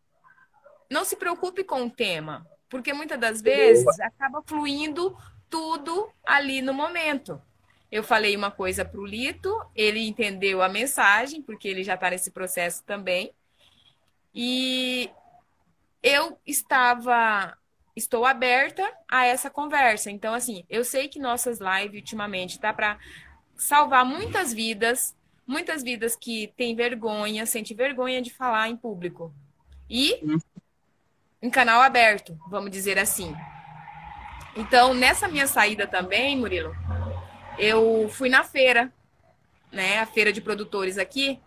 não 0.89 1.05
se 1.05 1.17
preocupe 1.17 1.65
com 1.65 1.85
o 1.85 1.91
tema, 1.91 2.47
porque 2.69 2.93
muitas 2.93 3.19
das 3.19 3.43
vezes 3.43 3.99
acaba 3.99 4.41
fluindo 4.47 5.19
tudo 5.51 6.09
ali 6.25 6.63
no 6.63 6.73
momento. 6.73 7.43
Eu 7.95 8.03
falei 8.03 8.35
uma 8.35 8.51
coisa 8.51 8.85
para 8.85 9.01
o 9.01 9.07
Lito, 9.07 9.57
ele 9.73 10.01
entendeu 10.01 10.61
a 10.61 10.69
mensagem, 10.69 11.41
porque 11.41 11.69
ele 11.69 11.85
já 11.85 11.95
está 11.95 12.11
nesse 12.11 12.33
processo 12.33 12.83
também. 12.83 13.33
E 14.35 15.09
eu 16.03 16.37
estava, 16.45 17.57
estou 17.95 18.27
aberta 18.27 18.83
a 19.09 19.27
essa 19.27 19.49
conversa. 19.49 20.11
Então, 20.11 20.35
assim, 20.35 20.65
eu 20.69 20.85
sei 20.85 21.07
que 21.07 21.21
nossas 21.21 21.61
lives 21.61 22.01
ultimamente 22.01 22.59
tá 22.59 22.73
para 22.73 22.99
salvar 23.57 24.05
muitas 24.05 24.53
vidas, 24.53 25.15
muitas 25.47 25.81
vidas 25.85 26.17
que 26.17 26.53
têm 26.57 26.75
vergonha, 26.75 27.47
sente 27.47 27.75
vergonha 27.75 28.21
de 28.21 28.35
falar 28.35 28.69
em 28.69 28.77
público. 28.77 29.33
E 29.89 30.21
em 31.41 31.49
canal 31.49 31.81
aberto, 31.81 32.37
vamos 32.49 32.73
dizer 32.73 32.99
assim. 32.99 33.33
Então, 34.57 34.93
nessa 34.93 35.29
minha 35.29 35.47
saída 35.47 35.87
também, 35.87 36.37
Murilo, 36.37 36.75
eu 37.59 38.09
fui 38.09 38.29
na 38.29 38.45
feira, 38.45 38.93
né? 39.73 39.99
A 40.01 40.07
feira 40.07 40.33
de 40.33 40.41
produtores 40.41 40.99
aqui. 40.99 41.41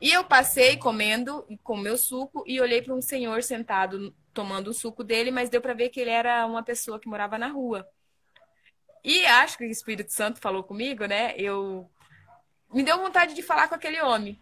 E 0.00 0.10
eu 0.10 0.24
passei 0.24 0.76
comendo 0.76 1.46
com 1.62 1.76
meu 1.76 1.96
suco 1.96 2.42
e 2.46 2.60
olhei 2.60 2.80
para 2.80 2.94
um 2.94 3.02
senhor 3.02 3.42
sentado 3.42 4.14
tomando 4.32 4.68
o 4.68 4.74
suco 4.74 5.04
dele, 5.04 5.30
mas 5.30 5.50
deu 5.50 5.60
para 5.60 5.74
ver 5.74 5.90
que 5.90 6.00
ele 6.00 6.10
era 6.10 6.46
uma 6.46 6.62
pessoa 6.62 6.98
que 6.98 7.08
morava 7.08 7.36
na 7.36 7.48
rua. 7.48 7.86
E 9.04 9.26
acho 9.26 9.58
que 9.58 9.64
o 9.64 9.70
Espírito 9.70 10.12
Santo 10.12 10.40
falou 10.40 10.62
comigo, 10.62 11.04
né? 11.04 11.34
Eu 11.36 11.90
me 12.72 12.82
deu 12.82 12.98
vontade 12.98 13.34
de 13.34 13.42
falar 13.42 13.68
com 13.68 13.74
aquele 13.74 14.00
homem, 14.00 14.40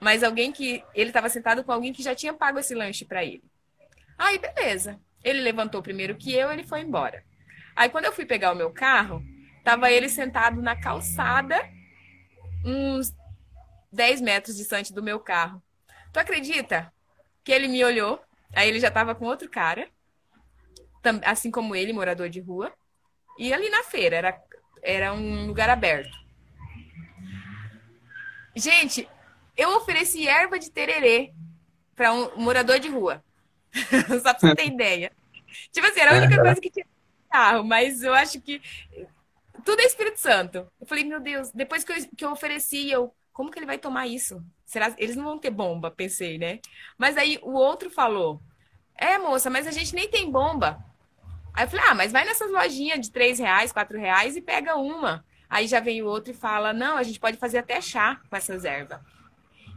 mas 0.00 0.22
alguém 0.22 0.52
que 0.52 0.84
ele 0.94 1.10
estava 1.10 1.28
sentado 1.28 1.64
com 1.64 1.72
alguém 1.72 1.92
que 1.92 2.02
já 2.02 2.14
tinha 2.14 2.32
pago 2.32 2.58
esse 2.58 2.74
lanche 2.74 3.04
para 3.04 3.24
ele. 3.24 3.44
Aí, 4.18 4.38
beleza. 4.38 5.00
Ele 5.24 5.40
levantou 5.40 5.82
primeiro 5.82 6.16
que 6.16 6.32
eu, 6.32 6.52
ele 6.52 6.64
foi 6.64 6.80
embora. 6.80 7.24
Aí, 7.74 7.88
quando 7.88 8.04
eu 8.04 8.12
fui 8.12 8.26
pegar 8.26 8.52
o 8.52 8.56
meu 8.56 8.70
carro, 8.70 9.22
tava 9.64 9.90
ele 9.90 10.08
sentado 10.08 10.62
na 10.62 10.76
calçada, 10.76 11.56
uns 12.64 13.14
10 13.92 14.20
metros 14.20 14.56
distante 14.56 14.92
do 14.92 15.02
meu 15.02 15.18
carro. 15.20 15.62
Tu 16.12 16.18
acredita 16.18 16.92
que 17.44 17.52
ele 17.52 17.68
me 17.68 17.84
olhou? 17.84 18.22
Aí 18.54 18.68
ele 18.68 18.80
já 18.80 18.90
tava 18.90 19.14
com 19.14 19.26
outro 19.26 19.48
cara, 19.48 19.88
assim 21.24 21.50
como 21.50 21.74
ele, 21.74 21.92
morador 21.92 22.28
de 22.28 22.40
rua. 22.40 22.72
E 23.38 23.52
ali 23.52 23.70
na 23.70 23.82
feira, 23.84 24.16
era, 24.16 24.42
era 24.82 25.12
um 25.12 25.46
lugar 25.46 25.70
aberto. 25.70 26.18
Gente, 28.54 29.08
eu 29.56 29.76
ofereci 29.76 30.26
erva 30.26 30.58
de 30.58 30.70
tererê 30.70 31.32
para 31.94 32.12
um 32.12 32.36
morador 32.36 32.78
de 32.78 32.88
rua. 32.88 33.22
Só 34.22 34.34
pra 34.34 34.40
você 34.40 34.54
ter 34.54 34.66
ideia. 34.66 35.12
Tipo 35.70 35.86
assim, 35.86 36.00
era 36.00 36.14
a 36.14 36.18
única 36.18 36.40
coisa 36.40 36.60
que 36.60 36.70
tinha 36.70 36.84
no 36.84 37.30
carro, 37.30 37.64
mas 37.64 38.02
eu 38.02 38.12
acho 38.12 38.40
que 38.40 38.60
tudo 39.64 39.80
é 39.80 39.84
Espírito 39.84 40.18
Santo. 40.18 40.66
Eu 40.80 40.86
falei, 40.86 41.04
meu 41.04 41.20
Deus, 41.20 41.50
depois 41.52 41.84
que 41.84 41.92
eu, 41.92 41.96
que 42.16 42.24
eu 42.24 42.32
ofereci, 42.32 42.90
eu, 42.90 43.14
como 43.32 43.50
que 43.50 43.58
ele 43.58 43.66
vai 43.66 43.78
tomar 43.78 44.06
isso? 44.06 44.42
Será, 44.64 44.94
eles 44.98 45.16
não 45.16 45.24
vão 45.24 45.38
ter 45.38 45.50
bomba, 45.50 45.90
pensei, 45.90 46.38
né? 46.38 46.60
Mas 46.98 47.16
aí 47.16 47.38
o 47.42 47.52
outro 47.52 47.90
falou, 47.90 48.40
é, 48.94 49.18
moça, 49.18 49.50
mas 49.50 49.66
a 49.66 49.70
gente 49.70 49.94
nem 49.94 50.08
tem 50.08 50.30
bomba. 50.30 50.84
Aí 51.52 51.64
eu 51.64 51.68
falei, 51.68 51.86
ah, 51.88 51.94
mas 51.94 52.12
vai 52.12 52.24
nessas 52.24 52.50
lojinhas 52.50 53.00
de 53.00 53.10
três 53.10 53.38
reais, 53.38 53.72
quatro 53.72 53.98
reais 53.98 54.36
e 54.36 54.40
pega 54.40 54.76
uma. 54.76 55.24
Aí 55.48 55.66
já 55.66 55.80
vem 55.80 56.00
o 56.02 56.06
outro 56.06 56.30
e 56.30 56.36
fala, 56.36 56.72
não, 56.72 56.96
a 56.96 57.02
gente 57.02 57.18
pode 57.18 57.36
fazer 57.36 57.58
até 57.58 57.80
chá 57.80 58.20
com 58.28 58.36
essas 58.36 58.64
ervas. 58.64 59.00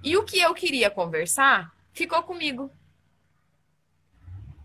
E 0.03 0.15
o 0.17 0.23
que 0.23 0.39
eu 0.39 0.53
queria 0.53 0.91
conversar 0.91 1.73
ficou 1.93 2.21
comigo. 2.23 2.69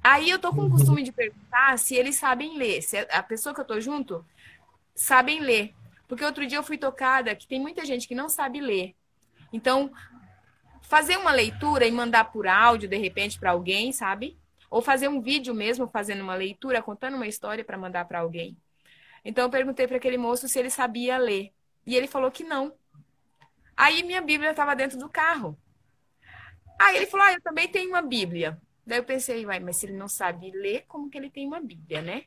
Aí 0.03 0.29
eu 0.31 0.39
tô 0.39 0.53
com 0.53 0.67
o 0.67 0.71
costume 0.71 1.03
de 1.03 1.13
perguntar 1.13 1.79
se 1.79 1.95
eles 1.95 2.17
sabem 2.17 2.57
ler, 2.57 2.83
se 2.83 2.99
a 2.99 3.23
pessoa 3.23 3.55
que 3.55 3.61
eu 3.61 3.65
tô 3.65 3.81
junto 3.81 4.25
sabem 4.99 5.41
ler. 5.41 5.75
Porque 6.07 6.25
outro 6.25 6.47
dia 6.47 6.59
eu 6.59 6.63
fui 6.63 6.77
tocada 6.77 7.35
que 7.35 7.47
tem 7.47 7.61
muita 7.61 7.85
gente 7.85 8.09
que 8.09 8.15
não 8.15 8.29
sabe 8.29 8.61
ler. 8.61 8.95
Então, 9.53 9.91
fazer 10.83 11.17
uma 11.17 11.33
leitura 11.33 11.87
e 11.87 11.93
mandar 11.93 12.25
por 12.25 12.47
áudio, 12.47 12.89
de 12.89 12.97
repente, 12.97 13.39
para 13.39 13.53
alguém, 13.53 13.93
sabe? 13.93 14.39
Ou 14.71 14.83
fazer 14.83 15.09
um 15.09 15.21
vídeo 15.21 15.55
mesmo 15.55 15.89
fazendo 15.89 16.23
uma 16.23 16.35
leitura, 16.35 16.83
contando 16.83 17.15
uma 17.15 17.27
história 17.27 17.65
para 17.65 17.79
mandar 17.79 18.07
para 18.07 18.21
alguém. 18.21 18.57
Então, 19.25 19.45
eu 19.45 19.51
perguntei 19.51 19.87
para 19.87 19.97
aquele 19.97 20.19
moço 20.19 20.49
se 20.49 20.59
ele 20.59 20.71
sabia 20.71 21.17
ler. 21.17 21.53
E 21.87 21.97
ele 21.97 22.07
falou 22.07 22.31
que 22.31 22.45
não. 22.45 22.75
Aí 23.77 24.03
minha 24.03 24.21
Bíblia 24.21 24.51
estava 24.51 24.75
dentro 24.75 24.99
do 24.99 25.09
carro. 25.09 25.59
Aí 26.81 26.97
ele 26.97 27.07
falou: 27.07 27.27
Ah, 27.27 27.33
eu 27.33 27.41
também 27.41 27.69
tenho 27.69 27.91
uma 27.91 28.03
Bíblia. 28.03 28.61
Daí 28.87 28.99
eu 28.99 29.05
pensei, 29.05 29.45
mas 29.45 29.77
se 29.77 29.87
ele 29.87 29.93
não 29.97 30.09
sabe 30.09 30.51
ler, 30.51 30.85
como 30.89 31.11
que 31.11 31.19
ele 31.19 31.31
tem 31.31 31.47
uma 31.47 31.61
Bíblia, 31.61 32.01
né? 32.01 32.25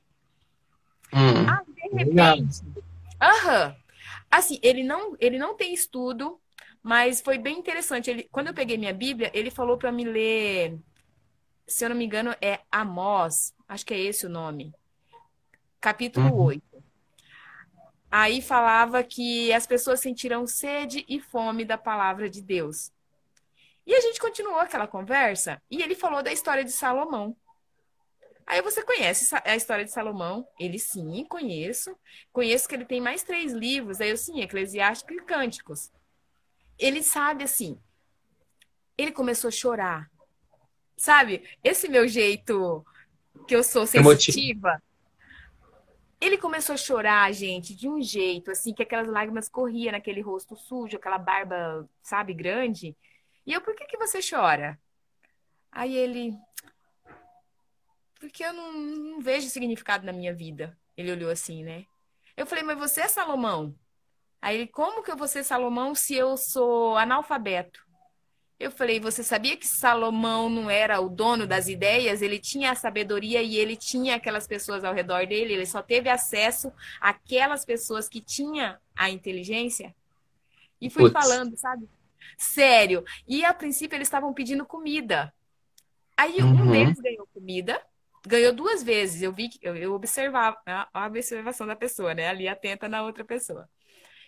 Hum, 1.14 1.48
ah, 1.50 1.64
de 1.68 1.96
repente. 1.96 2.62
Aham. 3.22 3.76
Assim, 4.30 4.60
ele 4.64 4.84
não, 4.84 5.16
ele 5.20 5.38
não 5.38 5.56
tem 5.56 5.74
estudo, 5.74 6.40
mas 6.82 7.22
foi 7.22 7.38
bem 7.38 7.60
interessante. 7.60 8.10
Ele, 8.10 8.30
quando 8.32 8.48
eu 8.48 8.54
peguei 8.54 8.78
minha 8.78 8.94
Bíblia, 8.94 9.30
ele 9.34 9.52
falou 9.52 9.78
para 9.78 9.92
me 9.92 10.06
ler, 10.06 10.80
se 11.68 11.84
eu 11.84 11.90
não 11.90 11.96
me 11.96 12.06
engano, 12.06 12.34
é 12.42 12.62
Amós, 12.72 13.54
acho 13.68 13.86
que 13.86 13.94
é 13.94 14.00
esse 14.00 14.26
o 14.26 14.30
nome. 14.30 14.74
Capítulo 15.82 16.28
uhum. 16.28 16.44
8. 16.44 16.84
Aí 18.10 18.42
falava 18.42 19.04
que 19.04 19.54
as 19.54 19.66
pessoas 19.66 20.00
sentiram 20.00 20.46
sede 20.46 21.06
e 21.08 21.20
fome 21.20 21.64
da 21.64 21.78
palavra 21.78 22.30
de 22.30 22.42
Deus. 22.42 22.92
E 23.86 23.96
a 23.96 24.02
gente 24.02 24.20
continuou 24.20 24.60
aquela 24.60 24.88
conversa 24.88 25.62
e 25.70 25.82
ele 25.82 25.96
falou 25.96 26.22
da 26.22 26.32
história 26.32 26.64
de 26.64 26.72
Salomão. 26.72 27.36
Aí 28.46 28.62
você 28.62 28.84
conhece 28.84 29.34
a 29.46 29.56
história 29.56 29.86
de 29.86 29.92
Salomão? 29.92 30.48
Ele 30.60 30.78
sim, 30.78 31.26
conheço. 31.26 31.96
Conheço 32.34 32.68
que 32.68 32.76
ele 32.76 32.86
tem 32.86 33.00
mais 33.00 33.24
três 33.24 33.54
livros. 33.54 34.02
Aí 34.02 34.10
eu 34.10 34.18
sim, 34.18 34.42
Eclesiástico 34.42 35.14
e 35.14 35.22
Cânticos. 35.22 35.92
Ele 36.78 37.02
sabe 37.02 37.44
assim. 37.44 37.80
Ele 38.98 39.12
começou 39.12 39.48
a 39.48 39.52
chorar. 39.52 40.12
Sabe? 40.98 41.44
Esse 41.64 41.88
meu 41.88 42.08
jeito 42.08 42.86
que 43.48 43.56
eu 43.56 43.64
sou 43.64 43.86
sensitiva. 43.86 44.82
Ele 46.20 46.38
começou 46.38 46.74
a 46.74 46.78
chorar, 46.78 47.34
gente, 47.34 47.76
de 47.76 47.90
um 47.90 48.02
jeito 48.02 48.52
assim 48.52 48.74
que 48.74 48.84
aquelas 48.84 49.08
lágrimas 49.08 49.50
corriam 49.50 49.92
naquele 49.92 50.22
rosto 50.22 50.56
sujo, 50.56 50.98
aquela 50.98 51.18
barba, 51.18 51.90
sabe, 52.04 52.34
grande. 52.34 52.96
E 53.46 53.54
eu, 53.54 53.62
por 53.62 53.76
que, 53.76 53.86
que 53.86 53.98
você 53.98 54.20
chora? 54.22 54.80
Aí 55.72 55.96
ele, 55.96 56.38
porque 58.22 58.46
eu 58.46 58.54
não, 58.54 58.72
não 58.72 59.20
vejo 59.20 59.50
significado 59.50 60.06
na 60.06 60.14
minha 60.14 60.34
vida. 60.34 60.78
Ele 60.96 61.12
olhou 61.12 61.32
assim, 61.32 61.64
né? 61.64 61.86
Eu 62.38 62.46
falei, 62.46 62.64
mas 62.64 62.78
você 62.78 63.02
é 63.02 63.08
Salomão? 63.08 63.76
Aí 64.40 64.56
ele, 64.56 64.68
como 64.68 65.04
que 65.04 65.12
eu 65.12 65.18
vou 65.18 65.28
ser 65.28 65.44
Salomão 65.44 65.94
se 65.96 66.16
eu 66.16 66.38
sou 66.38 66.96
analfabeto? 66.98 67.84
Eu 68.60 68.70
falei, 68.70 69.00
você 69.00 69.24
sabia 69.24 69.58
que 69.58 69.68
Salomão 69.68 70.48
não 70.48 70.70
era 70.70 71.02
o 71.02 71.10
dono 71.10 71.48
das 71.48 71.68
ideias? 71.68 72.22
Ele 72.22 72.38
tinha 72.38 72.72
a 72.72 72.76
sabedoria 72.76 73.42
e 73.42 73.58
ele 73.58 73.76
tinha 73.76 74.16
aquelas 74.16 74.46
pessoas 74.46 74.84
ao 74.84 74.94
redor 74.94 75.26
dele, 75.26 75.54
ele 75.54 75.66
só 75.66 75.82
teve 75.82 76.10
acesso 76.10 76.72
àquelas 77.00 77.66
pessoas 77.66 78.08
que 78.08 78.22
tinham 78.22 78.78
a 78.96 79.10
inteligência. 79.10 79.96
E 80.80 80.92
fui 80.92 81.10
falando, 81.10 81.58
sabe? 81.58 81.90
Sério. 82.38 83.04
E 83.28 83.44
a 83.44 83.52
princípio 83.52 83.96
eles 83.96 84.08
estavam 84.08 84.32
pedindo 84.32 84.64
comida. 84.64 85.34
Aí 86.16 86.38
uhum. 86.38 86.62
um 86.62 86.72
deles 86.72 87.00
ganhou 87.00 87.28
comida, 87.34 87.82
ganhou 88.26 88.54
duas 88.54 88.84
vezes. 88.84 89.22
Eu 89.22 89.32
vi 89.32 89.50
que 89.50 89.60
eu, 89.62 89.76
eu 89.76 89.94
observava 89.94 90.58
a, 90.66 91.08
observação 91.08 91.68
da 91.68 91.76
pessoa, 91.76 92.14
né? 92.14 92.28
Ali 92.28 92.48
atenta 92.48 92.88
na 92.88 93.04
outra 93.04 93.24
pessoa. 93.24 93.70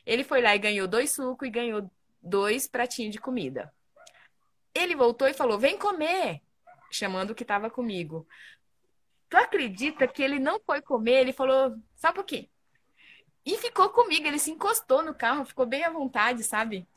Ele 0.05 0.23
foi 0.23 0.41
lá 0.41 0.55
e 0.55 0.59
ganhou 0.59 0.87
dois 0.87 1.11
sucos 1.11 1.47
e 1.47 1.51
ganhou 1.51 1.89
dois 2.21 2.67
pratinhos 2.67 3.11
de 3.11 3.19
comida. 3.19 3.73
Ele 4.73 4.95
voltou 4.95 5.27
e 5.27 5.33
falou: 5.33 5.59
"Vem 5.59 5.77
comer", 5.77 6.41
chamando 6.91 7.31
o 7.31 7.35
que 7.35 7.43
estava 7.43 7.69
comigo. 7.69 8.27
Tu 9.29 9.37
acredita 9.37 10.07
que 10.07 10.21
ele 10.21 10.39
não 10.39 10.59
foi 10.59 10.81
comer? 10.81 11.21
Ele 11.21 11.33
falou: 11.33 11.75
"Só 11.95 12.09
um 12.09 12.13
pouquinho". 12.13 12.47
E 13.45 13.57
ficou 13.57 13.89
comigo, 13.89 14.25
ele 14.25 14.39
se 14.39 14.51
encostou 14.51 15.03
no 15.03 15.13
carro, 15.13 15.45
ficou 15.45 15.65
bem 15.65 15.83
à 15.83 15.89
vontade, 15.89 16.43
sabe? 16.43 16.87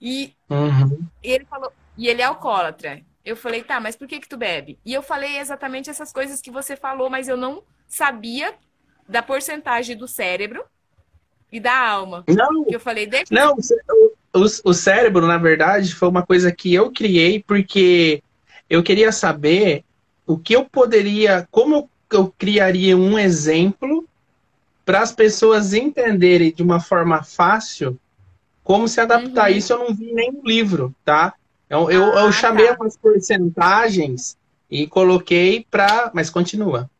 E, 0.00 0.34
uhum. 0.50 1.08
e 1.22 1.30
ele 1.30 1.44
falou, 1.44 1.72
e 1.96 2.08
ele 2.08 2.20
é 2.20 2.24
alcoólatra. 2.24 3.04
Eu 3.24 3.36
falei, 3.36 3.62
tá, 3.62 3.78
mas 3.80 3.94
por 3.94 4.08
que 4.08 4.20
que 4.20 4.28
tu 4.28 4.36
bebe? 4.36 4.78
E 4.84 4.92
eu 4.92 5.02
falei 5.02 5.38
exatamente 5.38 5.88
essas 5.88 6.12
coisas 6.12 6.40
que 6.40 6.50
você 6.50 6.76
falou, 6.76 7.08
mas 7.08 7.28
eu 7.28 7.36
não 7.36 7.62
sabia 7.86 8.54
da 9.08 9.22
porcentagem 9.22 9.96
do 9.96 10.08
cérebro 10.08 10.64
e 11.50 11.60
da 11.60 11.76
alma. 11.76 12.24
Não. 12.28 12.66
Eu 12.68 12.80
falei, 12.80 13.06
deixa. 13.06 13.32
Não, 13.32 13.56
o, 14.34 14.44
o 14.64 14.74
cérebro, 14.74 15.26
na 15.26 15.38
verdade, 15.38 15.94
foi 15.94 16.08
uma 16.08 16.24
coisa 16.24 16.50
que 16.50 16.72
eu 16.72 16.90
criei 16.90 17.42
porque 17.46 18.22
eu 18.68 18.82
queria 18.82 19.12
saber 19.12 19.84
o 20.26 20.38
que 20.38 20.56
eu 20.56 20.64
poderia, 20.64 21.46
como 21.50 21.88
eu, 22.10 22.34
criaria 22.38 22.96
um 22.96 23.18
exemplo 23.18 24.08
para 24.84 25.00
as 25.00 25.12
pessoas 25.12 25.74
entenderem 25.74 26.52
de 26.52 26.62
uma 26.62 26.80
forma 26.80 27.22
fácil 27.22 27.98
como 28.64 28.88
se 28.88 29.00
adaptar. 29.00 29.50
Uhum. 29.50 29.56
Isso 29.56 29.72
eu 29.72 29.78
não 29.78 29.94
vi 29.94 30.10
em 30.10 30.14
nenhum 30.14 30.40
livro, 30.44 30.94
tá? 31.04 31.34
Eu, 31.72 31.90
eu, 31.90 32.18
ah, 32.18 32.20
eu 32.24 32.32
chamei 32.32 32.66
tá. 32.66 32.76
umas 32.78 32.98
porcentagens 32.98 34.36
e 34.70 34.86
coloquei 34.86 35.66
para. 35.70 36.10
Mas 36.12 36.28
continua. 36.28 36.90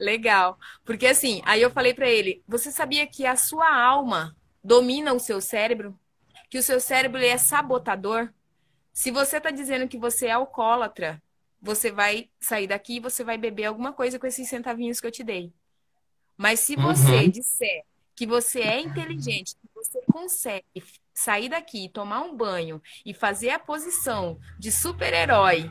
Legal. 0.00 0.58
Porque 0.86 1.06
assim, 1.06 1.42
aí 1.44 1.60
eu 1.60 1.70
falei 1.70 1.92
para 1.92 2.08
ele: 2.08 2.42
você 2.48 2.72
sabia 2.72 3.06
que 3.06 3.26
a 3.26 3.36
sua 3.36 3.70
alma 3.76 4.34
domina 4.62 5.12
o 5.12 5.20
seu 5.20 5.38
cérebro? 5.38 5.94
Que 6.48 6.56
o 6.56 6.62
seu 6.62 6.80
cérebro 6.80 7.20
é 7.20 7.36
sabotador? 7.36 8.30
Se 8.90 9.10
você 9.10 9.36
está 9.36 9.50
dizendo 9.50 9.86
que 9.86 9.98
você 9.98 10.28
é 10.28 10.30
alcoólatra, 10.30 11.22
você 11.60 11.90
vai 11.90 12.30
sair 12.40 12.66
daqui 12.66 12.96
e 12.96 13.00
você 13.00 13.22
vai 13.22 13.36
beber 13.36 13.66
alguma 13.66 13.92
coisa 13.92 14.18
com 14.18 14.26
esses 14.26 14.48
centavinhos 14.48 14.98
que 14.98 15.06
eu 15.06 15.12
te 15.12 15.22
dei. 15.22 15.52
Mas 16.38 16.60
se 16.60 16.74
você 16.74 17.16
uhum. 17.16 17.28
disser 17.28 17.84
que 18.16 18.26
você 18.26 18.60
é 18.60 18.80
inteligente, 18.80 19.56
que 19.60 19.68
você 19.74 20.00
consegue 20.10 20.64
sair 21.14 21.48
daqui, 21.48 21.88
tomar 21.88 22.22
um 22.22 22.36
banho 22.36 22.82
e 23.06 23.14
fazer 23.14 23.50
a 23.50 23.58
posição 23.58 24.38
de 24.58 24.72
super-herói, 24.72 25.70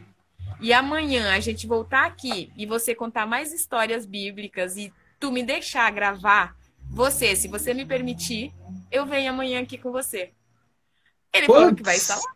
e 0.60 0.72
amanhã 0.72 1.34
a 1.34 1.40
gente 1.42 1.68
voltar 1.68 2.06
aqui 2.06 2.52
e 2.56 2.66
você 2.66 2.96
contar 2.96 3.26
mais 3.26 3.52
histórias 3.52 4.06
bíblicas 4.06 4.78
e 4.78 4.94
tu 5.20 5.32
me 5.32 5.44
deixar 5.44 5.92
gravar, 5.92 6.56
você, 6.90 7.36
se 7.36 7.48
você 7.48 7.74
me 7.74 7.86
permitir, 7.86 8.54
eu 8.90 9.06
venho 9.06 9.32
amanhã 9.32 9.62
aqui 9.62 9.78
com 9.78 9.92
você. 9.92 10.32
Ele 11.34 11.48
Puts. 11.48 11.60
falou 11.60 11.76
que 11.76 11.84
vai 11.84 11.96
estar 11.96 12.16
lá. 12.16 12.34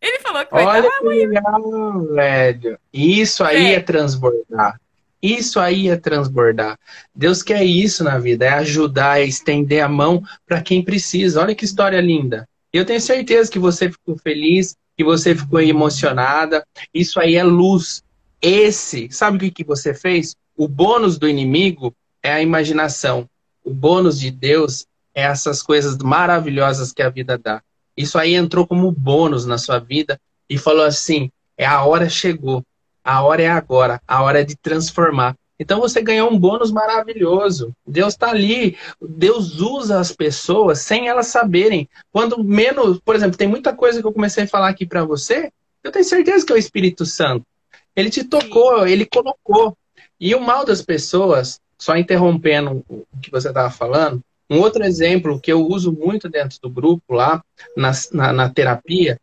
Ele 0.00 0.18
falou 0.20 0.44
que 0.44 0.52
vai 0.52 0.64
Olha 0.64 0.86
estar 0.86 0.90
lá 0.90 0.98
amanhã. 1.00 1.28
Legal, 1.28 2.00
velho. 2.14 2.78
Isso 2.92 3.42
aí 3.42 3.72
é. 3.72 3.74
é 3.74 3.80
transbordar. 3.80 4.80
Isso 5.22 5.60
aí 5.60 5.88
é 5.88 5.96
transbordar. 5.96 6.76
Deus 7.14 7.42
quer 7.42 7.64
isso 7.64 8.02
na 8.02 8.18
vida, 8.18 8.44
é 8.44 8.54
ajudar, 8.54 9.20
é 9.20 9.24
estender 9.24 9.82
a 9.82 9.88
mão 9.88 10.22
para 10.46 10.60
quem 10.60 10.82
precisa. 10.82 11.40
Olha 11.40 11.54
que 11.54 11.64
história 11.64 12.00
linda. 12.00 12.48
Eu 12.72 12.84
tenho 12.84 13.00
certeza 13.00 13.50
que 13.50 13.58
você 13.58 13.90
ficou 13.90 14.18
feliz, 14.18 14.74
que 14.96 15.04
você 15.04 15.34
ficou 15.34 15.60
emocionada. 15.60 16.66
Isso 16.92 17.20
aí 17.20 17.36
é 17.36 17.44
luz. 17.44 18.02
Esse, 18.40 19.08
sabe 19.12 19.36
o 19.36 19.40
que, 19.40 19.50
que 19.50 19.64
você 19.64 19.94
fez? 19.94 20.34
O 20.56 20.66
bônus 20.66 21.16
do 21.18 21.28
inimigo 21.28 21.94
é 22.22 22.32
a 22.32 22.42
imaginação. 22.42 23.28
O 23.64 23.72
bônus 23.72 24.18
de 24.18 24.30
Deus 24.30 24.86
é 25.14 25.22
essas 25.22 25.62
coisas 25.62 25.96
maravilhosas 25.98 26.92
que 26.92 27.02
a 27.02 27.10
vida 27.10 27.38
dá. 27.38 27.62
Isso 27.96 28.18
aí 28.18 28.34
entrou 28.34 28.66
como 28.66 28.90
bônus 28.90 29.46
na 29.46 29.58
sua 29.58 29.78
vida 29.78 30.18
e 30.48 30.58
falou 30.58 30.84
assim: 30.84 31.30
é 31.56 31.66
a 31.66 31.84
hora 31.84 32.08
chegou. 32.08 32.64
A 33.04 33.22
hora 33.22 33.42
é 33.42 33.48
agora, 33.48 34.00
a 34.06 34.22
hora 34.22 34.40
é 34.40 34.44
de 34.44 34.56
transformar. 34.56 35.36
Então 35.58 35.80
você 35.80 36.02
ganhou 36.02 36.28
um 36.28 36.38
bônus 36.38 36.72
maravilhoso. 36.72 37.72
Deus 37.86 38.14
está 38.14 38.30
ali. 38.30 38.76
Deus 39.00 39.60
usa 39.60 40.00
as 40.00 40.10
pessoas 40.10 40.80
sem 40.80 41.08
elas 41.08 41.28
saberem. 41.28 41.88
Quando 42.10 42.42
menos, 42.42 42.98
por 42.98 43.14
exemplo, 43.14 43.36
tem 43.36 43.46
muita 43.46 43.72
coisa 43.72 44.00
que 44.00 44.06
eu 44.06 44.12
comecei 44.12 44.44
a 44.44 44.48
falar 44.48 44.68
aqui 44.68 44.84
para 44.84 45.04
você. 45.04 45.52
Eu 45.84 45.92
tenho 45.92 46.04
certeza 46.04 46.44
que 46.44 46.52
é 46.52 46.56
o 46.56 46.58
Espírito 46.58 47.06
Santo. 47.06 47.46
Ele 47.94 48.10
te 48.10 48.24
tocou, 48.24 48.86
ele 48.86 49.06
colocou. 49.06 49.76
E 50.18 50.34
o 50.34 50.40
mal 50.40 50.64
das 50.64 50.82
pessoas, 50.82 51.60
só 51.78 51.96
interrompendo 51.96 52.84
o 52.88 53.04
que 53.20 53.30
você 53.30 53.48
estava 53.48 53.70
falando, 53.70 54.20
um 54.50 54.58
outro 54.58 54.84
exemplo 54.84 55.40
que 55.40 55.52
eu 55.52 55.66
uso 55.66 55.92
muito 55.92 56.28
dentro 56.28 56.58
do 56.60 56.68
grupo 56.68 57.14
lá, 57.14 57.42
na, 57.76 57.92
na, 58.12 58.32
na 58.32 58.48
terapia, 58.50 59.18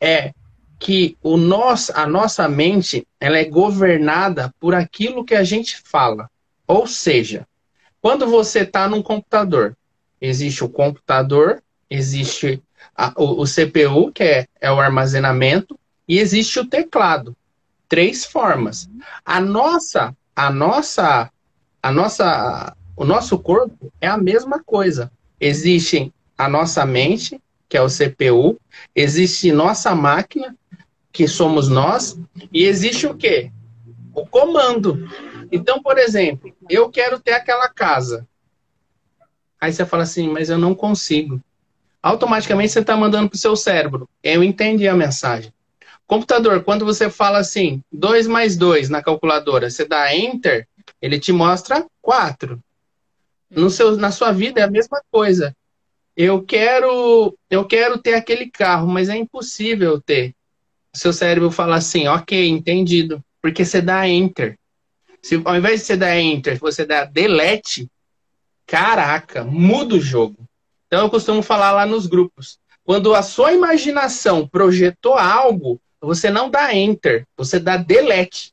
é 0.00 0.32
que 0.78 1.16
o 1.22 1.36
nosso, 1.36 1.92
a 1.94 2.06
nossa 2.06 2.48
mente 2.48 3.06
ela 3.18 3.38
é 3.38 3.44
governada 3.44 4.54
por 4.60 4.74
aquilo 4.74 5.24
que 5.24 5.34
a 5.34 5.44
gente 5.44 5.80
fala. 5.84 6.30
Ou 6.66 6.86
seja, 6.86 7.46
quando 8.00 8.26
você 8.26 8.60
está 8.60 8.88
num 8.88 9.02
computador, 9.02 9.76
existe 10.20 10.62
o 10.64 10.68
computador, 10.68 11.62
existe 11.88 12.62
a, 12.94 13.12
o, 13.16 13.42
o, 13.42 13.44
CPU, 13.44 14.12
que 14.12 14.22
é, 14.22 14.46
é 14.60 14.70
o 14.70 14.80
armazenamento, 14.80 15.78
e 16.06 16.18
existe 16.18 16.58
o 16.58 16.66
teclado. 16.66 17.36
Três 17.88 18.24
formas. 18.24 18.88
A 19.24 19.40
nossa, 19.40 20.14
a 20.34 20.50
nossa, 20.50 21.30
a 21.82 21.92
nossa, 21.92 22.76
o 22.96 23.04
nosso 23.04 23.38
corpo 23.38 23.92
é 24.00 24.08
a 24.08 24.18
mesma 24.18 24.62
coisa. 24.62 25.10
Existe 25.40 26.12
a 26.36 26.48
nossa 26.48 26.84
mente, 26.84 27.40
que 27.68 27.76
é 27.76 27.82
o 27.82 27.88
CPU, 27.88 28.58
existe 28.94 29.50
nossa 29.52 29.94
máquina, 29.94 30.54
que 31.16 31.26
somos 31.26 31.70
nós, 31.70 32.20
e 32.52 32.64
existe 32.64 33.06
o 33.06 33.16
quê? 33.16 33.50
O 34.12 34.26
comando. 34.26 35.08
Então, 35.50 35.82
por 35.82 35.96
exemplo, 35.96 36.54
eu 36.68 36.90
quero 36.90 37.18
ter 37.18 37.32
aquela 37.32 37.70
casa. 37.70 38.28
Aí 39.58 39.72
você 39.72 39.86
fala 39.86 40.02
assim, 40.02 40.28
mas 40.28 40.50
eu 40.50 40.58
não 40.58 40.74
consigo. 40.74 41.40
Automaticamente 42.02 42.70
você 42.70 42.80
está 42.80 42.94
mandando 42.98 43.30
para 43.30 43.36
o 43.36 43.38
seu 43.38 43.56
cérebro. 43.56 44.06
Eu 44.22 44.44
entendi 44.44 44.86
a 44.86 44.94
mensagem. 44.94 45.50
Computador, 46.06 46.62
quando 46.62 46.84
você 46.84 47.08
fala 47.08 47.38
assim, 47.38 47.82
2 47.90 48.26
mais 48.26 48.54
2 48.54 48.90
na 48.90 49.02
calculadora, 49.02 49.70
você 49.70 49.86
dá 49.86 50.14
Enter, 50.14 50.68
ele 51.00 51.18
te 51.18 51.32
mostra 51.32 51.86
4. 52.02 52.62
No 53.50 53.70
seu, 53.70 53.96
na 53.96 54.10
sua 54.10 54.32
vida 54.32 54.60
é 54.60 54.64
a 54.64 54.70
mesma 54.70 55.00
coisa. 55.10 55.56
Eu 56.14 56.42
quero, 56.42 57.34
eu 57.48 57.64
quero 57.64 57.96
ter 57.96 58.12
aquele 58.12 58.50
carro, 58.50 58.86
mas 58.86 59.08
é 59.08 59.16
impossível 59.16 59.98
ter 59.98 60.35
seu 60.96 61.12
cérebro 61.12 61.50
fala 61.50 61.76
assim, 61.76 62.06
ok, 62.06 62.48
entendido. 62.48 63.22
Porque 63.40 63.64
você 63.64 63.80
dá 63.80 64.08
enter. 64.08 64.58
Se 65.22 65.40
ao 65.44 65.56
invés 65.56 65.80
de 65.80 65.86
você 65.86 65.96
dar 65.96 66.18
enter, 66.18 66.58
você 66.58 66.84
dá 66.84 67.04
delete, 67.04 67.88
caraca, 68.66 69.44
muda 69.44 69.96
o 69.96 70.00
jogo. 70.00 70.36
Então 70.86 71.02
eu 71.02 71.10
costumo 71.10 71.42
falar 71.42 71.72
lá 71.72 71.86
nos 71.86 72.06
grupos. 72.06 72.58
Quando 72.84 73.14
a 73.14 73.22
sua 73.22 73.52
imaginação 73.52 74.46
projetou 74.46 75.14
algo, 75.14 75.80
você 76.00 76.30
não 76.30 76.48
dá 76.48 76.72
enter, 76.74 77.26
você 77.36 77.58
dá 77.58 77.76
delete. 77.76 78.52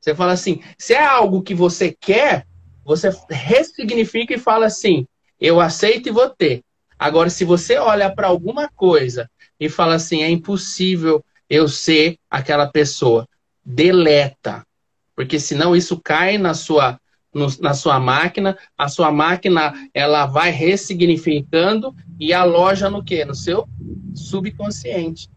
Você 0.00 0.14
fala 0.14 0.32
assim, 0.32 0.62
se 0.78 0.94
é 0.94 1.04
algo 1.04 1.42
que 1.42 1.54
você 1.54 1.94
quer, 1.98 2.46
você 2.84 3.10
ressignifica 3.30 4.34
e 4.34 4.38
fala 4.38 4.66
assim, 4.66 5.06
eu 5.40 5.60
aceito 5.60 6.08
e 6.08 6.12
vou 6.12 6.28
ter. 6.28 6.62
Agora, 6.98 7.30
se 7.30 7.44
você 7.44 7.78
olha 7.78 8.14
para 8.14 8.26
alguma 8.26 8.68
coisa 8.68 9.30
e 9.58 9.68
fala 9.68 9.94
assim, 9.94 10.22
é 10.22 10.28
impossível, 10.28 11.24
eu 11.50 11.68
ser 11.68 12.16
aquela 12.30 12.66
pessoa. 12.66 13.26
Deleta. 13.64 14.64
Porque 15.16 15.38
senão 15.40 15.74
isso 15.74 16.00
cai 16.02 16.38
na 16.38 16.54
sua, 16.54 16.98
no, 17.34 17.48
na 17.60 17.74
sua 17.74 17.98
máquina, 17.98 18.56
a 18.78 18.88
sua 18.88 19.10
máquina 19.10 19.74
ela 19.92 20.24
vai 20.24 20.50
ressignificando 20.50 21.94
e 22.18 22.32
aloja 22.32 22.88
no 22.88 23.04
quê? 23.04 23.24
No 23.24 23.34
seu 23.34 23.68
subconsciente. 24.14 25.28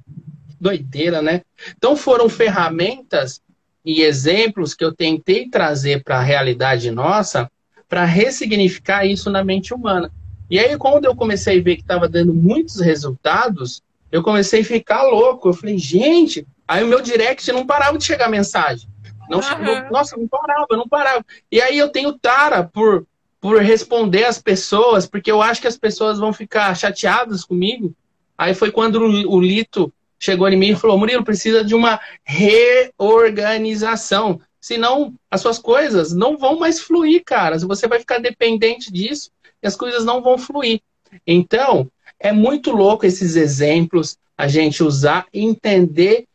Doideira, 0.61 1.21
né? 1.21 1.41
Então 1.75 1.97
foram 1.97 2.29
ferramentas 2.29 3.41
e 3.83 4.01
exemplos 4.01 4.73
que 4.73 4.85
eu 4.85 4.93
tentei 4.93 5.49
trazer 5.49 6.03
para 6.03 6.19
a 6.19 6.23
realidade 6.23 6.89
nossa 6.91 7.51
para 7.89 8.05
ressignificar 8.05 9.05
isso 9.05 9.29
na 9.29 9.43
mente 9.43 9.73
humana. 9.73 10.09
E 10.49 10.59
aí, 10.59 10.77
quando 10.77 11.05
eu 11.05 11.15
comecei 11.15 11.59
a 11.59 11.63
ver 11.63 11.75
que 11.75 11.81
estava 11.81 12.07
dando 12.07 12.33
muitos 12.33 12.79
resultados, 12.79 13.81
eu 14.13 14.21
comecei 14.21 14.61
a 14.61 14.63
ficar 14.63 15.01
louco. 15.01 15.49
Eu 15.49 15.53
falei, 15.53 15.75
gente, 15.75 16.45
aí 16.67 16.83
o 16.83 16.87
meu 16.87 17.01
direct 17.01 17.51
não 17.51 17.65
parava 17.65 17.97
de 17.97 18.05
chegar 18.05 18.29
mensagem. 18.29 18.87
Não, 19.27 19.39
uhum. 19.39 19.89
Nossa, 19.89 20.15
não 20.15 20.27
parava, 20.27 20.67
não 20.69 20.87
parava. 20.87 21.25
E 21.51 21.59
aí 21.59 21.79
eu 21.79 21.89
tenho 21.89 22.13
tara 22.13 22.63
por, 22.63 23.07
por 23.41 23.59
responder 23.59 24.25
as 24.25 24.39
pessoas, 24.39 25.07
porque 25.07 25.31
eu 25.31 25.41
acho 25.41 25.59
que 25.59 25.67
as 25.67 25.77
pessoas 25.77 26.19
vão 26.19 26.31
ficar 26.31 26.75
chateadas 26.75 27.43
comigo. 27.43 27.91
Aí 28.37 28.53
foi 28.53 28.69
quando 28.69 28.97
o, 28.97 29.35
o 29.35 29.41
Lito 29.41 29.91
chegou 30.19 30.47
em 30.47 30.57
mim 30.57 30.73
e 30.73 30.75
falou: 30.75 30.95
Murilo, 30.95 31.23
precisa 31.23 31.63
de 31.63 31.73
uma 31.73 31.99
reorganização. 32.23 34.39
Senão 34.61 35.15
as 35.31 35.41
suas 35.41 35.57
coisas 35.57 36.13
não 36.13 36.37
vão 36.37 36.59
mais 36.59 36.79
fluir, 36.79 37.23
cara. 37.25 37.57
Você 37.57 37.87
vai 37.87 37.97
ficar 37.97 38.19
dependente 38.19 38.93
disso 38.93 39.31
e 39.61 39.65
as 39.65 39.75
coisas 39.75 40.05
não 40.05 40.21
vão 40.21 40.37
fluir. 40.37 40.81
Então, 41.25 41.89
é 42.23 42.31
muito 42.31 42.71
louco 42.71 43.05
esses 43.05 43.35
exemplos, 43.35 44.17
a 44.37 44.47
gente 44.47 44.81
usar, 44.81 45.27
entender, 45.33 46.25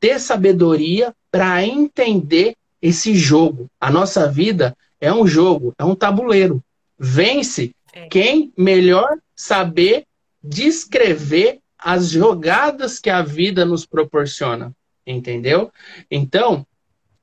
ter 0.00 0.18
sabedoria 0.18 1.14
para 1.30 1.62
entender 1.62 2.56
esse 2.80 3.14
jogo. 3.14 3.68
A 3.78 3.90
nossa 3.90 4.26
vida 4.26 4.74
é 4.98 5.12
um 5.12 5.26
jogo, 5.26 5.74
é 5.78 5.84
um 5.84 5.94
tabuleiro. 5.94 6.64
Vence 6.98 7.72
é. 7.92 8.06
quem 8.06 8.50
melhor 8.56 9.18
saber 9.36 10.06
descrever 10.42 11.60
as 11.78 12.08
jogadas 12.08 12.98
que 12.98 13.10
a 13.10 13.20
vida 13.20 13.66
nos 13.66 13.84
proporciona, 13.84 14.72
entendeu? 15.06 15.70
Então, 16.10 16.66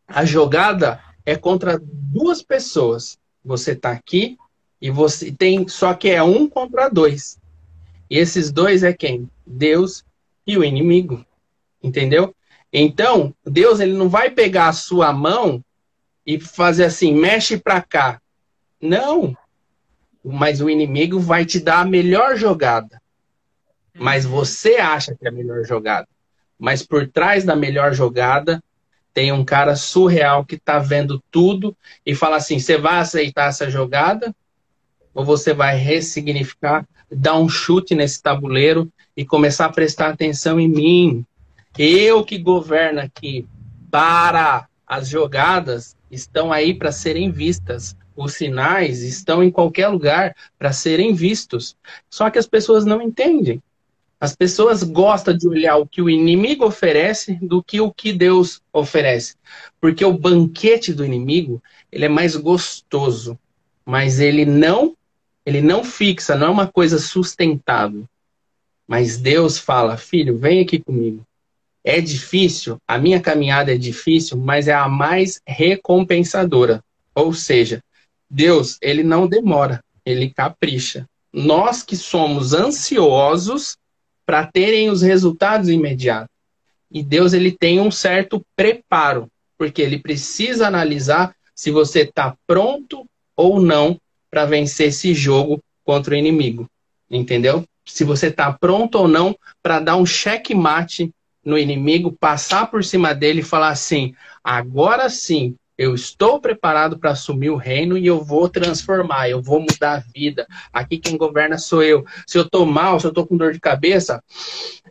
a 0.07 0.23
jogada 0.23 1.01
é 1.25 1.35
contra 1.35 1.81
duas 1.81 2.43
pessoas. 2.43 3.17
Você 3.43 3.71
está 3.71 3.91
aqui 3.91 4.37
e 4.79 4.91
você 4.91 5.31
tem, 5.31 5.67
só 5.67 5.95
que 5.95 6.09
é 6.09 6.21
um 6.21 6.47
contra 6.47 6.87
dois. 6.87 7.39
E 8.09 8.17
esses 8.17 8.51
dois 8.51 8.83
é 8.83 8.93
quem? 8.93 9.29
Deus 9.45 10.03
e 10.45 10.57
o 10.57 10.63
inimigo. 10.63 11.25
Entendeu? 11.81 12.35
Então, 12.71 13.33
Deus 13.45 13.79
ele 13.79 13.93
não 13.93 14.09
vai 14.09 14.29
pegar 14.29 14.67
a 14.67 14.73
sua 14.73 15.13
mão 15.13 15.63
e 16.25 16.39
fazer 16.39 16.85
assim, 16.85 17.13
mexe 17.13 17.57
para 17.57 17.81
cá. 17.81 18.21
Não. 18.81 19.35
Mas 20.23 20.59
o 20.59 20.69
inimigo 20.69 21.19
vai 21.19 21.45
te 21.45 21.59
dar 21.59 21.81
a 21.81 21.85
melhor 21.85 22.35
jogada. 22.35 23.01
Mas 23.93 24.25
você 24.25 24.75
acha 24.75 25.15
que 25.15 25.25
é 25.25 25.29
a 25.29 25.31
melhor 25.31 25.63
jogada. 25.63 26.07
Mas 26.59 26.83
por 26.83 27.07
trás 27.07 27.43
da 27.43 27.55
melhor 27.55 27.93
jogada 27.93 28.61
tem 29.13 29.31
um 29.31 29.45
cara 29.45 29.75
surreal 29.75 30.43
que 30.43 30.55
está 30.55 30.79
vendo 30.79 31.23
tudo 31.31 31.75
e 32.05 32.13
fala 32.13 32.35
assim: 32.35 32.59
você 32.59 32.77
vai 32.77 32.99
aceitar 32.99 33.49
essa 33.49 33.69
jogada? 33.69 34.35
Ou 35.13 35.23
você 35.23 35.53
vai 35.53 35.77
ressignificar, 35.77 36.85
dar 37.11 37.37
um 37.37 37.47
chute 37.49 37.95
nesse 37.95 38.21
tabuleiro 38.21 38.91
e 39.15 39.25
começar 39.25 39.65
a 39.65 39.71
prestar 39.71 40.09
atenção 40.09 40.59
em 40.59 40.67
mim? 40.67 41.25
Eu 41.77 42.23
que 42.23 42.37
governo 42.37 43.01
aqui. 43.01 43.47
Para 43.91 44.67
as 44.87 45.07
jogadas 45.07 45.95
estão 46.09 46.51
aí 46.51 46.73
para 46.73 46.91
serem 46.91 47.31
vistas. 47.31 47.95
Os 48.15 48.33
sinais 48.33 49.01
estão 49.01 49.43
em 49.43 49.51
qualquer 49.51 49.87
lugar 49.89 50.35
para 50.57 50.71
serem 50.71 51.13
vistos. 51.13 51.75
Só 52.09 52.29
que 52.29 52.39
as 52.39 52.47
pessoas 52.47 52.85
não 52.85 53.01
entendem. 53.01 53.61
As 54.19 54.35
pessoas 54.35 54.81
gostam 54.83 55.35
de 55.35 55.47
olhar 55.47 55.75
o 55.75 55.85
que 55.85 56.01
o 56.01 56.09
inimigo 56.09 56.65
oferece 56.65 57.33
do 57.41 57.61
que 57.61 57.81
o 57.81 57.91
que 57.91 58.13
Deus 58.13 58.61
oferece. 58.71 59.35
Porque 59.79 60.05
o 60.05 60.17
banquete 60.17 60.93
do 60.93 61.05
inimigo, 61.05 61.61
ele 61.91 62.05
é 62.05 62.09
mais 62.09 62.35
gostoso, 62.35 63.37
mas 63.85 64.19
ele 64.19 64.45
não 64.45 64.95
ele 65.45 65.61
não 65.61 65.83
fixa, 65.83 66.35
não 66.35 66.47
é 66.47 66.49
uma 66.49 66.67
coisa 66.67 66.97
sustentável. 66.97 68.05
Mas 68.87 69.17
Deus 69.17 69.57
fala: 69.57 69.97
"Filho, 69.97 70.37
vem 70.37 70.61
aqui 70.61 70.79
comigo. 70.79 71.25
É 71.83 72.01
difícil, 72.01 72.77
a 72.87 72.97
minha 72.97 73.21
caminhada 73.21 73.73
é 73.73 73.77
difícil, 73.77 74.37
mas 74.37 74.67
é 74.67 74.73
a 74.73 74.87
mais 74.87 75.39
recompensadora. 75.47 76.83
Ou 77.13 77.31
seja, 77.31 77.81
Deus, 78.29 78.77
ele 78.81 79.03
não 79.03 79.27
demora, 79.27 79.83
ele 80.03 80.31
capricha. 80.31 81.07
Nós 81.31 81.83
que 81.83 81.95
somos 81.95 82.53
ansiosos, 82.53 83.77
para 84.25 84.45
terem 84.47 84.89
os 84.89 85.01
resultados 85.01 85.69
imediatos. 85.69 86.33
E 86.91 87.03
Deus 87.03 87.33
ele 87.33 87.51
tem 87.51 87.79
um 87.79 87.91
certo 87.91 88.43
preparo, 88.55 89.27
porque 89.57 89.81
ele 89.81 89.99
precisa 89.99 90.67
analisar 90.67 91.35
se 91.53 91.69
você 91.69 92.01
está 92.01 92.35
pronto 92.47 93.05
ou 93.35 93.61
não 93.61 93.99
para 94.29 94.45
vencer 94.45 94.89
esse 94.89 95.13
jogo 95.13 95.61
contra 95.83 96.13
o 96.13 96.17
inimigo. 96.17 96.69
Entendeu? 97.09 97.63
Se 97.85 98.03
você 98.03 98.27
está 98.27 98.51
pronto 98.51 98.95
ou 98.95 99.07
não 99.07 99.37
para 99.61 99.79
dar 99.79 99.95
um 99.95 100.05
checkmate 100.05 101.13
no 101.43 101.57
inimigo, 101.57 102.11
passar 102.11 102.71
por 102.71 102.83
cima 102.83 103.13
dele 103.13 103.41
e 103.41 103.43
falar 103.43 103.69
assim: 103.69 104.15
agora 104.43 105.07
sim, 105.09 105.55
eu 105.77 105.93
estou 105.93 106.39
preparado 106.39 106.97
para 106.97 107.11
assumir 107.11 107.49
o 107.49 107.57
reino 107.57 107.97
e 107.97 108.07
eu 108.07 108.23
vou 108.23 108.47
transformar, 108.49 109.29
eu 109.29 109.41
vou 109.41 109.59
mudar 109.59 109.97
a 109.97 110.03
vida. 110.13 110.47
Aqui 110.71 110.97
quem 110.97 111.17
governa 111.17 111.57
sou 111.57 111.83
eu. 111.83 112.05
Se 112.25 112.37
eu 112.37 112.43
estou 112.43 112.65
mal, 112.65 112.99
se 112.99 113.05
eu 113.05 113.09
estou 113.09 113.27
com 113.27 113.35
dor 113.35 113.51
de 113.51 113.59
cabeça, 113.59 114.23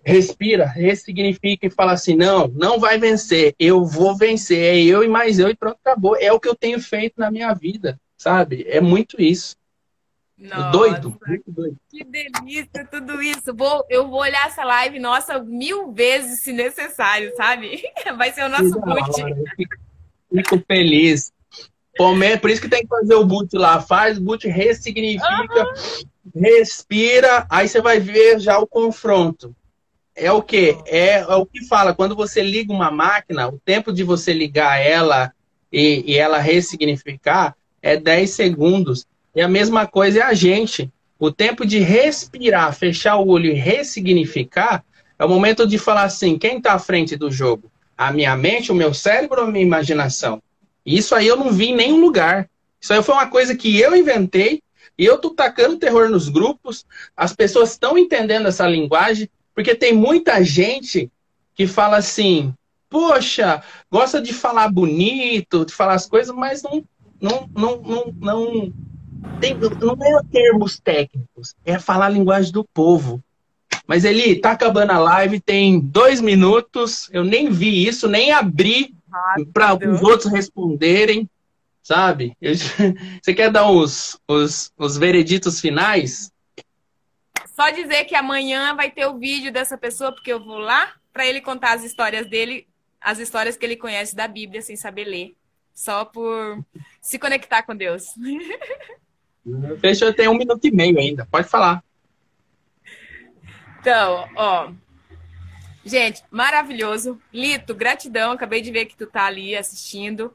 respira, 0.05 0.66
ressignifica 0.66 1.66
e 1.66 1.70
fala 1.70 1.93
assim: 1.93 2.14
não, 2.14 2.49
não 2.49 2.78
vai 2.78 2.99
vencer, 2.99 3.55
eu 3.59 3.85
vou 3.85 4.16
vencer. 4.16 4.59
É 4.59 4.78
eu 4.78 5.03
e 5.03 5.09
mais 5.09 5.39
eu 5.39 5.49
e 5.49 5.57
pronto, 5.57 5.78
acabou. 5.82 6.16
É 6.16 6.32
o 6.32 6.39
que 6.39 6.49
eu 6.49 6.55
tenho 6.55 6.80
feito 6.80 7.14
na 7.18 7.30
minha 7.30 7.53
vida, 7.55 7.99
sabe? 8.24 8.64
É 8.66 8.80
muito 8.80 9.20
isso. 9.20 9.54
Nossa, 10.36 10.70
doido, 10.70 11.16
muito 11.26 11.44
doido. 11.46 11.76
Que 11.90 12.02
delícia 12.02 12.88
tudo 12.90 13.22
isso. 13.22 13.54
Vou, 13.54 13.84
eu 13.90 14.08
vou 14.08 14.20
olhar 14.20 14.46
essa 14.46 14.64
live, 14.64 14.98
nossa, 14.98 15.38
mil 15.38 15.92
vezes 15.92 16.42
se 16.42 16.52
necessário, 16.52 17.30
sabe? 17.36 17.82
Vai 18.16 18.32
ser 18.32 18.44
o 18.44 18.48
nosso 18.48 18.80
boot. 18.80 19.22
Fico 20.34 20.64
feliz. 20.66 21.32
Palmeiras, 21.96 22.40
por 22.40 22.50
isso 22.50 22.62
que 22.62 22.68
tem 22.68 22.82
que 22.82 22.88
fazer 22.88 23.14
o 23.14 23.26
boot 23.26 23.54
lá. 23.56 23.80
Faz, 23.80 24.18
boot 24.18 24.48
ressignifica, 24.48 25.64
uhum. 25.64 26.42
respira, 26.42 27.46
aí 27.48 27.68
você 27.68 27.80
vai 27.80 28.00
ver 28.00 28.40
já 28.40 28.58
o 28.58 28.66
confronto. 28.66 29.54
É 30.16 30.32
o 30.32 30.42
que? 30.42 30.76
É, 30.86 31.18
é, 31.18 31.36
o 31.36 31.46
que 31.46 31.64
fala. 31.66 31.94
Quando 31.94 32.16
você 32.16 32.42
liga 32.42 32.72
uma 32.72 32.90
máquina, 32.90 33.48
o 33.48 33.60
tempo 33.60 33.92
de 33.92 34.02
você 34.02 34.32
ligar 34.32 34.80
ela 34.80 35.32
e, 35.70 36.02
e 36.06 36.16
ela 36.16 36.38
ressignificar 36.38 37.54
é 37.85 37.97
10 37.97 38.30
segundos. 38.30 39.07
E 39.35 39.41
a 39.41 39.49
mesma 39.49 39.87
coisa 39.87 40.20
é 40.20 40.22
a 40.22 40.35
gente. 40.35 40.91
O 41.18 41.30
tempo 41.30 41.64
de 41.64 41.78
respirar, 41.78 42.74
fechar 42.74 43.16
o 43.16 43.28
olho 43.28 43.51
e 43.51 43.55
ressignificar 43.55 44.85
é 45.18 45.24
o 45.24 45.28
momento 45.28 45.66
de 45.66 45.78
falar 45.78 46.05
assim: 46.05 46.39
quem 46.39 46.59
está 46.59 46.72
à 46.72 46.78
frente 46.78 47.16
do 47.16 47.30
jogo? 47.30 47.70
a 47.97 48.12
minha 48.12 48.37
mente, 48.37 48.72
o 48.72 48.74
meu 48.74 48.93
cérebro 48.93 49.41
ou 49.41 49.49
a 49.49 49.51
minha 49.51 49.64
imaginação? 49.64 50.43
Isso 50.85 51.14
aí 51.14 51.26
eu 51.26 51.37
não 51.37 51.51
vi 51.51 51.66
em 51.66 51.76
nenhum 51.76 52.01
lugar. 52.01 52.49
Isso 52.80 52.93
aí 52.93 53.03
foi 53.03 53.14
uma 53.14 53.28
coisa 53.28 53.57
que 53.57 53.78
eu 53.78 53.97
inventei 53.97 54.62
e 54.99 55.05
eu 55.05 55.18
tô 55.18 55.30
tacando 55.30 55.78
terror 55.78 56.11
nos 56.11 56.28
grupos. 56.28 56.85
As 57.16 57.32
pessoas 57.32 57.70
estão 57.70 57.97
entendendo 57.97 58.49
essa 58.49 58.66
linguagem, 58.66 59.28
porque 59.55 59.74
tem 59.74 59.93
muita 59.93 60.43
gente 60.45 61.11
que 61.55 61.66
fala 61.66 61.97
assim: 61.97 62.53
poxa, 62.91 63.62
gosta 63.91 64.20
de 64.20 64.35
falar 64.35 64.70
bonito, 64.70 65.64
de 65.64 65.72
falar 65.72 65.95
as 65.95 66.07
coisas, 66.07 66.35
mas 66.35 66.62
não, 66.62 66.85
não, 67.24 67.48
não, 67.56 67.80
não, 67.80 68.14
não, 68.20 68.72
tem, 69.40 69.54
não 69.54 69.94
é 69.94 70.20
termos 70.30 70.78
técnicos, 70.78 71.54
é 71.64 71.78
falar 71.78 72.06
a 72.06 72.10
linguagem 72.10 72.52
do 72.52 72.62
povo. 72.62 73.24
Mas 73.86 74.04
ele 74.04 74.36
tá 74.36 74.50
acabando 74.50 74.90
a 74.90 74.98
live, 74.98 75.40
tem 75.40 75.80
dois 75.80 76.20
minutos. 76.20 77.08
Eu 77.12 77.24
nem 77.24 77.50
vi 77.50 77.86
isso, 77.86 78.08
nem 78.08 78.30
abri 78.30 78.94
para 79.54 79.74
os 79.90 80.02
outros 80.02 80.30
responderem, 80.30 81.28
sabe? 81.82 82.36
Eu... 82.42 82.54
Você 83.22 83.32
quer 83.32 83.50
dar 83.50 83.70
os, 83.70 84.18
os, 84.28 84.70
os 84.76 84.98
vereditos 84.98 85.60
finais? 85.60 86.30
Só 87.56 87.70
dizer 87.70 88.04
que 88.04 88.14
amanhã 88.14 88.74
vai 88.74 88.90
ter 88.90 89.06
o 89.06 89.18
vídeo 89.18 89.50
dessa 89.50 89.78
pessoa, 89.78 90.12
porque 90.12 90.32
eu 90.32 90.44
vou 90.44 90.58
lá 90.58 90.92
para 91.12 91.26
ele 91.26 91.40
contar 91.40 91.72
as 91.72 91.84
histórias 91.84 92.26
dele, 92.26 92.66
as 93.00 93.18
histórias 93.18 93.56
que 93.56 93.64
ele 93.64 93.76
conhece 93.76 94.14
da 94.14 94.28
Bíblia 94.28 94.60
sem 94.60 94.76
saber 94.76 95.04
ler. 95.04 95.34
Só 95.74 96.04
por 96.04 96.64
se 97.00 97.18
conectar 97.18 97.62
com 97.62 97.74
Deus. 97.74 98.04
Fechou, 99.80 100.12
tem 100.12 100.28
um 100.28 100.38
minuto 100.38 100.64
e 100.64 100.70
meio 100.70 100.98
ainda. 100.98 101.26
Pode 101.30 101.48
falar. 101.48 101.84
Então, 103.80 104.28
ó. 104.36 104.72
Gente, 105.84 106.22
maravilhoso. 106.30 107.20
Lito, 107.32 107.74
gratidão. 107.74 108.32
Acabei 108.32 108.62
de 108.62 108.70
ver 108.70 108.86
que 108.86 108.96
tu 108.96 109.06
tá 109.06 109.26
ali 109.26 109.54
assistindo. 109.54 110.34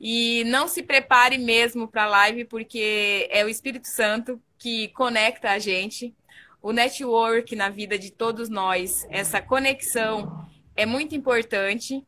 E 0.00 0.44
não 0.44 0.68
se 0.68 0.82
prepare 0.82 1.36
mesmo 1.36 1.88
para 1.88 2.04
a 2.04 2.08
live, 2.08 2.44
porque 2.44 3.28
é 3.30 3.44
o 3.44 3.48
Espírito 3.48 3.88
Santo 3.88 4.40
que 4.56 4.88
conecta 4.88 5.50
a 5.50 5.58
gente. 5.58 6.14
O 6.62 6.72
network 6.72 7.54
na 7.54 7.68
vida 7.68 7.98
de 7.98 8.10
todos 8.10 8.48
nós, 8.48 9.06
essa 9.10 9.42
conexão 9.42 10.48
é 10.74 10.86
muito 10.86 11.14
importante. 11.14 12.02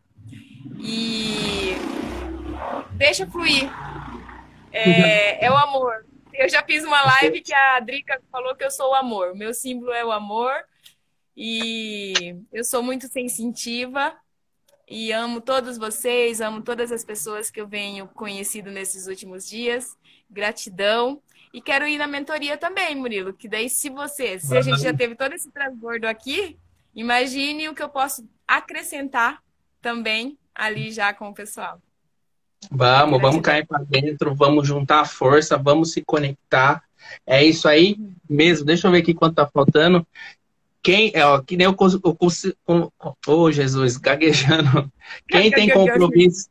E 0.79 1.75
deixa 2.93 3.27
fluir. 3.27 3.71
É, 4.73 5.47
é 5.47 5.51
o 5.51 5.57
amor. 5.57 6.07
Eu 6.33 6.49
já 6.49 6.63
fiz 6.63 6.85
uma 6.85 7.03
live 7.03 7.41
que 7.41 7.53
a 7.53 7.81
Drica 7.81 8.21
falou 8.31 8.55
que 8.55 8.65
eu 8.65 8.71
sou 8.71 8.91
o 8.91 8.95
amor. 8.95 9.35
Meu 9.35 9.53
símbolo 9.53 9.93
é 9.93 10.05
o 10.05 10.13
amor. 10.13 10.53
E 11.37 12.37
eu 12.53 12.65
sou 12.65 12.83
muito 12.83 13.09
sensitiva 13.09 14.15
e 14.89 15.13
amo 15.13 15.41
todos 15.41 15.79
vocês, 15.79 16.41
amo 16.41 16.63
todas 16.63 16.91
as 16.91 17.05
pessoas 17.05 17.51
que 17.51 17.61
eu 17.61 17.67
venho 17.67 18.09
conhecido 18.09 18.71
nesses 18.71 19.07
últimos 19.07 19.49
dias. 19.49 19.97
Gratidão. 20.29 21.23
E 21.53 21.61
quero 21.61 21.87
ir 21.87 21.99
na 21.99 22.07
mentoria 22.07 22.57
também, 22.57 22.95
Murilo, 22.95 23.33
que 23.33 23.49
daí 23.49 23.69
se 23.69 23.89
você, 23.89 24.39
se 24.39 24.57
a 24.57 24.61
gente 24.61 24.83
já 24.83 24.95
teve 24.95 25.15
todo 25.15 25.33
esse 25.33 25.51
transbordo 25.51 26.07
aqui, 26.07 26.59
imagine 26.95 27.69
o 27.69 27.75
que 27.75 27.83
eu 27.83 27.89
posso 27.89 28.29
acrescentar 28.47 29.43
também 29.81 30.39
ali 30.55 30.93
já 30.93 31.13
com 31.13 31.29
o 31.29 31.35
pessoal. 31.35 31.81
Vamos, 32.71 33.21
vamos 33.21 33.41
cair 33.41 33.67
para 33.67 33.83
dentro, 33.85 34.35
vamos 34.35 34.67
juntar 34.67 35.01
a 35.01 35.05
força, 35.05 35.57
vamos 35.57 35.93
se 35.93 36.03
conectar. 36.03 36.83
É 37.27 37.45
isso 37.45 37.69
aí 37.69 37.97
mesmo. 38.29 38.67
Deixa 38.67 38.87
eu 38.87 38.93
ver 38.93 38.99
aqui 38.99 39.15
quanto 39.15 39.37
tá 39.37 39.47
faltando. 39.47 40.07
Quem, 40.83 41.11
é, 41.15 41.25
ó, 41.25 41.39
que 41.41 41.57
nem 41.57 41.67
o, 41.67 41.75
o, 41.75 42.93
oh, 43.27 43.53
Jesus, 43.53 43.97
gaguejando. 43.97 44.91
Quem 45.29 45.51
tem 45.51 45.69
compromisso, 45.71 46.49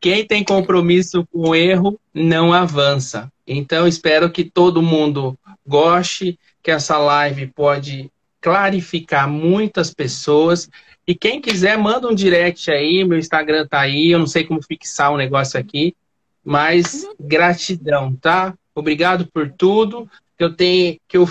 quem 0.00 0.26
tem 0.26 0.44
compromisso 0.44 1.26
com 1.32 1.50
o 1.50 1.54
erro 1.54 1.98
não 2.12 2.52
avança. 2.52 3.30
Então 3.46 3.86
espero 3.86 4.30
que 4.30 4.44
todo 4.44 4.82
mundo 4.82 5.38
goste, 5.66 6.38
que 6.62 6.70
essa 6.70 6.98
live 6.98 7.48
pode 7.48 8.10
clarificar 8.40 9.28
muitas 9.28 9.92
pessoas. 9.92 10.68
E 11.08 11.14
quem 11.14 11.40
quiser, 11.40 11.78
manda 11.78 12.06
um 12.06 12.14
direct 12.14 12.70
aí, 12.70 13.02
meu 13.02 13.18
Instagram 13.18 13.66
tá 13.66 13.80
aí, 13.80 14.10
eu 14.10 14.18
não 14.18 14.26
sei 14.26 14.44
como 14.44 14.62
fixar 14.62 15.10
o 15.10 15.14
um 15.14 15.16
negócio 15.16 15.58
aqui, 15.58 15.96
mas 16.44 17.08
gratidão, 17.18 18.14
tá? 18.14 18.54
Obrigado 18.74 19.26
por 19.32 19.50
tudo. 19.50 20.06
Que 20.36 20.44
eu 20.44 20.54
que 20.54 21.16
eu 21.16 21.26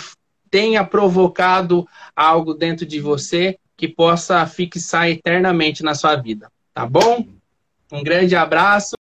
tenha 0.50 0.84
provocado 0.84 1.88
algo 2.16 2.56
dentro 2.56 2.88
de 2.88 3.00
você 3.00 3.60
que 3.78 3.88
possa 3.88 4.44
fixar 4.48 5.12
eternamente 5.12 5.84
na 5.84 5.94
sua 5.94 6.16
vida. 6.16 6.52
Tá 6.74 6.84
bom? 6.84 7.28
Um 7.92 8.04
grande 8.04 8.36
abraço. 8.36 8.97